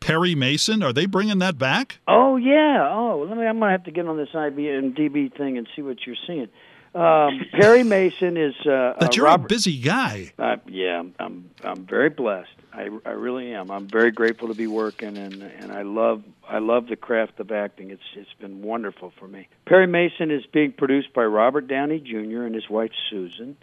Perry 0.00 0.34
Mason. 0.34 0.82
Are 0.82 0.92
they 0.92 1.04
bringing 1.04 1.38
that 1.40 1.58
back? 1.58 1.98
Oh 2.08 2.36
yeah. 2.38 2.88
Oh, 2.90 3.26
let 3.28 3.36
me. 3.36 3.46
I'm 3.46 3.58
gonna 3.58 3.70
have 3.72 3.84
to 3.84 3.90
get 3.90 4.06
on 4.06 4.16
this 4.16 4.30
IMDb 4.34 5.36
thing 5.36 5.58
and 5.58 5.68
see 5.76 5.82
what 5.82 5.98
you're 6.06 6.16
seeing. 6.26 6.48
Um, 6.94 7.40
Perry 7.52 7.82
Mason 7.82 8.36
is 8.36 8.54
uh, 8.60 8.94
That 9.00 9.02
uh, 9.02 9.08
you're 9.14 9.24
Robert. 9.26 9.46
a 9.46 9.48
busy 9.48 9.78
guy. 9.78 10.32
Uh, 10.38 10.56
yeah, 10.66 11.00
I'm, 11.00 11.14
I'm 11.18 11.50
I'm 11.64 11.86
very 11.86 12.08
blessed. 12.10 12.50
I, 12.72 12.88
I 13.04 13.10
really 13.10 13.52
am. 13.52 13.70
I'm 13.70 13.88
very 13.88 14.10
grateful 14.10 14.48
to 14.48 14.54
be 14.54 14.66
working, 14.68 15.16
and 15.16 15.42
and 15.42 15.72
I 15.72 15.82
love 15.82 16.22
I 16.48 16.58
love 16.58 16.86
the 16.86 16.96
craft 16.96 17.40
of 17.40 17.50
acting. 17.50 17.90
It's 17.90 18.02
it's 18.14 18.32
been 18.40 18.62
wonderful 18.62 19.12
for 19.18 19.26
me. 19.26 19.48
Perry 19.66 19.86
Mason 19.88 20.30
is 20.30 20.44
being 20.46 20.72
produced 20.72 21.12
by 21.12 21.24
Robert 21.24 21.66
Downey 21.66 21.98
Jr. 21.98 22.42
and 22.42 22.54
his 22.54 22.68
wife 22.70 22.92
Susan 23.10 23.56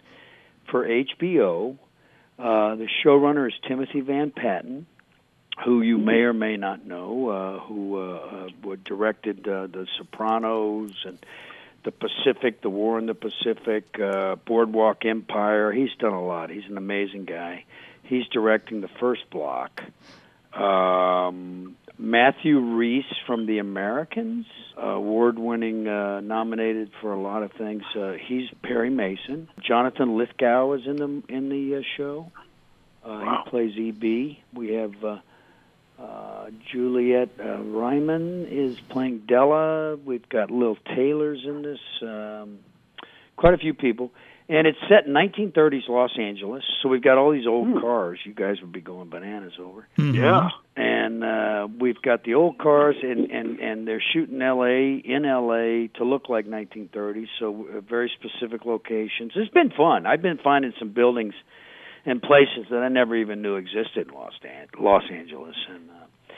for 0.70 0.86
HBO. 0.86 1.78
Uh, 2.38 2.74
the 2.74 2.88
showrunner 3.04 3.46
is 3.46 3.54
Timothy 3.66 4.00
Van 4.00 4.30
Patten, 4.30 4.86
who 5.64 5.80
you 5.82 5.96
may 5.96 6.20
or 6.20 6.32
may 6.32 6.56
not 6.56 6.84
know, 6.86 7.28
uh, 7.28 7.60
who 7.60 7.98
uh, 7.98 8.48
uh, 8.70 8.76
directed 8.84 9.46
uh, 9.46 9.68
The 9.68 9.86
Sopranos 9.98 10.92
and 11.04 11.18
the 11.84 11.90
Pacific, 11.92 12.62
The 12.62 12.70
War 12.70 12.98
in 12.98 13.06
the 13.06 13.14
Pacific, 13.14 13.98
uh, 14.00 14.36
Boardwalk 14.46 15.04
Empire. 15.04 15.72
He's 15.72 15.90
done 15.98 16.12
a 16.12 16.24
lot. 16.24 16.50
He's 16.50 16.66
an 16.68 16.76
amazing 16.76 17.24
guy. 17.24 17.64
He's 18.04 18.26
directing 18.28 18.80
the 18.80 18.90
first 19.00 19.28
block. 19.30 19.82
Um, 20.54 21.76
Matthew 21.98 22.58
Rhys 22.58 23.04
from 23.26 23.46
The 23.46 23.58
Americans, 23.58 24.46
award-winning, 24.76 25.88
uh, 25.88 26.20
nominated 26.20 26.90
for 27.00 27.12
a 27.12 27.20
lot 27.20 27.42
of 27.42 27.52
things. 27.52 27.82
Uh, 27.96 28.12
he's 28.12 28.48
Perry 28.62 28.90
Mason. 28.90 29.48
Jonathan 29.60 30.16
Lithgow 30.16 30.72
is 30.72 30.86
in 30.86 30.96
the 30.96 31.22
in 31.28 31.48
the 31.48 31.76
uh, 31.76 31.82
show. 31.96 32.30
Uh, 33.04 33.08
Wow. 33.08 33.42
He 33.44 33.50
plays 33.50 33.72
EB. 33.76 34.36
We 34.54 34.74
have. 34.74 35.04
Uh, 35.04 35.18
uh, 36.02 36.50
Juliet 36.72 37.30
uh, 37.38 37.58
Ryman 37.58 38.46
is 38.50 38.78
playing 38.88 39.22
Della. 39.28 39.96
We've 39.96 40.28
got 40.28 40.50
Lil 40.50 40.76
Taylor's 40.96 41.42
in 41.44 41.62
this. 41.62 41.78
Um, 42.02 42.58
quite 43.36 43.54
a 43.54 43.58
few 43.58 43.74
people. 43.74 44.10
And 44.48 44.66
it's 44.66 44.78
set 44.88 45.06
in 45.06 45.12
1930s 45.14 45.88
Los 45.88 46.18
Angeles, 46.18 46.62
so 46.82 46.88
we've 46.88 47.02
got 47.02 47.16
all 47.16 47.32
these 47.32 47.46
old 47.46 47.80
cars. 47.80 48.18
You 48.24 48.34
guys 48.34 48.56
would 48.60 48.72
be 48.72 48.80
going 48.80 49.08
bananas 49.08 49.54
over. 49.58 49.86
Mhm. 49.96 50.14
Yeah. 50.16 50.48
And 50.76 51.24
uh, 51.24 51.68
we've 51.78 52.00
got 52.02 52.24
the 52.24 52.34
old 52.34 52.58
cars, 52.58 52.96
and, 53.02 53.30
and, 53.30 53.60
and 53.60 53.88
they're 53.88 54.02
shooting 54.12 54.42
L.A. 54.42 54.96
in 54.96 55.24
L.A. 55.24 55.88
to 55.96 56.04
look 56.04 56.28
like 56.28 56.46
1930s, 56.46 57.28
so 57.38 57.66
uh, 57.76 57.80
very 57.80 58.10
specific 58.18 58.66
locations. 58.66 59.32
It's 59.36 59.52
been 59.52 59.70
fun. 59.70 60.06
I've 60.06 60.22
been 60.22 60.38
finding 60.42 60.72
some 60.78 60.90
buildings 60.90 61.34
and 62.04 62.20
places 62.22 62.66
that 62.70 62.82
I 62.82 62.88
never 62.88 63.14
even 63.16 63.42
knew 63.42 63.56
existed 63.56 64.08
in 64.08 64.14
Los, 64.14 64.32
An- 64.42 64.68
Los 64.78 65.04
Angeles, 65.10 65.56
and 65.68 65.88
uh, 65.90 66.34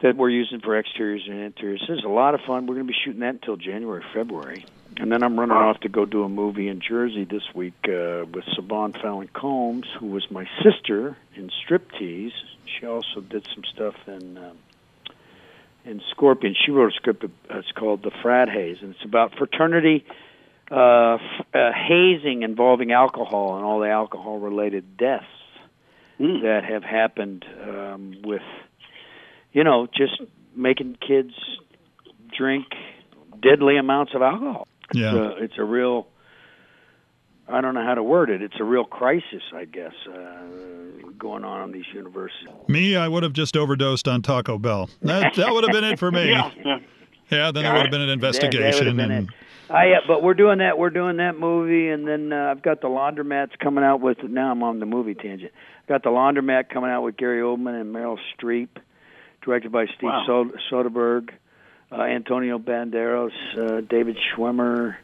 that 0.00 0.16
we're 0.16 0.30
using 0.30 0.60
for 0.60 0.78
exteriors 0.78 1.22
and 1.28 1.40
interiors. 1.40 1.84
Is 1.88 2.04
a 2.04 2.08
lot 2.08 2.34
of 2.34 2.40
fun. 2.40 2.66
We're 2.66 2.74
going 2.74 2.86
to 2.86 2.92
be 2.92 2.98
shooting 3.04 3.20
that 3.20 3.34
until 3.34 3.56
January, 3.56 4.04
February, 4.12 4.64
and 4.96 5.10
then 5.10 5.22
I'm 5.22 5.38
running 5.38 5.56
off 5.56 5.80
to 5.80 5.88
go 5.88 6.04
do 6.04 6.24
a 6.24 6.28
movie 6.28 6.68
in 6.68 6.80
Jersey 6.80 7.24
this 7.24 7.44
week 7.54 7.74
uh, 7.84 8.26
with 8.32 8.44
Saban 8.56 9.00
Fallon 9.00 9.28
Combs, 9.32 9.86
who 9.98 10.06
was 10.06 10.30
my 10.30 10.46
sister 10.62 11.16
in 11.36 11.50
Striptease. 11.66 12.32
She 12.66 12.86
also 12.86 13.20
did 13.20 13.46
some 13.54 13.64
stuff 13.64 13.94
in. 14.06 14.38
Um, 14.38 14.58
in 15.86 16.00
Scorpion, 16.12 16.54
she 16.64 16.70
wrote 16.70 16.92
a 16.92 16.96
script. 16.96 17.24
uh, 17.24 17.28
It's 17.58 17.70
called 17.72 18.02
The 18.02 18.10
Frat 18.22 18.48
Haze, 18.48 18.78
and 18.80 18.94
it's 18.94 19.04
about 19.04 19.34
fraternity 19.36 20.06
uh, 20.70 21.14
f- 21.14 21.46
uh, 21.54 21.70
hazing 21.72 22.42
involving 22.42 22.92
alcohol 22.92 23.56
and 23.56 23.64
all 23.64 23.80
the 23.80 23.88
alcohol-related 23.90 24.96
deaths 24.96 25.24
Mm. 26.20 26.42
that 26.42 26.62
have 26.64 26.84
happened 26.84 27.44
um, 27.68 28.14
with, 28.22 28.40
you 29.52 29.64
know, 29.64 29.88
just 29.92 30.22
making 30.54 30.96
kids 31.04 31.32
drink 32.38 32.66
deadly 33.42 33.76
amounts 33.76 34.14
of 34.14 34.22
alcohol. 34.22 34.68
Yeah. 34.92 35.08
It's 35.08 35.16
a, 35.40 35.44
it's 35.44 35.54
a 35.58 35.64
real. 35.64 36.06
I 37.48 37.60
don't 37.60 37.74
know 37.74 37.84
how 37.84 37.94
to 37.94 38.02
word 38.04 38.30
it. 38.30 38.42
It's 38.42 38.54
a 38.60 38.64
real 38.64 38.84
crisis, 38.84 39.42
I 39.52 39.64
guess, 39.64 39.92
uh, 40.08 41.08
going 41.18 41.44
on 41.44 41.64
in 41.64 41.72
these 41.72 41.84
universities. 41.92 42.48
Me, 42.68 42.94
I 42.96 43.08
would 43.08 43.24
have 43.24 43.32
just 43.32 43.56
overdosed 43.56 44.06
on 44.06 44.22
Taco 44.22 44.56
Bell. 44.56 44.88
That, 45.02 45.34
that 45.34 45.52
would 45.52 45.64
have 45.64 45.72
been 45.72 45.82
it 45.84 45.98
for 45.98 46.12
me. 46.12 46.30
Yeah. 46.30 46.50
yeah. 46.64 46.78
Yeah, 47.28 47.50
then 47.50 47.64
Yeah. 47.64 47.70
there 47.70 47.72
would 47.72 47.82
have 47.86 47.90
been 47.90 48.00
an 48.02 48.08
That- 48.08 48.20
that 48.20 48.44
investigation. 48.44 48.96
been 48.96 49.10
and. 49.10 49.28
I, 49.74 49.92
uh, 49.92 50.00
but 50.06 50.22
we're 50.22 50.34
doing 50.34 50.58
that. 50.58 50.78
We're 50.78 50.90
doing 50.90 51.16
that 51.18 51.38
movie, 51.38 51.88
and 51.88 52.06
then 52.06 52.32
uh, 52.32 52.50
I've 52.50 52.62
got 52.62 52.80
the 52.80 52.88
Laundromats 52.88 53.58
coming 53.58 53.82
out 53.84 54.00
with. 54.00 54.22
Now 54.22 54.50
I'm 54.52 54.62
on 54.62 54.78
the 54.80 54.86
movie 54.86 55.14
tangent. 55.14 55.52
Got 55.88 56.02
the 56.02 56.10
Laundromat 56.10 56.68
coming 56.70 56.90
out 56.90 57.02
with 57.02 57.16
Gary 57.16 57.40
Oldman 57.40 57.80
and 57.80 57.94
Meryl 57.94 58.18
Streep, 58.38 58.68
directed 59.42 59.72
by 59.72 59.86
Steve 59.86 60.04
Wow. 60.04 60.24
Sod- 60.26 60.60
Soderbergh, 60.70 61.30
uh, 61.92 62.02
Antonio 62.02 62.58
Banderas, 62.58 63.32
uh, 63.58 63.80
David 63.82 64.16
Schwimmer. 64.34 64.96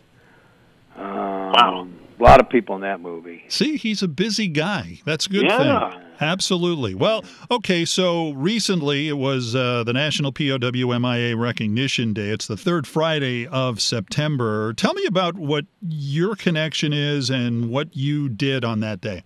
Um, 0.97 1.53
Wow. 1.53 1.89
A 2.21 2.23
lot 2.23 2.39
of 2.41 2.51
people 2.51 2.75
in 2.75 2.83
that 2.83 3.01
movie. 3.01 3.43
See, 3.49 3.77
he's 3.79 4.03
a 4.03 4.09
busy 4.09 4.47
guy. 4.47 4.99
That's 5.07 5.27
a 5.27 5.31
good 5.31 5.45
Yeah. 5.45 5.91
thing. 5.91 6.01
Absolutely. 6.21 6.95
Well, 6.95 7.25
okay, 7.51 7.87
so 7.87 8.33
recently 8.33 9.09
it 9.09 9.17
was 9.17 9.57
uh, 9.57 9.85
the 9.85 9.95
National 9.95 10.31
POWMIA 10.31 11.35
Recognition 11.39 12.13
Day. 12.13 12.29
It's 12.29 12.47
the 12.47 12.59
third 12.59 12.87
Friday 12.87 13.47
of 13.47 13.81
September. 13.81 14.75
Tell 14.75 14.93
me 14.93 15.07
about 15.07 15.37
what 15.37 15.65
your 15.81 16.37
connection 16.37 16.93
is 16.93 17.31
and 17.31 17.71
what 17.71 17.97
you 17.97 18.29
did 18.29 18.67
on 18.67 18.81
that 18.81 19.01
day. 19.01 19.23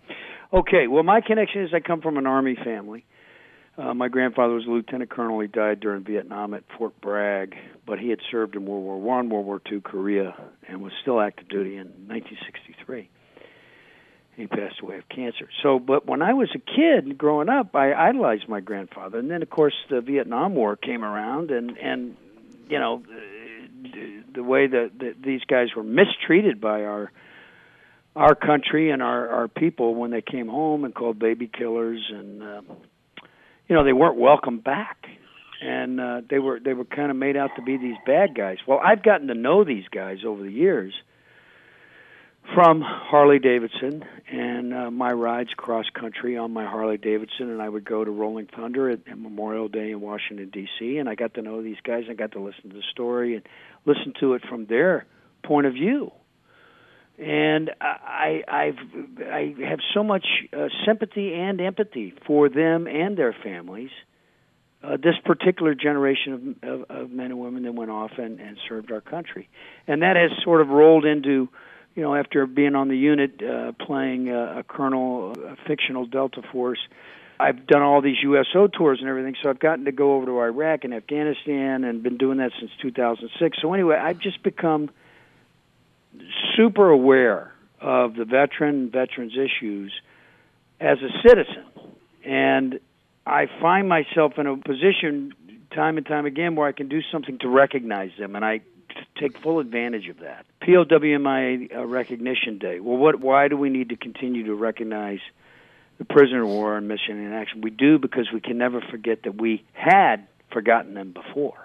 Okay, 0.52 0.86
well, 0.86 1.02
my 1.02 1.20
connection 1.20 1.62
is 1.64 1.70
I 1.74 1.80
come 1.80 2.00
from 2.00 2.16
an 2.16 2.28
Army 2.28 2.56
family. 2.62 3.04
Uh, 3.76 3.92
my 3.92 4.08
grandfather 4.08 4.54
was 4.54 4.66
a 4.66 4.70
lieutenant 4.70 5.10
colonel. 5.10 5.40
He 5.40 5.48
died 5.48 5.80
during 5.80 6.04
Vietnam 6.04 6.54
at 6.54 6.62
Fort 6.78 7.00
Bragg, 7.00 7.56
but 7.84 7.98
he 7.98 8.08
had 8.08 8.20
served 8.30 8.54
in 8.54 8.66
World 8.66 8.84
War 8.84 9.00
One, 9.00 9.28
World 9.30 9.46
War 9.46 9.60
Two, 9.68 9.80
Korea, 9.80 10.34
and 10.68 10.80
was 10.80 10.92
still 11.02 11.20
active 11.20 11.48
duty 11.48 11.76
in 11.76 11.88
1963. 12.06 13.10
He 14.36 14.46
passed 14.46 14.80
away 14.80 14.98
of 14.98 15.08
cancer. 15.08 15.48
So, 15.62 15.78
but 15.78 16.06
when 16.06 16.22
I 16.22 16.34
was 16.34 16.50
a 16.54 16.58
kid 16.58 17.18
growing 17.18 17.48
up, 17.48 17.74
I 17.74 17.92
idolized 17.92 18.48
my 18.48 18.60
grandfather, 18.60 19.18
and 19.18 19.28
then 19.28 19.42
of 19.42 19.50
course 19.50 19.74
the 19.90 20.00
Vietnam 20.00 20.54
War 20.54 20.76
came 20.76 21.04
around, 21.04 21.50
and 21.50 21.76
and 21.76 22.16
you 22.68 22.78
know 22.78 23.02
the, 23.82 24.22
the 24.34 24.42
way 24.44 24.68
that, 24.68 24.92
that 25.00 25.14
these 25.20 25.42
guys 25.44 25.68
were 25.74 25.82
mistreated 25.82 26.60
by 26.60 26.84
our 26.84 27.10
our 28.14 28.36
country 28.36 28.90
and 28.90 29.02
our 29.02 29.28
our 29.28 29.48
people 29.48 29.96
when 29.96 30.12
they 30.12 30.22
came 30.22 30.46
home 30.46 30.84
and 30.84 30.94
called 30.94 31.18
baby 31.18 31.48
killers 31.48 32.00
and 32.10 32.42
um, 32.42 32.66
you 33.68 33.74
know 33.74 33.84
they 33.84 33.92
weren't 33.92 34.16
welcome 34.16 34.58
back 34.58 35.06
and 35.64 36.00
uh, 36.00 36.20
they 36.28 36.38
were 36.38 36.60
they 36.60 36.74
were 36.74 36.84
kind 36.84 37.10
of 37.10 37.16
made 37.16 37.36
out 37.36 37.50
to 37.56 37.62
be 37.62 37.76
these 37.76 37.96
bad 38.06 38.34
guys. 38.34 38.58
Well, 38.66 38.80
I've 38.84 39.02
gotten 39.02 39.28
to 39.28 39.34
know 39.34 39.64
these 39.64 39.88
guys 39.90 40.18
over 40.26 40.42
the 40.42 40.50
years 40.50 40.92
from 42.54 42.82
Harley 42.82 43.38
Davidson 43.38 44.04
and 44.30 44.74
uh, 44.74 44.90
my 44.90 45.10
rides 45.10 45.50
cross 45.56 45.86
country 45.98 46.36
on 46.36 46.52
my 46.52 46.66
Harley 46.66 46.98
Davidson, 46.98 47.48
and 47.50 47.62
I 47.62 47.68
would 47.68 47.86
go 47.86 48.04
to 48.04 48.10
Rolling 48.10 48.46
Thunder 48.54 48.90
at, 48.90 49.00
at 49.08 49.18
Memorial 49.18 49.68
Day 49.68 49.92
in 49.92 50.02
Washington 50.02 50.50
D.C. 50.50 50.98
and 50.98 51.08
I 51.08 51.14
got 51.14 51.34
to 51.34 51.42
know 51.42 51.62
these 51.62 51.80
guys. 51.82 52.04
I 52.10 52.14
got 52.14 52.32
to 52.32 52.40
listen 52.40 52.70
to 52.70 52.76
the 52.76 52.84
story 52.90 53.34
and 53.34 53.48
listen 53.86 54.12
to 54.20 54.34
it 54.34 54.42
from 54.46 54.66
their 54.66 55.06
point 55.42 55.66
of 55.66 55.72
view 55.72 56.12
and 57.18 57.70
I 57.80 58.42
I've 58.48 58.78
I 59.20 59.54
have 59.68 59.78
so 59.94 60.02
much 60.02 60.26
uh, 60.52 60.68
sympathy 60.86 61.34
and 61.34 61.60
empathy 61.60 62.14
for 62.26 62.48
them 62.48 62.86
and 62.86 63.16
their 63.16 63.34
families. 63.42 63.90
Uh, 64.82 64.98
this 64.98 65.14
particular 65.24 65.74
generation 65.74 66.58
of, 66.62 66.80
of, 66.80 66.90
of 66.90 67.10
men 67.10 67.30
and 67.30 67.40
women 67.40 67.62
that 67.62 67.74
went 67.74 67.90
off 67.90 68.10
and, 68.18 68.38
and 68.38 68.58
served 68.68 68.92
our 68.92 69.00
country, 69.00 69.48
and 69.86 70.02
that 70.02 70.14
has 70.16 70.30
sort 70.42 70.60
of 70.60 70.68
rolled 70.68 71.06
into, 71.06 71.48
you 71.94 72.02
know, 72.02 72.14
after 72.14 72.46
being 72.46 72.74
on 72.74 72.88
the 72.88 72.96
unit, 72.96 73.42
uh, 73.42 73.72
playing 73.86 74.28
a, 74.28 74.58
a 74.58 74.62
colonel, 74.62 75.32
a 75.32 75.56
fictional 75.66 76.04
Delta 76.04 76.42
Force. 76.52 76.80
I've 77.40 77.66
done 77.66 77.80
all 77.80 78.02
these 78.02 78.18
USO 78.22 78.66
tours 78.66 78.98
and 79.00 79.08
everything, 79.08 79.36
so 79.42 79.48
I've 79.48 79.58
gotten 79.58 79.86
to 79.86 79.92
go 79.92 80.16
over 80.16 80.26
to 80.26 80.38
Iraq 80.38 80.84
and 80.84 80.92
Afghanistan, 80.92 81.84
and 81.84 82.02
been 82.02 82.18
doing 82.18 82.36
that 82.38 82.52
since 82.60 82.70
2006. 82.82 83.56
So 83.62 83.72
anyway, 83.72 83.96
I've 83.96 84.18
just 84.18 84.42
become 84.42 84.90
super 86.56 86.88
aware 86.88 87.52
of 87.80 88.14
the 88.14 88.24
veteran 88.24 88.90
veterans 88.90 89.32
issues 89.36 89.92
as 90.80 90.98
a 91.02 91.28
citizen 91.28 91.64
and 92.24 92.80
I 93.26 93.46
find 93.60 93.88
myself 93.88 94.34
in 94.38 94.46
a 94.46 94.56
position 94.56 95.34
time 95.74 95.96
and 95.96 96.06
time 96.06 96.26
again 96.26 96.56
where 96.56 96.68
I 96.68 96.72
can 96.72 96.88
do 96.88 97.00
something 97.10 97.38
to 97.38 97.48
recognize 97.48 98.10
them 98.18 98.36
and 98.36 98.44
I 98.44 98.60
take 99.18 99.38
full 99.38 99.58
advantage 99.58 100.08
of 100.08 100.20
that. 100.20 100.46
POWMIA 100.62 101.76
uh, 101.76 101.84
recognition 101.84 102.58
day. 102.58 102.80
Well 102.80 102.96
what 102.96 103.20
why 103.20 103.48
do 103.48 103.56
we 103.56 103.70
need 103.70 103.90
to 103.90 103.96
continue 103.96 104.46
to 104.46 104.54
recognize 104.54 105.20
the 105.98 106.04
prisoner 106.04 106.42
of 106.42 106.48
war 106.48 106.76
and 106.76 106.88
mission 106.88 107.18
in 107.24 107.32
action? 107.32 107.60
We 107.60 107.70
do 107.70 107.98
because 107.98 108.30
we 108.32 108.40
can 108.40 108.58
never 108.58 108.80
forget 108.80 109.24
that 109.24 109.36
we 109.40 109.64
had 109.72 110.26
forgotten 110.50 110.94
them 110.94 111.12
before. 111.12 111.58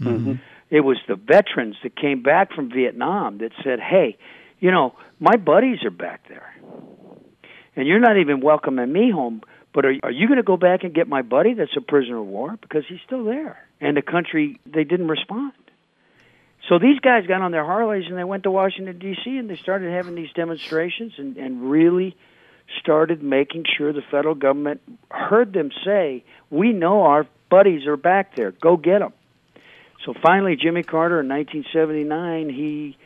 Mm-hmm. 0.00 0.34
It 0.70 0.80
was 0.80 0.98
the 1.08 1.16
veterans 1.16 1.76
that 1.82 1.96
came 1.96 2.22
back 2.22 2.52
from 2.52 2.70
Vietnam 2.70 3.38
that 3.38 3.52
said, 3.62 3.80
"Hey, 3.80 4.16
you 4.60 4.70
know, 4.70 4.94
my 5.18 5.36
buddies 5.36 5.84
are 5.84 5.90
back 5.90 6.28
there, 6.28 6.54
and 7.74 7.86
you're 7.88 7.98
not 7.98 8.16
even 8.18 8.40
welcoming 8.40 8.92
me 8.92 9.10
home. 9.10 9.42
But 9.72 9.84
are, 9.84 9.94
are 10.02 10.10
you 10.10 10.26
going 10.26 10.38
to 10.38 10.44
go 10.44 10.56
back 10.56 10.82
and 10.82 10.94
get 10.94 11.08
my 11.08 11.22
buddy 11.22 11.54
that's 11.54 11.76
a 11.76 11.80
prisoner 11.80 12.18
of 12.18 12.26
war 12.26 12.56
because 12.60 12.84
he's 12.88 13.00
still 13.04 13.24
there?" 13.24 13.58
And 13.80 13.96
the 13.96 14.02
country 14.02 14.60
they 14.64 14.84
didn't 14.84 15.08
respond. 15.08 15.52
So 16.68 16.78
these 16.78 17.00
guys 17.00 17.26
got 17.26 17.42
on 17.42 17.50
their 17.50 17.64
Harleys 17.64 18.06
and 18.06 18.16
they 18.16 18.24
went 18.24 18.44
to 18.44 18.50
Washington 18.50 18.98
D.C. 18.98 19.38
and 19.38 19.50
they 19.50 19.56
started 19.56 19.90
having 19.90 20.14
these 20.14 20.32
demonstrations 20.34 21.14
and, 21.18 21.36
and 21.36 21.68
really 21.68 22.16
started 22.80 23.22
making 23.24 23.64
sure 23.76 23.92
the 23.92 24.02
federal 24.08 24.36
government 24.36 24.80
heard 25.10 25.52
them 25.52 25.70
say, 25.84 26.22
"We 26.48 26.72
know 26.72 27.02
our 27.02 27.26
buddies 27.50 27.88
are 27.88 27.96
back 27.96 28.36
there. 28.36 28.52
Go 28.52 28.76
get 28.76 29.00
them." 29.00 29.12
So 30.04 30.14
finally, 30.22 30.56
Jimmy 30.56 30.82
Carter 30.82 31.20
in 31.20 31.28
1979, 31.28 32.48
he 32.48 32.96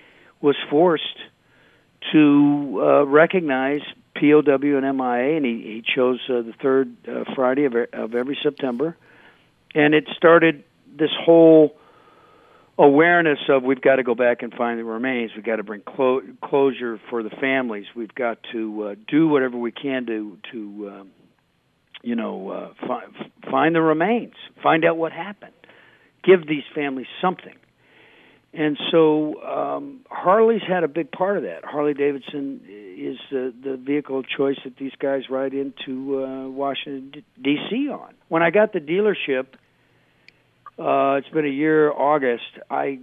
was 0.41 0.57
forced 0.71 1.03
to 2.13 2.81
uh, 2.81 3.07
recognize 3.07 3.81
POW 4.15 4.77
and 4.77 4.97
MIA, 4.97 5.37
and 5.37 5.45
he, 5.45 5.53
he 5.63 5.85
chose 5.95 6.21
uh, 6.29 6.43
the 6.43 6.53
third 6.63 6.95
uh, 7.09 7.25
Friday 7.35 7.65
of, 7.65 7.75
of 7.93 8.15
every 8.15 8.39
September. 8.43 8.97
And 9.75 9.93
it 9.95 10.05
started 10.17 10.63
this 10.97 11.11
whole 11.19 11.75
awareness 12.79 13.39
of 13.49 13.65
we've 13.65 13.81
got 13.81 13.97
to 13.97 14.05
go 14.05 14.15
back 14.15 14.43
and 14.43 14.53
find 14.55 14.79
the 14.79 14.85
remains. 14.85 15.33
We've 15.35 15.45
got 15.45 15.57
to 15.57 15.65
bring 15.65 15.81
clo- 15.81 16.23
closure 16.45 17.01
for 17.11 17.25
the 17.25 17.31
families. 17.31 17.87
We've 17.97 18.15
got 18.15 18.39
to 18.53 18.83
uh, 18.83 18.95
do 19.09 19.27
whatever 19.27 19.57
we 19.57 19.73
can 19.73 20.07
to 20.07 20.39
to 20.53 20.93
um, 20.93 21.11
you 22.03 22.15
know 22.15 22.51
uh, 22.51 22.87
fi- 22.87 23.51
find 23.51 23.75
the 23.75 23.81
remains, 23.81 24.35
find 24.63 24.85
out 24.85 24.97
what 24.97 25.11
happened 25.11 25.55
give 26.25 26.47
these 26.47 26.65
families 26.75 27.07
something. 27.21 27.55
And 28.57 28.79
so 28.93 29.43
um, 29.43 30.01
Harley's 30.09 30.63
had 30.67 30.85
a 30.85 30.89
big 30.89 31.11
part 31.11 31.37
of 31.37 31.43
that. 31.43 31.65
Harley 31.65 31.95
Davidson 31.95 32.61
is 32.69 33.19
the, 33.31 33.53
the 33.63 33.77
vehicle 33.77 34.21
of 34.21 34.27
choice 34.29 34.59
that 34.63 34.77
these 34.77 34.93
guys 35.01 35.23
ride 35.29 35.55
into 35.55 36.25
uh, 36.25 36.49
Washington 36.49 37.25
D.C. 37.43 37.89
on. 37.89 38.15
When 38.29 38.43
I 38.43 38.51
got 38.51 38.73
the 38.73 38.79
dealership, 38.79 39.47
uh, 40.79 41.19
it's 41.19 41.29
been 41.31 41.45
a 41.45 41.49
year, 41.49 41.91
August. 41.91 42.45
I 42.71 43.01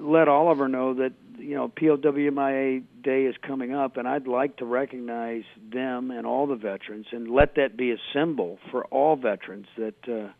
let 0.00 0.28
Oliver 0.28 0.68
know 0.68 0.94
that 0.94 1.12
you 1.38 1.54
know 1.54 1.68
POWMIA 1.68 2.82
Day 3.02 3.24
is 3.24 3.36
coming 3.46 3.74
up, 3.74 3.96
and 3.96 4.06
I'd 4.06 4.26
like 4.26 4.58
to 4.58 4.66
recognize 4.66 5.44
them 5.72 6.10
and 6.10 6.26
all 6.26 6.46
the 6.46 6.56
veterans, 6.56 7.06
and 7.10 7.30
let 7.30 7.54
that 7.54 7.76
be 7.76 7.92
a 7.92 7.98
symbol 8.12 8.58
for 8.70 8.84
all 8.86 9.16
veterans 9.16 9.66
that. 9.78 10.06
Uh, 10.06 10.32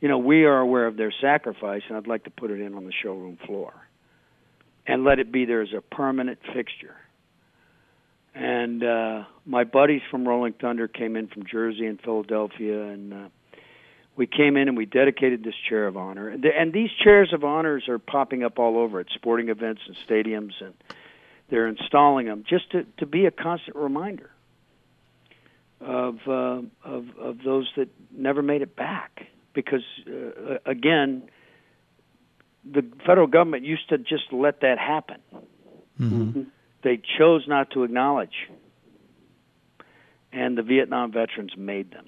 you 0.00 0.08
know, 0.08 0.18
we 0.18 0.44
are 0.44 0.58
aware 0.58 0.86
of 0.86 0.96
their 0.96 1.12
sacrifice, 1.20 1.82
and 1.88 1.96
I'd 1.96 2.06
like 2.06 2.24
to 2.24 2.30
put 2.30 2.50
it 2.50 2.60
in 2.60 2.74
on 2.74 2.84
the 2.84 2.92
showroom 3.02 3.38
floor 3.46 3.72
and 4.86 5.04
let 5.04 5.18
it 5.18 5.32
be 5.32 5.44
there 5.44 5.62
as 5.62 5.72
a 5.76 5.80
permanent 5.80 6.38
fixture. 6.54 6.96
And 8.34 8.84
uh, 8.84 9.24
my 9.46 9.64
buddies 9.64 10.02
from 10.10 10.28
Rolling 10.28 10.52
Thunder 10.52 10.88
came 10.88 11.16
in 11.16 11.28
from 11.28 11.44
Jersey 11.50 11.86
and 11.86 12.00
Philadelphia, 12.00 12.82
and 12.82 13.14
uh, 13.14 13.28
we 14.14 14.26
came 14.26 14.56
in 14.56 14.68
and 14.68 14.76
we 14.76 14.84
dedicated 14.84 15.42
this 15.42 15.54
chair 15.68 15.86
of 15.86 15.96
honor. 15.96 16.28
And, 16.28 16.44
and 16.44 16.72
these 16.72 16.90
chairs 17.02 17.32
of 17.32 17.44
honors 17.44 17.88
are 17.88 17.98
popping 17.98 18.44
up 18.44 18.58
all 18.58 18.78
over 18.78 19.00
at 19.00 19.06
sporting 19.14 19.48
events 19.48 19.80
and 19.86 19.96
stadiums, 20.06 20.52
and 20.60 20.74
they're 21.48 21.66
installing 21.66 22.26
them 22.26 22.44
just 22.46 22.70
to, 22.72 22.84
to 22.98 23.06
be 23.06 23.24
a 23.24 23.30
constant 23.30 23.76
reminder 23.76 24.30
of, 25.80 26.18
uh, 26.26 26.60
of 26.84 27.04
of 27.18 27.38
those 27.44 27.70
that 27.76 27.88
never 28.10 28.42
made 28.42 28.62
it 28.62 28.76
back 28.76 29.26
because 29.56 29.82
uh, 30.06 30.58
again, 30.66 31.22
the 32.64 32.84
federal 33.04 33.26
government 33.26 33.64
used 33.64 33.88
to 33.88 33.98
just 33.98 34.32
let 34.32 34.60
that 34.60 34.78
happen. 34.78 35.16
Mm-hmm. 36.00 36.42
They 36.84 37.00
chose 37.18 37.44
not 37.48 37.70
to 37.72 37.82
acknowledge, 37.82 38.48
and 40.30 40.56
the 40.56 40.62
Vietnam 40.62 41.10
veterans 41.10 41.54
made 41.56 41.90
them. 41.90 42.06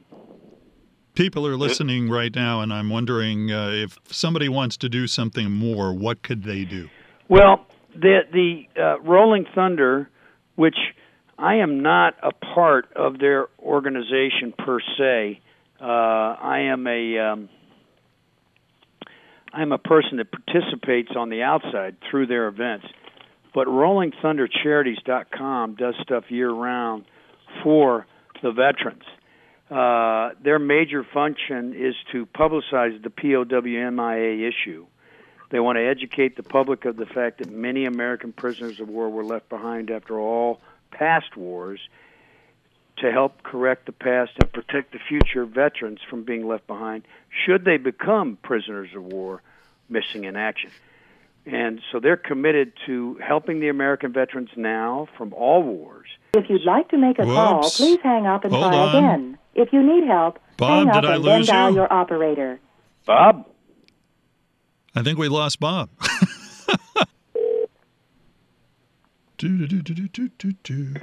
People 1.14 1.44
are 1.48 1.56
listening 1.56 2.08
right 2.08 2.32
now, 2.32 2.60
and 2.60 2.72
I'm 2.72 2.90
wondering 2.90 3.50
uh, 3.50 3.70
if 3.70 3.98
somebody 4.04 4.48
wants 4.48 4.76
to 4.76 4.88
do 4.88 5.08
something 5.08 5.50
more, 5.50 5.92
what 5.92 6.22
could 6.22 6.44
they 6.44 6.64
do? 6.64 6.88
Well, 7.28 7.66
the 7.94 8.20
the 8.32 8.80
uh, 8.80 9.00
Rolling 9.00 9.46
Thunder, 9.52 10.08
which 10.54 10.76
I 11.38 11.56
am 11.56 11.82
not 11.82 12.14
a 12.22 12.30
part 12.32 12.88
of 12.94 13.18
their 13.18 13.46
organization 13.58 14.52
per 14.56 14.78
se, 14.96 15.40
uh, 15.80 15.84
I 15.84 16.70
am 16.72 16.86
a 16.86 17.18
um, 17.18 17.48
I'm 19.52 19.72
a 19.72 19.78
person 19.78 20.18
that 20.18 20.30
participates 20.30 21.12
on 21.16 21.30
the 21.30 21.42
outside 21.42 21.96
through 22.10 22.26
their 22.26 22.48
events. 22.48 22.86
But 23.54 23.66
RollingThunderCharities.com 23.66 25.76
does 25.76 25.94
stuff 26.02 26.30
year 26.30 26.50
round 26.50 27.06
for 27.62 28.06
the 28.42 28.52
veterans. 28.52 29.04
Uh, 29.70 30.30
their 30.42 30.58
major 30.58 31.06
function 31.14 31.72
is 31.74 31.94
to 32.12 32.26
publicize 32.26 33.02
the 33.02 33.08
POWMIA 33.10 34.48
issue. 34.48 34.86
They 35.50 35.60
want 35.60 35.76
to 35.76 35.86
educate 35.86 36.36
the 36.36 36.42
public 36.42 36.84
of 36.84 36.96
the 36.96 37.06
fact 37.06 37.38
that 37.38 37.50
many 37.50 37.86
American 37.86 38.32
prisoners 38.32 38.80
of 38.80 38.88
war 38.88 39.08
were 39.08 39.24
left 39.24 39.48
behind 39.48 39.90
after 39.90 40.18
all 40.18 40.60
past 40.90 41.36
wars 41.36 41.80
to 43.00 43.12
help 43.12 43.42
correct 43.42 43.86
the 43.86 43.92
past 43.92 44.32
and 44.40 44.52
protect 44.52 44.92
the 44.92 44.98
future 45.08 45.44
veterans 45.44 46.00
from 46.08 46.24
being 46.24 46.46
left 46.46 46.66
behind 46.66 47.04
should 47.46 47.64
they 47.64 47.76
become 47.76 48.36
prisoners 48.42 48.88
of 48.94 49.02
war 49.04 49.42
missing 49.88 50.24
in 50.24 50.36
action. 50.36 50.70
And 51.46 51.80
so 51.90 52.00
they're 52.00 52.16
committed 52.16 52.72
to 52.86 53.18
helping 53.26 53.60
the 53.60 53.68
American 53.68 54.12
veterans 54.12 54.50
now 54.56 55.08
from 55.16 55.32
all 55.32 55.62
wars. 55.62 56.08
If 56.34 56.50
you'd 56.50 56.64
like 56.64 56.88
to 56.90 56.98
make 56.98 57.18
a 57.18 57.22
Whoops. 57.24 57.34
call, 57.36 57.70
please 57.70 58.00
hang 58.02 58.26
up 58.26 58.44
and 58.44 58.52
Hold 58.52 58.64
try 58.70 58.76
on. 58.76 58.96
again. 58.96 59.38
If 59.54 59.72
you 59.72 59.82
need 59.82 60.06
help, 60.06 60.38
Bob, 60.58 60.86
hang 60.86 60.88
up 60.96 61.02
did 61.02 61.10
and 61.10 61.24
then 61.24 61.36
lose 61.38 61.46
dial 61.46 61.70
you? 61.70 61.76
your 61.76 61.92
operator. 61.92 62.60
Bob? 63.06 63.46
I 64.94 65.02
think 65.02 65.18
we 65.18 65.28
lost 65.28 65.58
Bob. 65.60 65.88
do, 69.38 69.66
do, 69.66 69.80
do, 69.82 69.94
do, 69.94 70.08
do, 70.08 70.28
do, 70.38 70.52
do. 70.62 70.94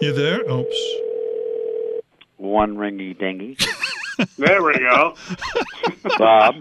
You 0.00 0.12
there? 0.12 0.40
Oops. 0.50 0.94
One 2.44 2.76
ringy 2.76 3.18
dingy. 3.18 3.56
There 4.38 4.62
we 4.62 4.78
go. 4.78 5.16
Bob? 6.18 6.54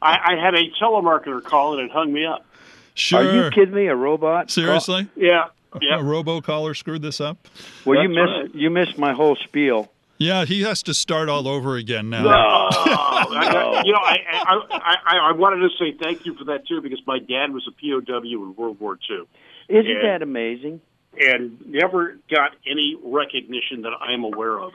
I, 0.00 0.16
I 0.32 0.36
had 0.40 0.54
a 0.54 0.70
telemarketer 0.80 1.42
call 1.42 1.76
and 1.76 1.88
it 1.88 1.92
hung 1.92 2.12
me 2.12 2.24
up. 2.24 2.46
Sure. 2.94 3.18
Are 3.18 3.44
you 3.46 3.50
kidding 3.50 3.74
me? 3.74 3.88
A 3.88 3.96
robot? 3.96 4.48
Seriously? 4.48 5.08
Yeah. 5.16 5.46
A 5.72 5.78
Yeah. 5.82 5.96
robocaller 5.98 6.76
screwed 6.76 7.02
this 7.02 7.20
up? 7.20 7.48
Well, 7.84 8.00
you 8.00 8.06
That's 8.14 8.16
missed 8.30 8.54
right. 8.54 8.62
you 8.62 8.70
missed 8.70 8.96
my 8.96 9.12
whole 9.12 9.34
spiel. 9.34 9.90
Yeah, 10.18 10.44
he 10.44 10.62
has 10.62 10.84
to 10.84 10.94
start 10.94 11.28
all 11.28 11.48
over 11.48 11.74
again 11.76 12.10
now. 12.10 12.26
Oh, 12.28 12.28
I, 12.70 13.82
you 13.84 13.92
know, 13.92 13.98
I, 13.98 14.18
I, 14.30 14.96
I, 15.04 15.16
I 15.30 15.32
wanted 15.32 15.68
to 15.68 15.70
say 15.76 15.96
thank 16.00 16.24
you 16.24 16.34
for 16.36 16.44
that 16.44 16.68
too 16.68 16.80
because 16.80 17.02
my 17.08 17.18
dad 17.18 17.52
was 17.52 17.66
a 17.66 17.72
POW 17.72 18.22
in 18.22 18.54
World 18.54 18.78
War 18.78 18.96
II 19.10 19.24
Isn't 19.68 19.84
Yeah. 19.90 20.02
that 20.12 20.22
amazing? 20.22 20.80
and 21.20 21.64
never 21.66 22.16
got 22.28 22.52
any 22.68 22.96
recognition 23.02 23.82
that 23.82 23.92
I'm 24.00 24.24
aware 24.24 24.58
of. 24.60 24.72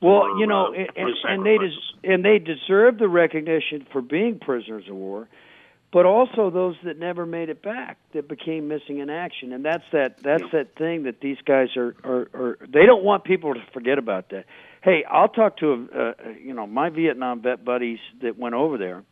Well, 0.00 0.20
for, 0.22 0.38
you 0.38 0.46
know, 0.46 0.74
uh, 0.74 0.84
and, 0.96 1.14
and 1.24 1.46
they 1.46 1.58
des- 1.58 2.12
and 2.12 2.24
they 2.24 2.38
deserve 2.38 2.98
the 2.98 3.08
recognition 3.08 3.86
for 3.92 4.02
being 4.02 4.38
prisoners 4.38 4.84
of 4.88 4.96
war, 4.96 5.28
but 5.92 6.04
also 6.04 6.50
those 6.50 6.76
that 6.84 6.98
never 6.98 7.24
made 7.24 7.48
it 7.48 7.62
back 7.62 7.98
that 8.12 8.28
became 8.28 8.68
missing 8.68 8.98
in 8.98 9.08
action. 9.08 9.52
And 9.52 9.64
that's 9.64 9.84
that 9.92 10.16
that's 10.22 10.42
Yeah. 10.52 10.58
that 10.64 10.74
thing 10.76 11.04
that 11.04 11.20
these 11.20 11.38
guys 11.46 11.68
are, 11.76 11.94
are 12.04 12.28
are 12.34 12.58
they 12.68 12.84
don't 12.84 13.04
want 13.04 13.24
people 13.24 13.54
to 13.54 13.60
forget 13.72 13.98
about 13.98 14.28
that. 14.30 14.44
Hey 14.82 15.02
i'll 15.10 15.28
talk 15.28 15.56
to 15.58 15.88
uh, 15.92 16.12
you 16.40 16.52
know 16.54 16.66
my 16.66 16.90
vietnam 16.90 17.42
vet 17.42 17.64
buddies 17.64 17.98
that 18.22 18.38
went 18.38 18.54
over 18.54 18.78
there 18.78 19.02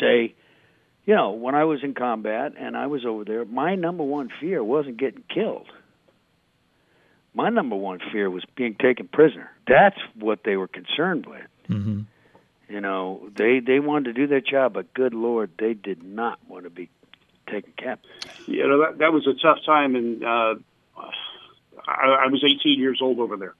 say 0.00 0.34
you 1.04 1.14
know 1.14 1.32
when 1.32 1.54
i 1.54 1.64
was 1.64 1.80
in 1.82 1.92
combat 1.92 2.52
and 2.58 2.74
i 2.74 2.86
was 2.86 3.04
over 3.04 3.24
there 3.24 3.44
my 3.44 3.74
number 3.74 4.02
one 4.02 4.30
fear 4.40 4.64
wasn't 4.64 4.96
getting 4.96 5.22
killed 5.32 5.66
my 7.34 7.50
number 7.50 7.76
one 7.76 7.98
fear 8.12 8.30
was 8.30 8.44
being 8.56 8.74
taken 8.80 9.08
prisoner 9.12 9.50
that's 9.66 9.98
what 10.18 10.40
they 10.44 10.56
were 10.56 10.68
concerned 10.68 11.26
with 11.26 11.42
hmm 11.66 12.00
you 12.68 12.80
know, 12.80 13.28
they 13.36 13.60
they 13.60 13.78
wanted 13.78 14.04
to 14.04 14.12
do 14.14 14.26
their 14.26 14.40
job, 14.40 14.72
but 14.72 14.92
good 14.94 15.12
lord, 15.12 15.50
they 15.58 15.74
did 15.74 16.02
not 16.02 16.38
want 16.48 16.64
to 16.64 16.70
be 16.70 16.88
taken 17.50 17.72
captive. 17.76 18.10
You 18.46 18.66
know 18.66 18.78
that 18.80 18.98
that 18.98 19.12
was 19.12 19.26
a 19.26 19.34
tough 19.34 19.58
time, 19.66 19.94
and 19.94 20.24
uh, 20.24 20.54
I, 21.86 22.24
I 22.24 22.26
was 22.28 22.42
18 22.42 22.80
years 22.80 23.00
old 23.02 23.18
over 23.18 23.36
there. 23.36 23.54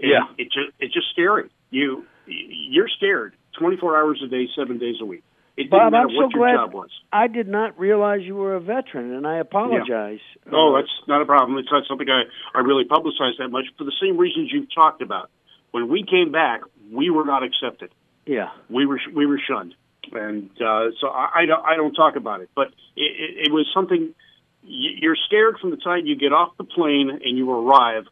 And 0.00 0.10
Yeah. 0.10 0.24
it 0.36 0.44
just 0.44 0.68
it's 0.78 0.92
just 0.92 1.06
scary. 1.12 1.48
You 1.70 2.06
you're 2.26 2.88
scared 2.88 3.34
24 3.58 3.96
hours 3.96 4.22
a 4.24 4.28
day, 4.28 4.48
seven 4.54 4.78
days 4.78 4.96
a 5.00 5.06
week. 5.06 5.24
It 5.56 5.64
didn't 5.64 5.70
Bob, 5.78 5.92
matter 5.92 6.08
I'm 6.08 6.14
what 6.14 6.32
so 6.32 6.38
your 6.38 6.46
glad 6.48 6.54
job 6.56 6.72
was. 6.74 6.90
I 7.12 7.26
did 7.26 7.46
not 7.46 7.78
realize 7.78 8.20
you 8.22 8.34
were 8.36 8.54
a 8.54 8.60
veteran, 8.60 9.12
and 9.12 9.26
I 9.26 9.36
apologize. 9.36 10.20
Oh, 10.50 10.72
Uh, 10.74 10.80
that's 10.80 10.90
not 11.06 11.20
a 11.20 11.26
problem. 11.26 11.58
It's 11.58 11.70
not 11.70 11.84
something 11.86 12.08
I, 12.08 12.22
I 12.54 12.60
really 12.62 12.84
publicize 12.84 13.36
that 13.38 13.48
much 13.50 13.66
for 13.76 13.84
the 13.84 13.92
same 14.00 14.16
reasons 14.16 14.50
you've 14.52 14.72
talked 14.74 15.02
about. 15.02 15.30
When 15.72 15.88
we 15.88 16.04
came 16.04 16.32
back, 16.32 16.62
we 16.90 17.10
were 17.10 17.24
not 17.24 17.42
accepted. 17.42 17.90
yeah, 18.26 18.48
We 18.70 18.86
were 18.86 19.00
we 19.14 19.26
were 19.26 19.38
shunned, 19.46 19.74
and 20.12 20.50
uh, 20.60 20.90
so 21.00 21.08
I, 21.08 21.42
I 21.42 21.46
don't 21.46 21.64
I 21.64 21.76
don't 21.76 21.94
talk 21.94 22.16
about 22.16 22.40
it. 22.40 22.50
But 22.54 22.68
it, 22.96 23.12
it, 23.24 23.46
it 23.48 23.52
was 23.52 23.66
something 23.74 24.14
y- 24.62 24.96
you're 25.02 25.16
scared 25.26 25.58
from 25.60 25.70
the 25.70 25.76
time 25.78 26.06
you 26.06 26.16
get 26.16 26.32
off 26.32 26.56
the 26.56 26.64
plane 26.64 27.10
and 27.10 27.36
you 27.38 27.50
arrive 27.50 28.04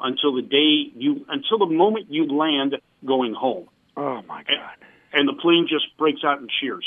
until 0.00 0.34
the 0.34 0.42
day 0.42 0.90
you 0.96 1.24
until 1.28 1.58
the 1.58 1.66
moment 1.72 2.06
you 2.10 2.26
land 2.26 2.76
going 3.04 3.34
home, 3.34 3.68
Oh 3.96 4.22
my 4.22 4.42
God. 4.42 4.48
and 4.80 4.87
the 5.12 5.34
plane 5.40 5.66
just 5.68 5.96
breaks 5.96 6.20
out 6.24 6.40
in 6.40 6.48
cheers. 6.60 6.84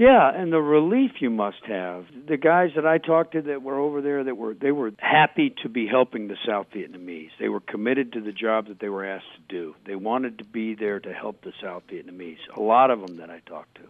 Yeah, 0.00 0.30
and 0.34 0.50
the 0.50 0.62
relief 0.62 1.20
you 1.20 1.28
must 1.28 1.62
have. 1.66 2.06
The 2.26 2.38
guys 2.38 2.70
that 2.74 2.86
I 2.86 2.96
talked 2.96 3.32
to 3.32 3.42
that 3.42 3.62
were 3.62 3.78
over 3.78 4.00
there 4.00 4.24
that 4.24 4.34
were 4.34 4.54
they 4.54 4.72
were 4.72 4.92
happy 4.98 5.54
to 5.62 5.68
be 5.68 5.86
helping 5.86 6.26
the 6.26 6.38
South 6.46 6.68
Vietnamese. 6.74 7.28
They 7.38 7.50
were 7.50 7.60
committed 7.60 8.14
to 8.14 8.22
the 8.22 8.32
job 8.32 8.68
that 8.68 8.80
they 8.80 8.88
were 8.88 9.04
asked 9.04 9.26
to 9.34 9.54
do. 9.54 9.74
They 9.84 9.96
wanted 9.96 10.38
to 10.38 10.44
be 10.44 10.74
there 10.74 11.00
to 11.00 11.12
help 11.12 11.42
the 11.42 11.52
South 11.62 11.82
Vietnamese. 11.86 12.38
A 12.56 12.62
lot 12.62 12.90
of 12.90 13.02
them 13.02 13.18
that 13.18 13.28
I 13.28 13.40
talked 13.44 13.74
to, 13.74 13.82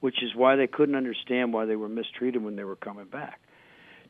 which 0.00 0.24
is 0.24 0.34
why 0.34 0.56
they 0.56 0.66
couldn't 0.66 0.96
understand 0.96 1.52
why 1.52 1.66
they 1.66 1.76
were 1.76 1.88
mistreated 1.88 2.42
when 2.42 2.56
they 2.56 2.64
were 2.64 2.74
coming 2.74 3.06
back. 3.06 3.38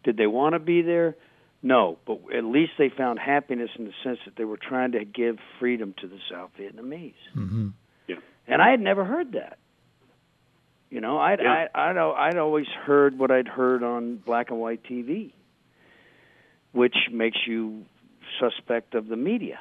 Did 0.02 0.16
they 0.16 0.26
want 0.26 0.54
to 0.54 0.58
be 0.58 0.80
there? 0.80 1.14
No, 1.62 1.98
but 2.06 2.20
at 2.34 2.44
least 2.44 2.72
they 2.78 2.88
found 2.88 3.18
happiness 3.18 3.70
in 3.78 3.84
the 3.84 3.92
sense 4.02 4.18
that 4.24 4.36
they 4.36 4.44
were 4.46 4.56
trying 4.56 4.92
to 4.92 5.04
give 5.04 5.36
freedom 5.58 5.94
to 6.00 6.06
the 6.06 6.20
South 6.30 6.52
Vietnamese. 6.58 7.12
hmm 7.34 7.68
And 8.46 8.60
I 8.60 8.70
had 8.70 8.80
never 8.80 9.04
heard 9.04 9.32
that. 9.32 9.58
You 10.90 11.00
know, 11.00 11.18
I'd 11.18 11.40
Yeah. 11.40 11.66
I, 11.74 11.90
I'd 11.90 11.96
I'd 11.96 12.36
always 12.38 12.66
heard 12.68 13.18
what 13.18 13.30
I'd 13.30 13.48
heard 13.48 13.82
on 13.82 14.16
black 14.16 14.50
and 14.50 14.60
white 14.60 14.82
TV, 14.84 15.32
which 16.72 16.96
makes 17.10 17.38
you 17.46 17.84
suspect 18.38 18.94
of 18.94 19.08
the 19.08 19.16
media. 19.16 19.58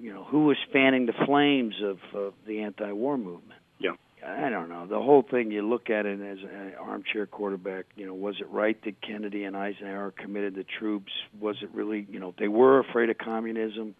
You 0.00 0.12
know, 0.12 0.24
who 0.24 0.44
was 0.44 0.56
fanning 0.72 1.06
the 1.06 1.14
flames 1.26 1.74
of, 1.82 1.98
of 2.14 2.34
the 2.46 2.60
anti-war 2.60 3.16
movement? 3.16 3.60
Yeah. 3.78 3.92
I 4.26 4.48
don't 4.48 4.68
know. 4.68 4.86
The 4.86 5.00
whole 5.00 5.22
thing, 5.22 5.50
you 5.50 5.62
look 5.62 5.90
at 5.90 6.06
it 6.06 6.20
as 6.20 6.38
an 6.42 6.74
armchair 6.80 7.26
quarterback. 7.26 7.86
You 7.96 8.06
know, 8.06 8.14
was 8.14 8.36
it 8.40 8.48
right 8.50 8.76
that 8.84 9.00
Kennedy 9.02 9.44
and 9.44 9.56
Eisenhower 9.56 10.12
committed 10.12 10.54
the 10.54 10.64
troops? 10.78 11.12
Was 11.40 11.56
it 11.62 11.70
really, 11.74 12.06
you 12.10 12.20
know, 12.20 12.34
they 12.38 12.48
were 12.48 12.78
afraid 12.78 13.10
of 13.10 13.18
communism? 13.18 13.94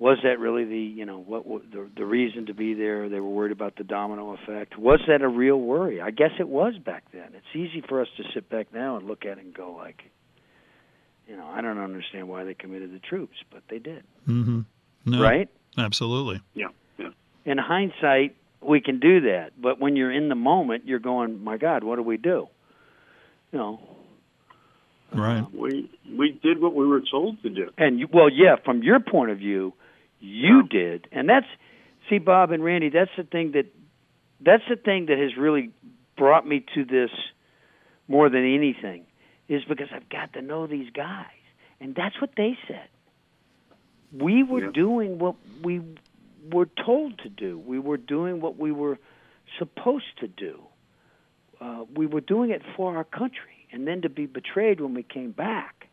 Was 0.00 0.16
that 0.24 0.38
really 0.38 0.64
the, 0.64 0.78
you 0.78 1.04
know, 1.04 1.18
what, 1.20 1.46
what 1.46 1.70
the 1.70 1.86
the 1.94 2.06
reason 2.06 2.46
to 2.46 2.54
be 2.54 2.72
there? 2.74 3.08
They 3.10 3.20
were 3.20 3.28
worried 3.28 3.52
about 3.52 3.76
the 3.76 3.84
domino 3.84 4.32
effect. 4.32 4.78
Was 4.78 5.00
that 5.08 5.20
a 5.20 5.28
real 5.28 5.58
worry? 5.60 6.00
I 6.00 6.10
guess 6.10 6.30
it 6.40 6.48
was 6.48 6.72
back 6.84 7.04
then. 7.12 7.28
It's 7.34 7.54
easy 7.54 7.82
for 7.86 8.00
us 8.00 8.08
to 8.16 8.22
sit 8.34 8.48
back 8.48 8.72
now 8.72 8.96
and 8.96 9.06
look 9.06 9.26
at 9.26 9.36
it 9.36 9.44
and 9.44 9.52
go 9.52 9.72
like, 9.76 10.00
you 11.28 11.36
know, 11.36 11.46
I 11.46 11.60
don't 11.60 11.78
understand 11.78 12.28
why 12.28 12.44
they 12.44 12.54
committed 12.54 12.94
the 12.94 12.98
troops, 12.98 13.36
but 13.52 13.62
they 13.68 13.78
did, 13.78 14.02
hmm 14.24 14.60
No, 15.04 15.22
right? 15.22 15.48
Absolutely. 15.76 16.40
Yeah, 16.54 16.68
yeah. 16.98 17.10
in 17.44 17.58
hindsight, 17.58 18.36
we 18.62 18.80
can 18.80 19.00
do 19.00 19.20
that. 19.20 19.50
But 19.60 19.80
when 19.80 19.96
you're 19.96 20.10
in 20.10 20.30
the 20.30 20.34
moment, 20.34 20.86
you're 20.86 20.98
going, 20.98 21.44
"My 21.44 21.58
God, 21.58 21.84
what 21.84 21.96
do 21.96 22.02
we 22.02 22.16
do?" 22.16 22.48
You 23.52 23.58
know, 23.58 23.80
Right. 25.14 25.44
We 25.52 25.90
we 26.16 26.38
did 26.42 26.60
what 26.60 26.74
we 26.74 26.86
were 26.86 27.02
told 27.10 27.42
to 27.42 27.50
do. 27.50 27.70
and 27.76 27.98
you, 27.98 28.08
well, 28.12 28.30
yeah, 28.30 28.56
from 28.64 28.82
your 28.82 29.00
point 29.00 29.30
of 29.30 29.38
view, 29.38 29.74
you 30.20 30.62
did, 30.62 31.08
and 31.12 31.28
that's 31.28 31.46
see, 32.08 32.18
Bob 32.18 32.50
and 32.50 32.62
Randy. 32.62 32.90
That's 32.90 33.10
the 33.16 33.24
thing 33.24 33.52
that 33.52 33.66
that's 34.40 34.62
the 34.68 34.76
thing 34.76 35.06
that 35.06 35.18
has 35.18 35.36
really 35.36 35.70
brought 36.16 36.46
me 36.46 36.64
to 36.74 36.84
this 36.84 37.10
more 38.08 38.28
than 38.28 38.44
anything 38.44 39.04
is 39.48 39.64
because 39.64 39.88
I've 39.92 40.08
got 40.08 40.32
to 40.34 40.42
know 40.42 40.66
these 40.66 40.90
guys, 40.90 41.26
and 41.80 41.94
that's 41.94 42.20
what 42.20 42.30
they 42.36 42.56
said. 42.68 42.88
We 44.12 44.42
were 44.42 44.64
Yeah. 44.64 44.70
doing 44.72 45.18
what 45.18 45.36
we 45.62 45.80
were 46.50 46.66
told 46.84 47.18
to 47.18 47.28
do. 47.28 47.58
We 47.58 47.78
were 47.78 47.96
doing 47.96 48.40
what 48.40 48.56
we 48.56 48.72
were 48.72 48.98
supposed 49.58 50.16
to 50.18 50.28
do. 50.28 50.60
Uh, 51.60 51.84
we 51.94 52.06
were 52.06 52.20
doing 52.20 52.50
it 52.50 52.62
for 52.76 52.96
our 52.96 53.04
country, 53.04 53.66
and 53.72 53.86
then 53.86 54.02
to 54.02 54.08
be 54.08 54.26
betrayed 54.26 54.80
when 54.80 54.94
we 54.94 55.02
came 55.02 55.32
back. 55.32 55.88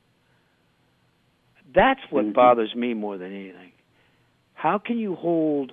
That's 1.73 2.01
what 2.09 2.25
Mhm. 2.25 2.34
bothers 2.34 2.73
me 2.75 2.93
more 2.93 3.17
than 3.17 3.34
anything. 3.34 3.71
How 4.57 4.79
can 4.79 4.97
you 4.97 5.13
hold 5.13 5.71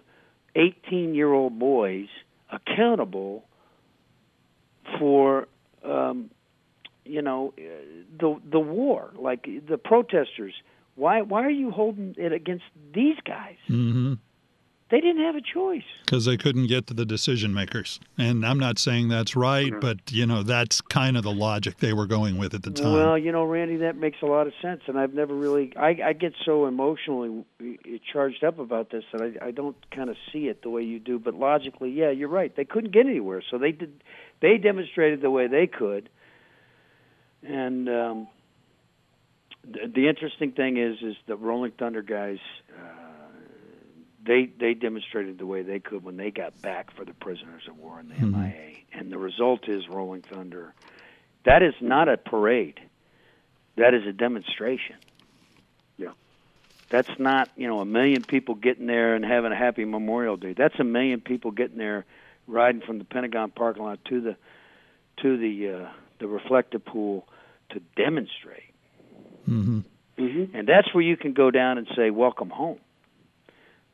18 0.54 1.14
year 1.14 1.32
old 1.32 1.58
boys 1.58 2.08
accountable 2.52 3.44
for, 4.98 5.48
um, 5.82 6.30
you 7.06 7.22
know, 7.22 7.54
the 7.56 8.38
the 8.50 8.60
war, 8.60 9.10
like 9.18 9.48
the 9.66 9.78
protesters? 9.78 10.52
Why 10.96 11.22
why 11.22 11.44
are 11.44 11.56
you 11.62 11.70
holding 11.70 12.14
it 12.18 12.32
against 12.32 12.64
these 12.94 13.16
guys? 13.24 13.56
hmm 13.66 14.14
They 14.90 15.00
didn't 15.00 15.22
have 15.22 15.34
a 15.34 15.40
choice. 15.40 15.82
Because 16.04 16.26
they 16.26 16.36
couldn't 16.36 16.66
get 16.66 16.86
to 16.88 16.94
the 16.94 17.06
decision 17.06 17.54
makers. 17.54 17.98
And 18.18 18.44
I'm 18.44 18.58
not 18.58 18.78
saying 18.78 19.08
that's 19.08 19.34
right, 19.34 19.72
but, 19.80 20.12
you 20.12 20.26
know, 20.26 20.42
that's 20.42 20.82
kind 20.82 21.16
of 21.16 21.22
the 21.22 21.32
logic 21.32 21.78
they 21.78 21.94
were 21.94 22.06
going 22.06 22.36
with 22.36 22.52
at 22.54 22.62
the 22.62 22.70
time. 22.70 22.92
Well, 22.92 23.16
you 23.16 23.32
know, 23.32 23.44
Randy, 23.44 23.76
that 23.76 23.96
makes 23.96 24.18
a 24.20 24.26
lot 24.26 24.46
of 24.46 24.52
sense, 24.60 24.82
and 24.86 24.98
I've 24.98 25.14
never 25.14 25.34
really. 25.34 25.72
I, 25.74 25.98
I 26.04 26.12
get 26.12 26.34
so 26.44 26.66
emotionally 26.66 27.44
charged 28.12 28.44
up 28.44 28.58
about 28.58 28.90
this 28.90 29.04
that 29.12 29.22
I, 29.22 29.46
I 29.46 29.50
don't 29.52 29.76
kind 29.90 30.10
of 30.10 30.16
see 30.30 30.48
it 30.48 30.62
the 30.62 30.70
way 30.70 30.82
you 30.82 31.00
do. 31.00 31.18
But 31.18 31.34
logically, 31.34 31.90
yeah, 31.90 32.10
you're 32.10 32.28
right. 32.28 32.54
They 32.54 32.66
couldn't 32.66 32.92
get 32.92 33.06
anywhere, 33.06 33.42
so 33.50 33.56
they 33.56 33.72
did. 33.72 34.04
They 34.42 34.58
demonstrated 34.58 35.22
the 35.22 35.30
way 35.30 35.46
they 35.46 35.66
could, 35.66 36.10
and 37.42 37.88
um, 37.88 38.28
the, 39.64 39.90
the 39.92 40.08
interesting 40.08 40.52
thing 40.52 40.76
is, 40.76 40.98
is 41.02 41.16
the 41.26 41.36
Rolling 41.36 41.72
Thunder 41.72 42.02
guys. 42.02 42.38
Uh, 42.70 43.03
they 44.24 44.46
they 44.58 44.74
demonstrated 44.74 45.38
the 45.38 45.46
way 45.46 45.62
they 45.62 45.80
could 45.80 46.02
when 46.04 46.16
they 46.16 46.30
got 46.30 46.60
back 46.62 46.90
for 46.96 47.04
the 47.04 47.14
prisoners 47.14 47.62
of 47.68 47.76
war 47.78 48.00
in 48.00 48.08
the 48.08 48.14
Mhm. 48.14 48.32
MIA, 48.32 48.76
and 48.92 49.10
the 49.12 49.18
result 49.18 49.68
is 49.68 49.88
Rolling 49.88 50.22
Thunder. 50.22 50.72
That 51.44 51.62
is 51.62 51.74
not 51.80 52.08
a 52.08 52.16
parade. 52.16 52.80
That 53.76 53.92
is 53.92 54.06
a 54.06 54.12
demonstration. 54.12 54.96
Yeah. 55.98 56.12
That's 56.90 57.18
not 57.18 57.50
you 57.56 57.66
know 57.66 57.80
a 57.80 57.84
million 57.84 58.22
people 58.22 58.54
getting 58.54 58.86
there 58.86 59.14
and 59.14 59.24
having 59.24 59.52
a 59.52 59.56
happy 59.56 59.84
Memorial 59.84 60.36
Day. 60.36 60.52
That's 60.54 60.78
a 60.78 60.84
million 60.84 61.20
people 61.20 61.50
getting 61.50 61.76
there, 61.78 62.04
riding 62.46 62.80
from 62.80 62.98
the 62.98 63.04
Pentagon 63.04 63.50
parking 63.50 63.82
lot 63.82 64.04
to 64.06 64.20
the 64.20 64.36
to 65.18 65.36
the 65.36 65.68
uh, 65.70 65.88
the 66.18 66.28
reflective 66.28 66.84
pool 66.84 67.28
to 67.70 67.80
demonstrate. 67.96 68.72
hmm 69.44 69.80
Mm-hmm. 70.16 70.56
And 70.56 70.68
that's 70.68 70.94
where 70.94 71.02
you 71.02 71.16
can 71.16 71.32
go 71.32 71.50
down 71.50 71.76
and 71.76 71.88
say, 71.96 72.10
"Welcome 72.10 72.48
home." 72.48 72.78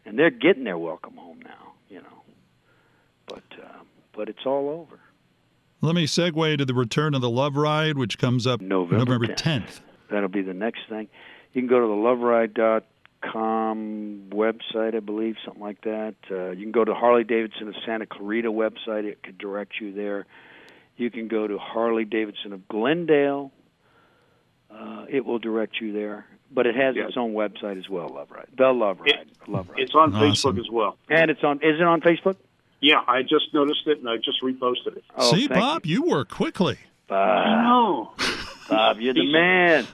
And 0.04 0.18
they're 0.18 0.30
getting 0.30 0.64
their 0.64 0.78
welcome 0.78 1.16
home 1.16 1.40
now, 1.44 1.72
you 1.88 2.00
know. 2.00 2.22
But 3.26 3.44
uh, 3.62 3.78
but 4.12 4.28
it's 4.28 4.44
all 4.44 4.68
over. 4.68 4.98
Let 5.82 5.94
me 5.94 6.06
segue 6.06 6.58
to 6.58 6.64
the 6.64 6.74
return 6.74 7.14
of 7.14 7.22
the 7.22 7.30
Love 7.30 7.56
Ride, 7.56 7.96
which 7.96 8.18
comes 8.18 8.46
up 8.46 8.60
November 8.60 9.18
10th. 9.18 9.36
10th. 9.36 9.80
That'll 10.10 10.28
be 10.28 10.42
the 10.42 10.52
next 10.52 10.80
thing. 10.88 11.08
You 11.52 11.62
can 11.62 11.68
go 11.68 11.80
to 11.80 11.86
the 11.86 11.94
loveride.com 13.22 14.26
website, 14.30 14.94
I 14.94 15.00
believe, 15.00 15.36
something 15.44 15.62
like 15.62 15.80
that. 15.82 16.16
Uh, 16.30 16.50
you 16.50 16.62
can 16.62 16.72
go 16.72 16.84
to 16.84 16.92
Harley 16.94 17.24
Davidson 17.24 17.68
of 17.68 17.74
Santa 17.86 18.06
Clarita 18.06 18.52
website. 18.52 19.04
It 19.04 19.22
could 19.22 19.38
direct 19.38 19.80
you 19.80 19.92
there. 19.94 20.26
You 20.96 21.10
can 21.10 21.28
go 21.28 21.46
to 21.46 21.56
Harley 21.56 22.04
Davidson 22.04 22.52
of 22.52 22.68
Glendale. 22.68 23.52
Uh, 24.70 25.06
it 25.08 25.24
will 25.24 25.38
direct 25.38 25.80
you 25.80 25.92
there. 25.92 26.26
But 26.52 26.66
it 26.66 26.74
has 26.74 26.96
Yeah. 26.96 27.06
its 27.06 27.16
own 27.16 27.32
website 27.32 27.78
as 27.78 27.88
well, 27.88 28.08
Love 28.08 28.30
Ride. 28.30 28.48
The 28.56 28.72
Love 28.72 29.00
Ride. 29.00 29.26
Love 29.46 29.68
Ride. 29.68 29.78
It's 29.80 29.94
on 29.94 30.14
Awesome. 30.14 30.56
Facebook 30.56 30.60
as 30.60 30.70
well. 30.70 30.96
and 31.08 31.30
it's 31.30 31.42
on. 31.44 31.56
Is 31.58 31.78
it 31.80 31.82
on 31.86 32.00
Facebook? 32.00 32.36
Yeah, 32.80 33.02
I 33.06 33.22
just 33.22 33.52
noticed 33.52 33.86
it 33.86 33.98
and 33.98 34.08
I 34.08 34.16
just 34.16 34.42
reposted 34.42 34.96
it. 34.96 35.04
Oh, 35.16 35.32
See, 35.34 35.46
Bob, 35.48 35.84
you. 35.86 36.02
work 36.02 36.28
quickly. 36.30 36.78
you. 37.10 37.14
I 37.14 37.18
Bob, 37.18 37.62
know. 37.64 38.12
Bob, 38.70 39.00
you're 39.00 39.12
the 39.14 39.30
man. 39.32 39.86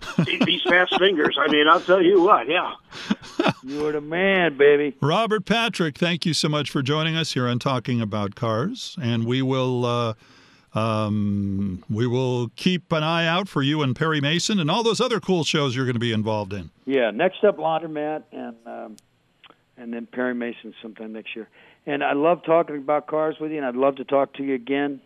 These 0.45 0.63
fast 0.69 0.99
fingers. 0.99 1.37
I 1.41 1.51
mean, 1.51 1.67
I'll 1.69 1.81
tell 1.81 2.03
you 2.03 2.21
what. 2.23 2.47
Yeah. 2.49 2.75
You're 3.65 3.93
the 3.93 4.01
man, 4.01 4.57
baby. 4.57 4.95
Robert 5.01 5.45
Patrick, 5.47 5.97
thank 5.99 6.25
you 6.27 6.33
so 6.35 6.49
much 6.49 6.71
for 6.71 6.83
joining 6.83 7.17
us 7.17 7.33
here 7.33 7.49
on 7.49 7.59
Talking 7.59 8.01
About 8.01 8.35
Cars, 8.35 8.97
and 9.03 9.25
we 9.27 9.41
will 9.43 9.85
uh, 9.85 10.15
um, 10.77 11.83
we 11.89 12.07
will 12.07 12.51
keep 12.55 12.93
an 12.93 13.03
eye 13.03 13.27
out 13.27 13.49
for 13.49 13.63
you 13.63 13.83
and 13.83 13.97
Perry 13.97 14.21
Mason 14.21 14.61
and 14.61 14.71
all 14.71 14.83
those 14.83 15.01
other 15.01 15.21
cool 15.21 15.43
shows 15.43 15.75
you're 15.75 15.87
going 15.87 15.95
to 15.95 16.01
be 16.01 16.13
involved 16.13 16.53
in. 16.53 16.71
Yeah, 16.85 17.11
next 17.11 17.43
up, 17.45 17.57
Laundromat, 17.57 18.25
and 18.31 18.57
um, 18.67 18.97
and 19.79 19.93
then 19.93 20.07
Perry 20.07 20.35
Mason 20.35 20.75
sometime 20.83 21.13
next 21.13 21.35
year. 21.35 21.49
And 21.87 22.03
I 22.03 22.13
love 22.13 22.43
talking 22.45 22.77
about 22.77 23.07
cars 23.07 23.37
with 23.41 23.53
you, 23.53 23.59
and 23.59 23.67
I'd 23.67 23.77
love 23.77 23.97
to 23.97 24.05
talk 24.05 24.35
to 24.35 24.43
you 24.43 24.55
again. 24.55 25.01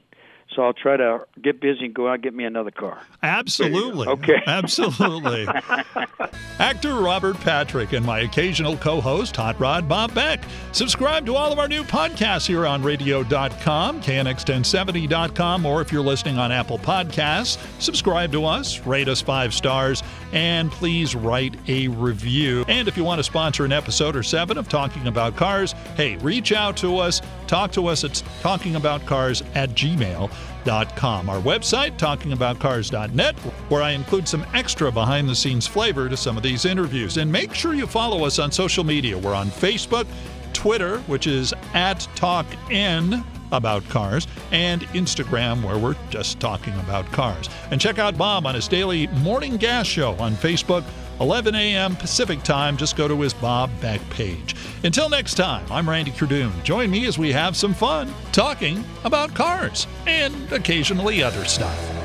So 0.54 0.62
I'll 0.62 0.72
try 0.72 0.96
to 0.96 1.26
get 1.40 1.60
busy 1.60 1.84
and 1.84 1.94
go 1.94 2.08
out 2.08 2.14
and 2.14 2.22
get 2.24 2.34
me 2.34 2.44
another 2.44 2.72
car. 2.72 3.00
Absolutely. 3.22 4.08
Okay. 4.08 4.42
Absolutely. 4.46 5.46
Actor 6.58 6.94
Robert 6.96 7.38
Patrick 7.40 7.92
and 7.92 8.04
my 8.04 8.20
occasional 8.20 8.76
co 8.76 9.00
host, 9.00 9.36
Hot 9.36 9.58
Rod 9.60 9.88
Bob 9.88 10.12
Beck. 10.12 10.40
Subscribe 10.72 11.24
to 11.26 11.36
all 11.36 11.52
of 11.52 11.58
our 11.60 11.68
new 11.68 11.84
podcasts 11.84 12.46
here 12.46 12.66
on 12.66 12.82
radio.com, 12.82 14.00
knx1070.com, 14.02 15.64
or 15.66 15.80
if 15.80 15.92
you're 15.92 16.02
listening 16.02 16.38
on 16.38 16.50
Apple 16.50 16.78
Podcasts, 16.78 17.58
subscribe 17.80 18.32
to 18.32 18.44
us, 18.44 18.84
rate 18.86 19.08
us 19.08 19.20
five 19.20 19.54
stars, 19.54 20.02
and 20.32 20.70
please 20.70 21.14
write 21.14 21.56
a 21.68 21.88
review. 21.88 22.64
And 22.68 22.88
if 22.88 22.96
you 22.96 23.04
want 23.04 23.20
to 23.20 23.24
sponsor 23.24 23.64
an 23.64 23.72
episode 23.72 24.16
or 24.16 24.22
seven 24.22 24.58
of 24.58 24.68
Talking 24.68 25.06
About 25.06 25.36
Cars, 25.36 25.72
hey, 25.96 26.16
reach 26.16 26.52
out 26.52 26.76
to 26.78 26.98
us. 26.98 27.22
Talk 27.46 27.72
to 27.72 27.86
us 27.86 28.04
at 28.04 28.12
talkingaboutcars 28.42 29.44
at 29.54 29.74
gmail.com. 30.64 31.28
Our 31.28 31.40
website, 31.40 31.96
talkingaboutcars.net, 31.96 33.38
where 33.68 33.82
I 33.82 33.90
include 33.90 34.28
some 34.28 34.44
extra 34.54 34.90
behind 34.90 35.28
the 35.28 35.34
scenes 35.34 35.66
flavor 35.66 36.08
to 36.08 36.16
some 36.16 36.36
of 36.36 36.42
these 36.42 36.64
interviews. 36.64 37.16
And 37.16 37.30
make 37.30 37.54
sure 37.54 37.74
you 37.74 37.86
follow 37.86 38.24
us 38.24 38.38
on 38.38 38.50
social 38.52 38.84
media. 38.84 39.18
We're 39.18 39.34
on 39.34 39.48
Facebook, 39.48 40.06
Twitter, 40.52 40.98
which 41.00 41.26
is 41.26 41.52
at 41.74 41.98
TalkN 42.16 43.24
about 43.52 43.82
cars, 43.88 44.28
and 44.52 44.82
Instagram, 44.88 45.64
where 45.64 45.76
we're 45.76 45.96
just 46.08 46.38
talking 46.38 46.74
about 46.74 47.04
cars. 47.06 47.48
And 47.72 47.80
check 47.80 47.98
out 47.98 48.16
Bob 48.16 48.46
on 48.46 48.54
his 48.54 48.68
daily 48.68 49.08
morning 49.08 49.56
gas 49.56 49.88
show 49.88 50.14
on 50.14 50.34
Facebook. 50.34 50.84
11 51.20 51.54
a.m. 51.54 51.96
Pacific 51.96 52.42
time. 52.42 52.76
Just 52.76 52.96
go 52.96 53.06
to 53.06 53.20
his 53.20 53.34
Bob 53.34 53.70
Beck 53.80 54.00
page. 54.10 54.56
Until 54.84 55.08
next 55.08 55.34
time, 55.34 55.64
I'm 55.70 55.88
Randy 55.88 56.12
Kerdoon. 56.12 56.62
Join 56.64 56.90
me 56.90 57.06
as 57.06 57.18
we 57.18 57.30
have 57.32 57.56
some 57.56 57.74
fun 57.74 58.12
talking 58.32 58.82
about 59.04 59.34
cars 59.34 59.86
and 60.06 60.50
occasionally 60.52 61.22
other 61.22 61.44
stuff. 61.44 61.99